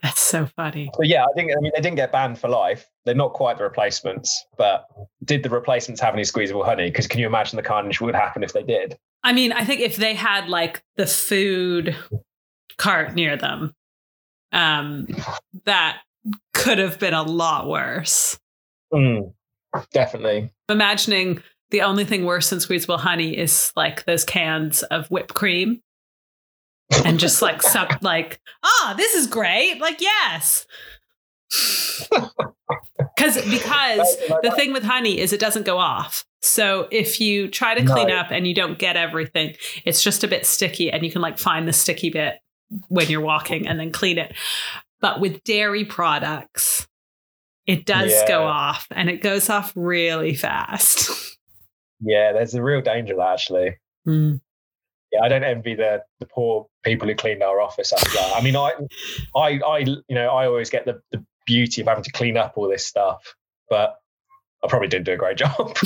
that's 0.02 0.20
so 0.22 0.46
funny. 0.46 0.90
but 0.98 1.08
yeah, 1.08 1.24
I 1.24 1.34
think 1.36 1.52
I 1.52 1.60
mean 1.62 1.72
they 1.76 1.82
didn't 1.82 1.96
get 1.96 2.12
banned 2.12 2.38
for 2.38 2.50
life. 2.50 2.86
They're 3.06 3.16
not 3.16 3.34
quite 3.34 3.58
the 3.58 3.64
replacements, 3.64 4.46
but 4.58 4.86
did 5.24 5.44
the 5.44 5.50
replacements 5.50 6.02
have 6.02 6.14
any 6.14 6.26
squeezable 6.26 6.64
honey? 6.66 6.90
Because 6.90 7.08
can 7.08 7.20
you 7.22 7.26
imagine 7.28 7.56
the 7.58 7.64
carnage 7.64 8.02
would 8.02 8.16
happen 8.16 8.44
if 8.44 8.52
they 8.54 8.64
did? 8.64 8.98
I 9.24 9.32
mean, 9.32 9.54
I 9.54 9.64
think 9.64 9.80
if 9.80 9.96
they 9.96 10.14
had 10.14 10.50
like 10.50 10.84
the 10.98 11.08
food 11.08 11.96
cart 12.78 13.14
near 13.16 13.38
them, 13.38 13.74
um, 14.52 15.08
that 15.64 16.02
could 16.54 16.78
have 16.80 17.00
been 17.00 17.14
a 17.14 17.24
lot 17.24 17.68
worse. 17.70 18.38
Mm, 18.94 19.34
definitely. 19.94 20.52
Imagining 20.68 21.42
the 21.74 21.82
only 21.82 22.06
thing 22.06 22.24
worse 22.24 22.52
than 22.52 22.60
squeezable 22.60 23.00
honey 23.00 23.36
is 23.36 23.74
like 23.76 24.06
those 24.06 24.24
cans 24.24 24.84
of 24.84 25.08
whipped 25.08 25.34
cream. 25.34 25.82
And 27.04 27.20
just 27.20 27.42
like 27.42 27.62
some 27.64 27.88
like, 28.02 28.40
ah, 28.64 28.94
this 28.96 29.16
is 29.16 29.26
great. 29.26 29.80
Like, 29.82 30.00
yes. 30.00 30.68
Cause 33.18 33.42
because 33.50 34.18
the 34.44 34.54
thing 34.56 34.72
with 34.72 34.84
honey 34.84 35.20
is 35.20 35.34
it 35.34 35.40
doesn't 35.40 35.66
go 35.66 35.80
off. 35.80 36.26
So 36.44 36.88
if 36.92 37.20
you 37.20 37.48
try 37.48 37.74
to 37.74 37.84
clean 37.84 38.10
No. 38.10 38.18
up 38.18 38.28
and 38.30 38.46
you 38.46 38.54
don't 38.54 38.78
get 38.78 38.96
everything, 38.96 39.56
it's 39.84 40.04
just 40.04 40.24
a 40.24 40.28
bit 40.28 40.46
sticky 40.46 40.92
and 40.92 41.04
you 41.04 41.12
can 41.12 41.22
like 41.24 41.40
find 41.40 41.68
the 41.68 41.74
sticky 41.74 42.12
bit 42.12 42.36
when 42.90 43.10
you're 43.10 43.22
walking 43.22 43.68
and 43.68 43.80
then 43.80 43.92
clean 43.92 44.20
it. 44.20 44.36
But 45.02 45.20
with 45.20 45.44
dairy 45.44 45.86
products, 45.86 46.88
it 47.66 47.86
does 47.86 48.14
go 48.28 48.44
off 48.44 48.88
and 48.92 49.10
it 49.10 49.24
goes 49.24 49.50
off 49.50 49.74
really 49.76 50.36
fast. 50.36 51.10
Yeah, 52.04 52.34
there's 52.34 52.54
a 52.54 52.64
real 52.64 52.82
danger 52.82 53.14
of 53.14 53.20
that 53.20 53.34
actually. 53.34 53.78
Mm. 54.08 54.42
Yeah, 55.12 55.22
I 55.22 55.30
don't 55.30 55.44
envy 55.44 55.76
the 55.76 56.04
the 56.20 56.26
poor 56.26 56.68
people 56.84 57.08
who 57.08 57.16
cleaned 57.16 57.44
our 57.44 57.62
office 57.62 57.94
after 57.94 58.10
that. 58.10 58.34
I 58.36 58.42
mean, 58.42 58.56
I, 58.56 58.74
I, 59.36 59.60
I, 59.66 59.78
you 59.80 60.04
know, 60.10 60.30
I 60.30 60.48
always 60.48 60.70
get 60.70 60.86
the, 60.86 61.02
the 61.12 61.24
beauty 61.46 61.82
of 61.82 61.88
having 61.88 62.04
to 62.04 62.12
clean 62.12 62.36
up 62.38 62.54
all 62.56 62.68
this 62.68 62.86
stuff, 62.86 63.36
but 63.70 63.96
I 64.64 64.68
probably 64.68 64.88
didn't 64.88 65.06
do 65.06 65.14
a 65.14 65.18
great 65.18 65.38
job. 65.38 65.78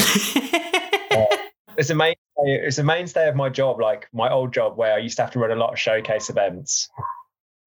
it's 1.77 1.89
a 1.89 1.95
mainstay. 1.95 2.17
It's 2.37 2.77
a 2.77 2.83
mainstay 2.83 3.27
of 3.27 3.35
my 3.35 3.49
job, 3.49 3.79
like 3.79 4.07
my 4.13 4.31
old 4.31 4.53
job, 4.53 4.77
where 4.77 4.93
I 4.93 4.97
used 4.97 5.17
to 5.17 5.23
have 5.23 5.31
to 5.31 5.39
run 5.39 5.51
a 5.51 5.55
lot 5.55 5.73
of 5.73 5.79
showcase 5.79 6.29
events, 6.29 6.89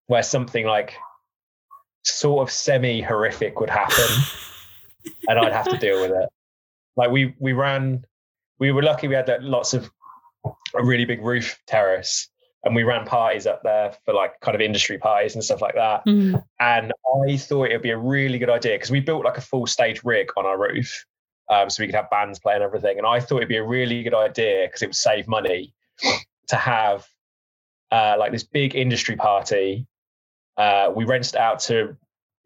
where 0.07 0.23
something 0.23 0.67
like 0.67 0.95
sort 2.05 2.43
of 2.43 2.53
semi 2.53 3.01
horrific 3.01 3.61
would 3.61 3.71
happen, 3.71 4.07
and 5.29 5.39
I'd 5.39 5.53
have 5.53 5.69
to 5.69 5.79
deal 5.79 6.01
with 6.01 6.11
it. 6.11 6.29
Like 6.97 7.11
we 7.11 7.35
we 7.39 7.53
ran, 7.53 8.05
we 8.61 8.71
were 8.71 8.83
lucky 8.83 9.09
we 9.09 9.15
had 9.15 9.27
like, 9.27 9.41
lots 9.43 9.75
of 9.75 9.91
a 10.45 10.85
really 10.85 11.05
big 11.05 11.23
roof 11.23 11.59
terrace, 11.67 12.29
and 12.63 12.75
we 12.75 12.83
ran 12.85 13.07
parties 13.07 13.47
up 13.47 13.63
there 13.65 13.93
for 14.05 14.15
like 14.15 14.39
kind 14.41 14.55
of 14.55 14.61
industry 14.61 14.99
parties 14.99 15.35
and 15.35 15.43
stuff 15.43 15.63
like 15.63 15.75
that. 15.75 16.05
Mm. 16.07 16.43
And 16.61 16.93
I 17.27 17.37
thought 17.39 17.71
it 17.71 17.73
would 17.73 17.83
be 17.83 17.91
a 17.91 17.99
really 17.99 18.39
good 18.39 18.51
idea 18.51 18.75
because 18.75 18.91
we 18.91 19.01
built 19.01 19.25
like 19.25 19.39
a 19.39 19.43
full 19.43 19.67
stage 19.67 20.03
rig 20.05 20.29
on 20.37 20.47
our 20.47 20.59
roof. 20.59 21.05
Um, 21.49 21.69
so 21.69 21.83
we 21.83 21.89
could 21.89 21.97
have 21.97 22.11
bands 22.11 22.39
play 22.39 22.55
and 22.55 22.63
everything. 22.63 22.99
And 22.99 23.07
I 23.07 23.19
thought 23.19 23.39
it'd 23.39 23.49
be 23.49 23.57
a 23.57 23.67
really 23.67 24.05
good 24.05 24.15
idea 24.15 24.67
because 24.69 24.83
it 24.83 24.87
would 24.87 24.95
save 24.95 25.27
money 25.27 25.75
to 26.47 26.57
have 26.57 27.09
uh, 27.91 28.15
like 28.19 28.31
this 28.31 28.45
big 28.45 28.77
industry 28.77 29.17
party. 29.17 29.87
Uh, 30.57 30.93
we 30.95 31.05
rented 31.05 31.35
out 31.35 31.59
to 31.61 31.97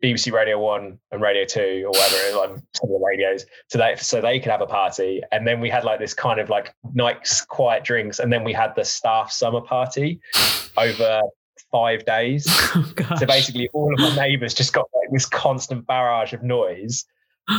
BBC 0.03 0.33
Radio 0.33 0.59
One 0.59 0.99
and 1.13 1.23
Radio 1.23 1.45
Two 1.45 1.85
or 1.87 1.91
whatever, 1.91 2.37
like 2.37 2.63
some 2.75 2.91
of 2.91 3.01
the 3.01 3.05
radios, 3.05 3.47
so 3.69 3.79
they 3.79 3.97
so 3.97 4.21
they 4.21 4.39
could 4.39 4.51
have 4.51 4.61
a 4.61 4.67
party. 4.67 5.23
And 5.33 5.47
then 5.47 5.61
we 5.61 5.71
had 5.71 5.85
like 5.85 5.99
this 5.99 6.15
kind 6.15 6.41
of 6.41 6.51
like 6.51 6.75
nice 6.93 7.41
quiet 7.43 7.85
drinks, 7.85 8.19
and 8.19 8.33
then 8.33 8.45
we 8.45 8.53
had 8.53 8.75
the 8.77 8.85
staff 8.85 9.33
summer 9.33 9.61
party 9.61 10.21
over 10.77 11.23
five 11.75 12.05
days. 12.05 12.47
Oh. 13.11 13.17
So 13.17 13.27
basically, 13.27 13.69
all 13.73 13.93
of 13.93 14.01
my 14.01 14.17
neighbours 14.17 14.55
just 14.55 14.73
got 14.73 14.87
like 14.95 15.11
this 15.13 15.27
constant 15.27 15.87
barrage 15.87 16.33
of 16.33 16.43
noise. 16.43 17.05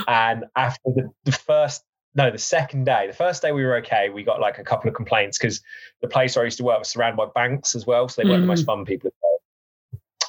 And 0.07 0.45
after 0.55 0.89
the, 0.95 1.09
the 1.23 1.31
first, 1.31 1.83
no, 2.15 2.31
the 2.31 2.37
second 2.37 2.85
day, 2.85 3.05
the 3.07 3.13
first 3.13 3.41
day 3.41 3.51
we 3.51 3.63
were 3.63 3.75
okay. 3.77 4.09
We 4.09 4.23
got 4.23 4.39
like 4.39 4.57
a 4.57 4.63
couple 4.63 4.89
of 4.89 4.95
complaints 4.95 5.37
because 5.37 5.61
the 6.01 6.07
place 6.07 6.35
where 6.35 6.43
I 6.43 6.47
used 6.47 6.57
to 6.57 6.63
work 6.63 6.79
was 6.79 6.89
surrounded 6.89 7.17
by 7.17 7.27
banks 7.35 7.75
as 7.75 7.85
well, 7.85 8.07
so 8.07 8.21
they 8.21 8.29
weren't 8.29 8.41
the 8.41 8.47
most 8.47 8.63
mm. 8.63 8.67
fun 8.67 8.85
people. 8.85 9.11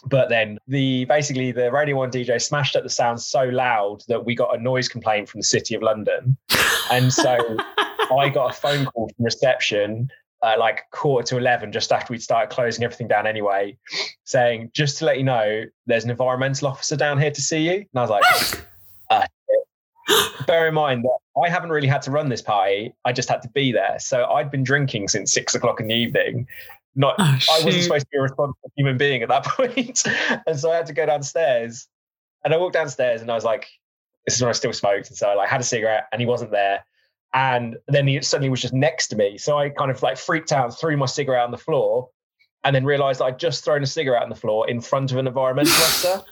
But 0.07 0.29
then 0.29 0.59
the 0.69 1.05
basically 1.07 1.53
the 1.53 1.71
Radio 1.73 1.97
One 1.97 2.11
DJ 2.11 2.40
smashed 2.40 2.77
up 2.77 2.83
the 2.83 2.90
sound 2.90 3.21
so 3.21 3.45
loud 3.45 4.03
that 4.09 4.25
we 4.25 4.35
got 4.35 4.57
a 4.57 4.62
noise 4.62 4.88
complaint 4.88 5.29
from 5.29 5.40
the 5.40 5.45
City 5.45 5.75
of 5.75 5.83
London, 5.83 6.37
and 6.90 7.12
so 7.12 7.33
I 8.16 8.29
got 8.29 8.51
a 8.51 8.55
phone 8.55 8.87
call 8.87 9.09
from 9.09 9.25
reception 9.25 10.11
uh, 10.42 10.55
like 10.59 10.83
quarter 10.90 11.27
to 11.27 11.38
11, 11.38 11.73
just 11.73 11.92
after 11.92 12.12
we'd 12.12 12.23
started 12.23 12.55
closing 12.55 12.85
everything 12.85 13.09
down 13.09 13.27
anyway, 13.27 13.77
saying, 14.25 14.71
just 14.73 14.99
to 14.99 15.05
let 15.05 15.19
you 15.19 15.25
know, 15.25 15.64
there's 15.87 16.05
an 16.05 16.11
environmental 16.11 16.69
officer 16.69 16.97
down 16.97 17.19
here 17.19 17.31
to 17.31 17.40
see 17.40 17.59
you. 17.59 17.73
And 17.73 17.88
I 17.97 18.01
was 18.03 18.11
like, 18.11 18.66
uh, 19.11 19.27
bear 20.47 20.69
in 20.69 20.75
mind 20.75 21.05
that 21.05 21.19
I 21.42 21.49
haven't 21.49 21.71
really 21.71 21.88
had 21.88 22.03
to 22.03 22.11
run 22.11 22.29
this 22.29 22.42
party. 22.42 22.95
I 23.05 23.12
just 23.12 23.29
had 23.29 23.42
to 23.42 23.49
be 23.49 23.73
there. 23.73 23.97
So 23.99 24.25
I'd 24.27 24.51
been 24.51 24.62
drinking 24.62 25.09
since 25.09 25.33
six 25.33 25.55
o'clock 25.55 25.81
in 25.81 25.88
the 25.88 25.95
evening. 25.95 26.47
Not, 26.96 27.14
Oh, 27.18 27.22
I 27.24 27.64
wasn't 27.64 27.85
supposed 27.85 28.06
to 28.06 28.11
be 28.11 28.18
a 28.18 28.22
responsible 28.22 28.72
human 28.76 28.96
being 28.96 29.22
at 29.22 29.28
that 29.28 29.44
point. 29.44 30.03
and 30.47 30.59
so 30.59 30.70
I 30.72 30.76
had 30.76 30.86
to 30.86 30.92
go 30.94 31.07
downstairs. 31.07 31.86
And 32.44 32.55
I 32.55 32.57
walked 32.57 32.74
downstairs 32.74 33.20
and 33.22 33.30
I 33.30 33.34
was 33.34 33.44
like, 33.44 33.66
this 34.26 34.34
is 34.36 34.42
when 34.42 34.49
I 34.49 34.53
still 34.53 34.72
smoked. 34.72 35.09
And 35.09 35.16
so 35.16 35.28
I 35.28 35.34
like 35.34 35.49
had 35.49 35.61
a 35.61 35.64
cigarette 35.64 36.07
and 36.11 36.20
he 36.20 36.26
wasn't 36.26 36.51
there. 36.53 36.84
And 37.34 37.76
then 37.88 38.07
he 38.07 38.20
suddenly 38.22 38.49
was 38.49 38.62
just 38.62 38.72
next 38.72 39.09
to 39.09 39.16
me. 39.16 39.36
So 39.36 39.59
I 39.59 39.68
kind 39.68 39.90
of 39.90 40.03
like 40.03 40.16
freaked 40.16 40.53
out, 40.53 40.78
threw 40.78 40.97
my 40.97 41.07
cigarette 41.07 41.44
on 41.44 41.51
the 41.51 41.59
floor, 41.59 42.09
and 42.64 42.74
then 42.74 42.84
realized 42.84 43.20
I'd 43.20 43.38
just 43.38 43.64
thrown 43.64 43.82
a 43.82 43.86
cigarette 43.86 44.22
on 44.22 44.28
the 44.30 44.34
floor 44.36 44.68
in 44.68 44.80
front 44.80 45.12
of 45.12 45.18
an 45.18 45.26
environmental 45.26 45.72
officer. 45.74 46.22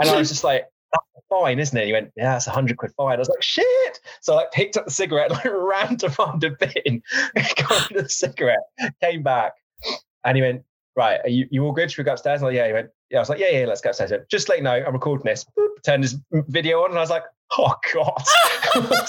And 0.00 0.08
I 0.08 0.16
was 0.16 0.28
just 0.28 0.44
like, 0.44 0.64
that's 0.92 1.26
fine, 1.28 1.58
isn't 1.58 1.76
it? 1.76 1.86
He 1.86 1.92
went, 1.92 2.12
yeah, 2.16 2.36
it's 2.36 2.46
a 2.46 2.50
hundred 2.50 2.76
quid 2.76 2.92
fine. 2.96 3.16
I 3.16 3.18
was 3.18 3.28
like, 3.28 3.42
shit. 3.42 4.00
So 4.20 4.34
I 4.34 4.36
like 4.36 4.52
picked 4.52 4.76
up 4.76 4.84
the 4.84 4.90
cigarette, 4.92 5.30
like 5.32 5.44
ran 5.50 5.96
to 5.98 6.08
find 6.10 6.42
a 6.44 6.50
bin, 6.50 7.02
got 7.34 7.92
the 7.92 8.06
cigarette, 8.08 8.60
came 9.02 9.22
back, 9.22 9.54
and 10.24 10.36
he 10.36 10.42
went, 10.42 10.62
right, 10.96 11.20
are 11.24 11.28
you, 11.28 11.46
you 11.50 11.64
all 11.64 11.72
good? 11.72 11.90
Should 11.90 11.98
we 11.98 12.04
go 12.04 12.12
upstairs? 12.12 12.42
I 12.42 12.46
was 12.46 12.52
like, 12.52 12.56
yeah. 12.56 12.66
He 12.66 12.72
went, 12.72 12.90
yeah. 13.10 13.18
I 13.18 13.20
was 13.20 13.28
like, 13.28 13.38
yeah, 13.38 13.50
yeah, 13.50 13.66
let's 13.66 13.80
go 13.80 13.90
upstairs. 13.90 14.10
Went, 14.10 14.28
Just 14.28 14.48
let 14.48 14.58
you 14.58 14.64
know, 14.64 14.72
I'm 14.72 14.92
recording 14.92 15.24
this. 15.24 15.44
Boop, 15.58 15.82
turned 15.84 16.02
his 16.04 16.16
video 16.32 16.82
on, 16.82 16.90
and 16.90 16.98
I 16.98 17.02
was 17.02 17.10
like, 17.10 17.24
oh 17.56 17.74
god. 17.94 18.22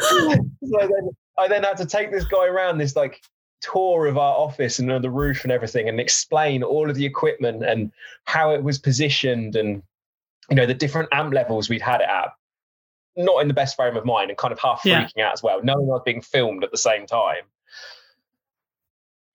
so 0.00 0.38
then 0.70 1.10
I 1.38 1.48
then 1.48 1.64
had 1.64 1.76
to 1.78 1.86
take 1.86 2.10
this 2.10 2.24
guy 2.24 2.46
around 2.46 2.78
this 2.78 2.96
like 2.96 3.20
tour 3.60 4.06
of 4.06 4.16
our 4.16 4.34
office 4.36 4.78
and 4.78 4.90
on 4.90 5.02
the 5.02 5.10
roof 5.10 5.42
and 5.42 5.52
everything 5.52 5.88
and 5.88 5.98
explain 5.98 6.62
all 6.62 6.88
of 6.88 6.96
the 6.96 7.04
equipment 7.04 7.64
and 7.64 7.90
how 8.24 8.50
it 8.52 8.62
was 8.62 8.78
positioned 8.78 9.56
and 9.56 9.82
you 10.50 10.56
know 10.56 10.66
the 10.66 10.74
different 10.74 11.08
amp 11.12 11.32
levels 11.32 11.68
we'd 11.68 11.82
had 11.82 12.00
it 12.00 12.08
at 12.08 12.28
not 13.16 13.40
in 13.40 13.48
the 13.48 13.54
best 13.54 13.74
frame 13.74 13.96
of 13.96 14.04
mind 14.04 14.30
and 14.30 14.38
kind 14.38 14.52
of 14.52 14.58
half 14.58 14.82
freaking 14.82 15.10
yeah. 15.16 15.26
out 15.26 15.32
as 15.32 15.42
well 15.42 15.60
knowing 15.62 15.88
i 15.88 15.94
was 15.94 16.02
being 16.04 16.20
filmed 16.20 16.62
at 16.62 16.70
the 16.70 16.76
same 16.76 17.06
time 17.06 17.42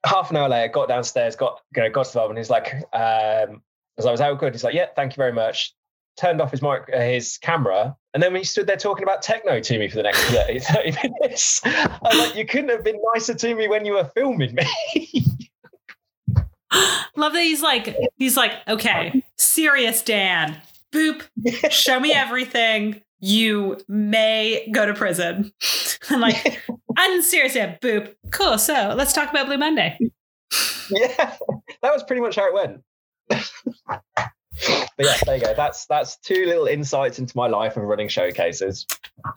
half 0.06 0.32
an 0.32 0.38
hour 0.38 0.50
later 0.50 0.72
got 0.72 0.88
downstairs 0.88 1.36
got 1.36 1.62
you 1.76 1.84
know, 1.84 1.90
got 1.90 2.06
to 2.06 2.14
the 2.14 2.26
and 2.26 2.38
he's 2.38 2.50
like 2.50 2.74
um 2.94 3.62
as 3.98 4.06
i 4.06 4.12
was 4.12 4.22
out 4.22 4.40
good? 4.40 4.54
He's 4.54 4.64
like 4.64 4.74
yeah 4.74 4.88
thank 4.96 5.14
you 5.14 5.18
very 5.18 5.34
much. 5.34 5.74
Turned 6.18 6.42
off 6.42 6.52
his 6.52 6.62
mic, 6.62 6.90
uh, 6.94 7.00
his 7.00 7.38
camera, 7.38 7.96
and 8.14 8.22
then 8.22 8.34
when 8.34 8.42
he 8.42 8.46
stood 8.46 8.68
there 8.68 8.76
talking 8.76 9.04
about 9.04 9.22
techno 9.22 9.62
to 9.62 9.80
me 9.80 9.88
for 9.88 9.96
the 9.96 10.04
next 10.04 10.22
30, 10.26 10.60
30 10.94 10.98
minutes, 11.04 11.62
I'm 11.66 12.18
like, 12.18 12.36
you 12.36 12.46
couldn't 12.46 12.70
have 12.70 12.84
been 12.84 13.00
nicer 13.14 13.34
to 13.34 13.56
me 13.56 13.70
when 13.70 13.86
you 13.86 13.94
were 13.94 14.04
filming 14.04 14.54
me. 14.54 14.68
Love 17.16 17.32
that 17.34 17.42
he's 17.42 17.62
like, 17.62 17.96
he's 18.18 18.36
like, 18.36 18.52
okay, 18.68 19.24
serious 19.38 20.02
Dan, 20.02 20.62
boop, 20.92 21.24
show 21.72 22.00
me 22.00 22.12
everything. 22.12 23.02
You 23.22 23.78
may 23.88 24.70
go 24.74 24.86
to 24.86 24.94
prison. 24.94 25.54
I'm 26.10 26.20
like, 26.20 26.62
I'm 26.98 27.22
serious, 27.22 27.56
yeah, 27.56 27.78
boop. 27.78 28.14
Cool. 28.32 28.58
So 28.58 28.94
let's 28.98 29.14
talk 29.14 29.30
about 29.30 29.48
Blue 29.48 29.58
Monday. 29.58 29.98
Yeah, 30.90 31.08
that 31.82 31.94
was 31.94 32.04
pretty 32.04 32.22
much 32.22 32.36
how 32.36 32.48
it 32.48 32.54
went 32.54 32.82
but 34.98 35.06
yeah, 35.06 35.18
there 35.26 35.36
you 35.38 35.42
go. 35.42 35.54
That's 35.56 35.86
that's 35.86 36.18
two 36.18 36.46
little 36.46 36.66
insights 36.66 37.20
into 37.20 37.36
my 37.36 37.48
life 37.48 37.78
of 37.78 37.84
running 37.84 38.08
showcases. 38.08 38.86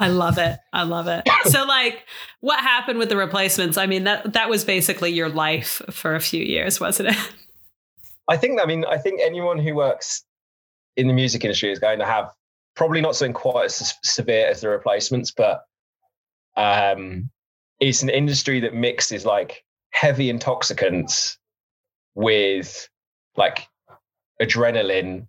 I 0.01 0.09
love 0.09 0.39
it. 0.39 0.59
I 0.73 0.83
love 0.83 1.07
it. 1.07 1.27
so 1.45 1.65
like 1.65 2.05
what 2.41 2.61
happened 2.61 2.99
with 2.99 3.09
the 3.09 3.17
replacements? 3.17 3.77
I 3.77 3.87
mean, 3.87 4.05
that 4.05 4.33
that 4.33 4.49
was 4.49 4.65
basically 4.65 5.13
your 5.13 5.29
life 5.29 5.81
for 5.91 6.15
a 6.15 6.21
few 6.21 6.43
years, 6.45 6.81
wasn't 6.81 7.11
it? 7.11 7.35
I 8.29 8.37
think 8.37 8.61
I 8.61 8.67
mean, 8.67 8.85
I 8.85 8.99
think 8.99 9.21
anyone 9.23 9.59
who 9.59 9.75
works 9.75 10.25
in 10.97 11.09
the 11.09 11.15
music 11.15 11.45
industry 11.45 11.71
is 11.71 11.79
going 11.79 11.99
to 11.99 12.07
have 12.07 12.31
probably 12.77 13.01
not 13.01 13.17
something 13.17 13.33
quite 13.33 13.67
as 13.67 13.95
severe 14.03 14.47
as 14.47 14.61
the 14.61 14.69
replacements, 14.69 15.31
but 15.31 15.63
um 16.57 17.31
it's 17.81 18.03
an 18.03 18.09
industry 18.09 18.61
that 18.61 18.75
mixes 18.75 19.27
like 19.27 19.65
heavy 19.91 20.31
intoxicants 20.31 21.39
with 22.15 22.89
like 23.37 23.67
adrenaline 24.41 25.27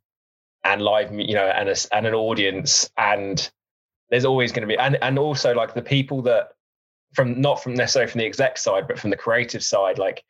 and 0.64 0.82
live, 0.82 1.12
you 1.14 1.36
know, 1.36 1.46
and 1.46 1.70
a, 1.70 1.76
and 1.92 2.08
an 2.08 2.14
audience, 2.14 2.90
and 2.98 3.52
there's 4.10 4.26
always 4.26 4.52
going 4.52 4.62
to 4.62 4.68
be, 4.68 4.78
and 4.78 4.98
and 5.02 5.20
also 5.20 5.54
like 5.54 5.74
the 5.74 5.82
people 5.82 6.22
that 6.24 6.50
from 7.14 7.40
not 7.40 7.62
from 7.62 7.74
necessarily 7.74 8.12
from 8.12 8.20
the 8.20 8.26
exec 8.26 8.58
side, 8.58 8.88
but 8.88 9.00
from 9.00 9.10
the 9.10 9.18
creative 9.18 9.64
side, 9.64 9.98
like 9.98 10.24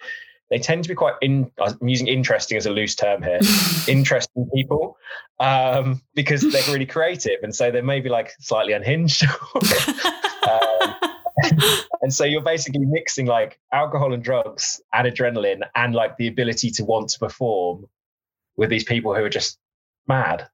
they 0.50 0.60
tend 0.60 0.84
to 0.84 0.90
be 0.90 0.96
quite 0.96 1.16
in 1.22 1.52
i'm 1.60 1.88
using 1.88 2.08
interesting 2.08 2.58
as 2.58 2.66
a 2.66 2.72
loose 2.72 2.96
term 2.96 3.22
here 3.22 3.40
interesting 3.88 4.48
people 4.54 4.98
um, 5.40 6.02
because 6.14 6.42
they're 6.42 6.74
really 6.74 6.86
creative 6.86 7.38
and 7.44 7.54
so 7.54 7.72
they 7.72 7.82
may 7.82 8.00
be 8.00 8.10
like 8.10 8.32
slightly 8.40 8.74
unhinged 8.74 9.26
um, 9.56 10.96
and 12.02 12.14
so 12.14 12.24
you're 12.24 12.42
basically 12.42 12.86
mixing 12.86 13.26
like 13.26 13.60
alcohol 13.74 14.14
and 14.14 14.24
drugs 14.24 14.82
and 14.94 15.08
adrenaline 15.08 15.62
and 15.76 15.94
like 15.94 16.16
the 16.18 16.28
ability 16.28 16.70
to 16.72 16.86
want 16.86 17.10
to 17.10 17.20
perform 17.20 17.86
with 18.58 18.70
these 18.70 18.84
people 18.84 19.14
who 19.14 19.24
are 19.24 19.30
just 19.30 19.58
mad, 20.08 20.48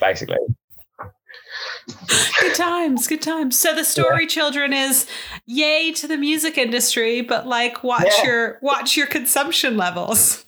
basically. 0.00 0.38
Good 2.40 2.54
times, 2.54 3.06
good 3.06 3.22
times. 3.22 3.58
So 3.58 3.74
the 3.74 3.84
story, 3.84 4.22
yeah. 4.22 4.28
children, 4.28 4.72
is 4.72 5.06
yay 5.46 5.92
to 5.92 6.06
the 6.06 6.16
music 6.16 6.58
industry, 6.58 7.22
but 7.22 7.46
like 7.46 7.82
watch 7.84 8.06
yeah. 8.18 8.24
your 8.24 8.58
watch 8.62 8.96
your 8.96 9.06
consumption 9.06 9.76
levels. 9.76 10.44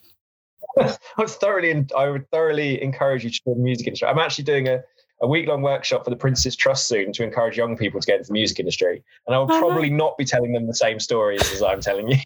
I'm 0.81 1.27
thoroughly, 1.27 1.87
I 1.97 2.09
would 2.09 2.29
thoroughly 2.31 2.83
encourage 2.83 3.25
you 3.25 3.31
to 3.31 3.41
join 3.45 3.59
the 3.59 3.63
music 3.63 3.87
industry. 3.87 4.09
I'm 4.09 4.19
actually 4.19 4.45
doing 4.45 4.69
a, 4.69 4.83
a 5.21 5.27
week 5.27 5.47
long 5.47 5.63
workshop 5.63 6.05
for 6.05 6.11
the 6.11 6.17
Prince's 6.17 6.57
Trust 6.57 6.89
soon 6.89 7.13
to 7.13 7.23
encourage 7.23 7.57
young 7.57 7.77
people 7.77 8.01
to 8.01 8.07
get 8.07 8.19
into 8.19 8.29
the 8.29 8.33
music 8.33 8.59
industry, 8.59 9.03
and 9.27 9.35
I 9.35 9.39
will 9.39 9.51
uh-huh. 9.51 9.61
probably 9.61 9.91
not 9.91 10.17
be 10.17 10.25
telling 10.25 10.53
them 10.53 10.67
the 10.67 10.75
same 10.75 10.99
stories 10.99 11.43
as 11.53 11.63
I'm 11.63 11.81
telling 11.81 12.09
you. 12.09 12.17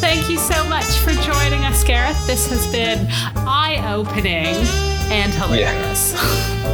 Thank 0.00 0.28
you 0.28 0.38
so 0.38 0.68
much 0.68 0.84
for 0.98 1.12
joining 1.12 1.64
us, 1.64 1.84
Gareth. 1.84 2.26
This 2.26 2.48
has 2.50 2.70
been 2.72 3.06
eye 3.46 3.82
opening 3.94 4.91
and 5.12 5.32
hilarious. 5.34 6.14
Yeah. 6.14 6.58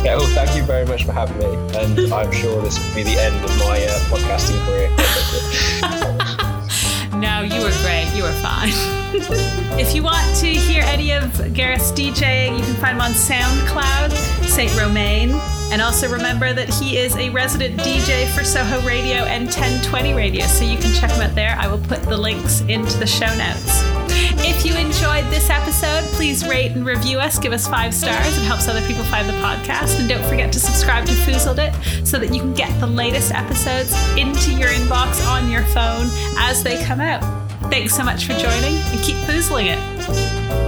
Okay, 0.00 0.16
well, 0.16 0.26
thank 0.34 0.56
you 0.56 0.62
very 0.64 0.86
much 0.86 1.04
for 1.04 1.12
having 1.12 1.38
me. 1.38 1.44
And 1.78 2.12
I'm 2.12 2.32
sure 2.32 2.60
this 2.62 2.78
will 2.78 2.94
be 2.94 3.02
the 3.02 3.18
end 3.18 3.36
of 3.44 3.50
my 3.58 3.84
uh, 3.84 3.98
podcasting 4.10 4.58
career. 4.66 4.88
no, 7.20 7.42
you 7.42 7.62
were 7.62 7.72
great. 7.82 8.10
You 8.14 8.22
were 8.24 8.32
fine. 8.32 8.68
if 9.78 9.94
you 9.94 10.02
want 10.02 10.34
to 10.36 10.46
hear 10.46 10.82
any 10.84 11.12
of 11.12 11.54
Gareth's 11.54 11.92
DJ, 11.92 12.50
you 12.56 12.64
can 12.64 12.74
find 12.74 12.96
him 12.96 13.00
on 13.00 13.12
SoundCloud, 13.12 14.12
St. 14.46 14.74
Romain. 14.76 15.30
And 15.72 15.80
also 15.80 16.08
remember 16.10 16.52
that 16.52 16.68
he 16.68 16.98
is 16.98 17.16
a 17.16 17.30
resident 17.30 17.80
DJ 17.80 18.26
for 18.34 18.44
Soho 18.44 18.80
Radio 18.86 19.24
and 19.24 19.44
1020 19.44 20.12
Radio, 20.12 20.46
so 20.46 20.64
you 20.64 20.78
can 20.78 20.92
check 20.94 21.10
him 21.12 21.20
out 21.20 21.34
there. 21.34 21.56
I 21.58 21.66
will 21.66 21.80
put 21.80 22.02
the 22.02 22.16
links 22.16 22.60
into 22.62 22.96
the 22.98 23.06
show 23.06 23.32
notes. 23.36 24.03
If 24.46 24.66
you 24.66 24.76
enjoyed 24.76 25.24
this 25.32 25.48
episode, 25.48 26.04
please 26.12 26.46
rate 26.46 26.72
and 26.72 26.84
review 26.84 27.18
us. 27.18 27.38
Give 27.38 27.54
us 27.54 27.66
five 27.66 27.94
stars. 27.94 28.36
It 28.36 28.42
helps 28.42 28.68
other 28.68 28.86
people 28.86 29.02
find 29.04 29.26
the 29.26 29.32
podcast. 29.34 29.98
And 29.98 30.06
don't 30.06 30.22
forget 30.28 30.52
to 30.52 30.60
subscribe 30.60 31.06
to 31.06 31.12
Foozled 31.12 31.58
It 31.58 32.06
so 32.06 32.18
that 32.18 32.32
you 32.34 32.40
can 32.40 32.52
get 32.52 32.78
the 32.78 32.86
latest 32.86 33.32
episodes 33.32 33.94
into 34.18 34.52
your 34.52 34.68
inbox 34.68 35.26
on 35.26 35.50
your 35.50 35.62
phone 35.62 36.08
as 36.36 36.62
they 36.62 36.84
come 36.84 37.00
out. 37.00 37.22
Thanks 37.70 37.96
so 37.96 38.04
much 38.04 38.26
for 38.26 38.34
joining 38.34 38.76
and 38.76 39.00
keep 39.00 39.16
foozling 39.26 39.74
it. 39.74 40.63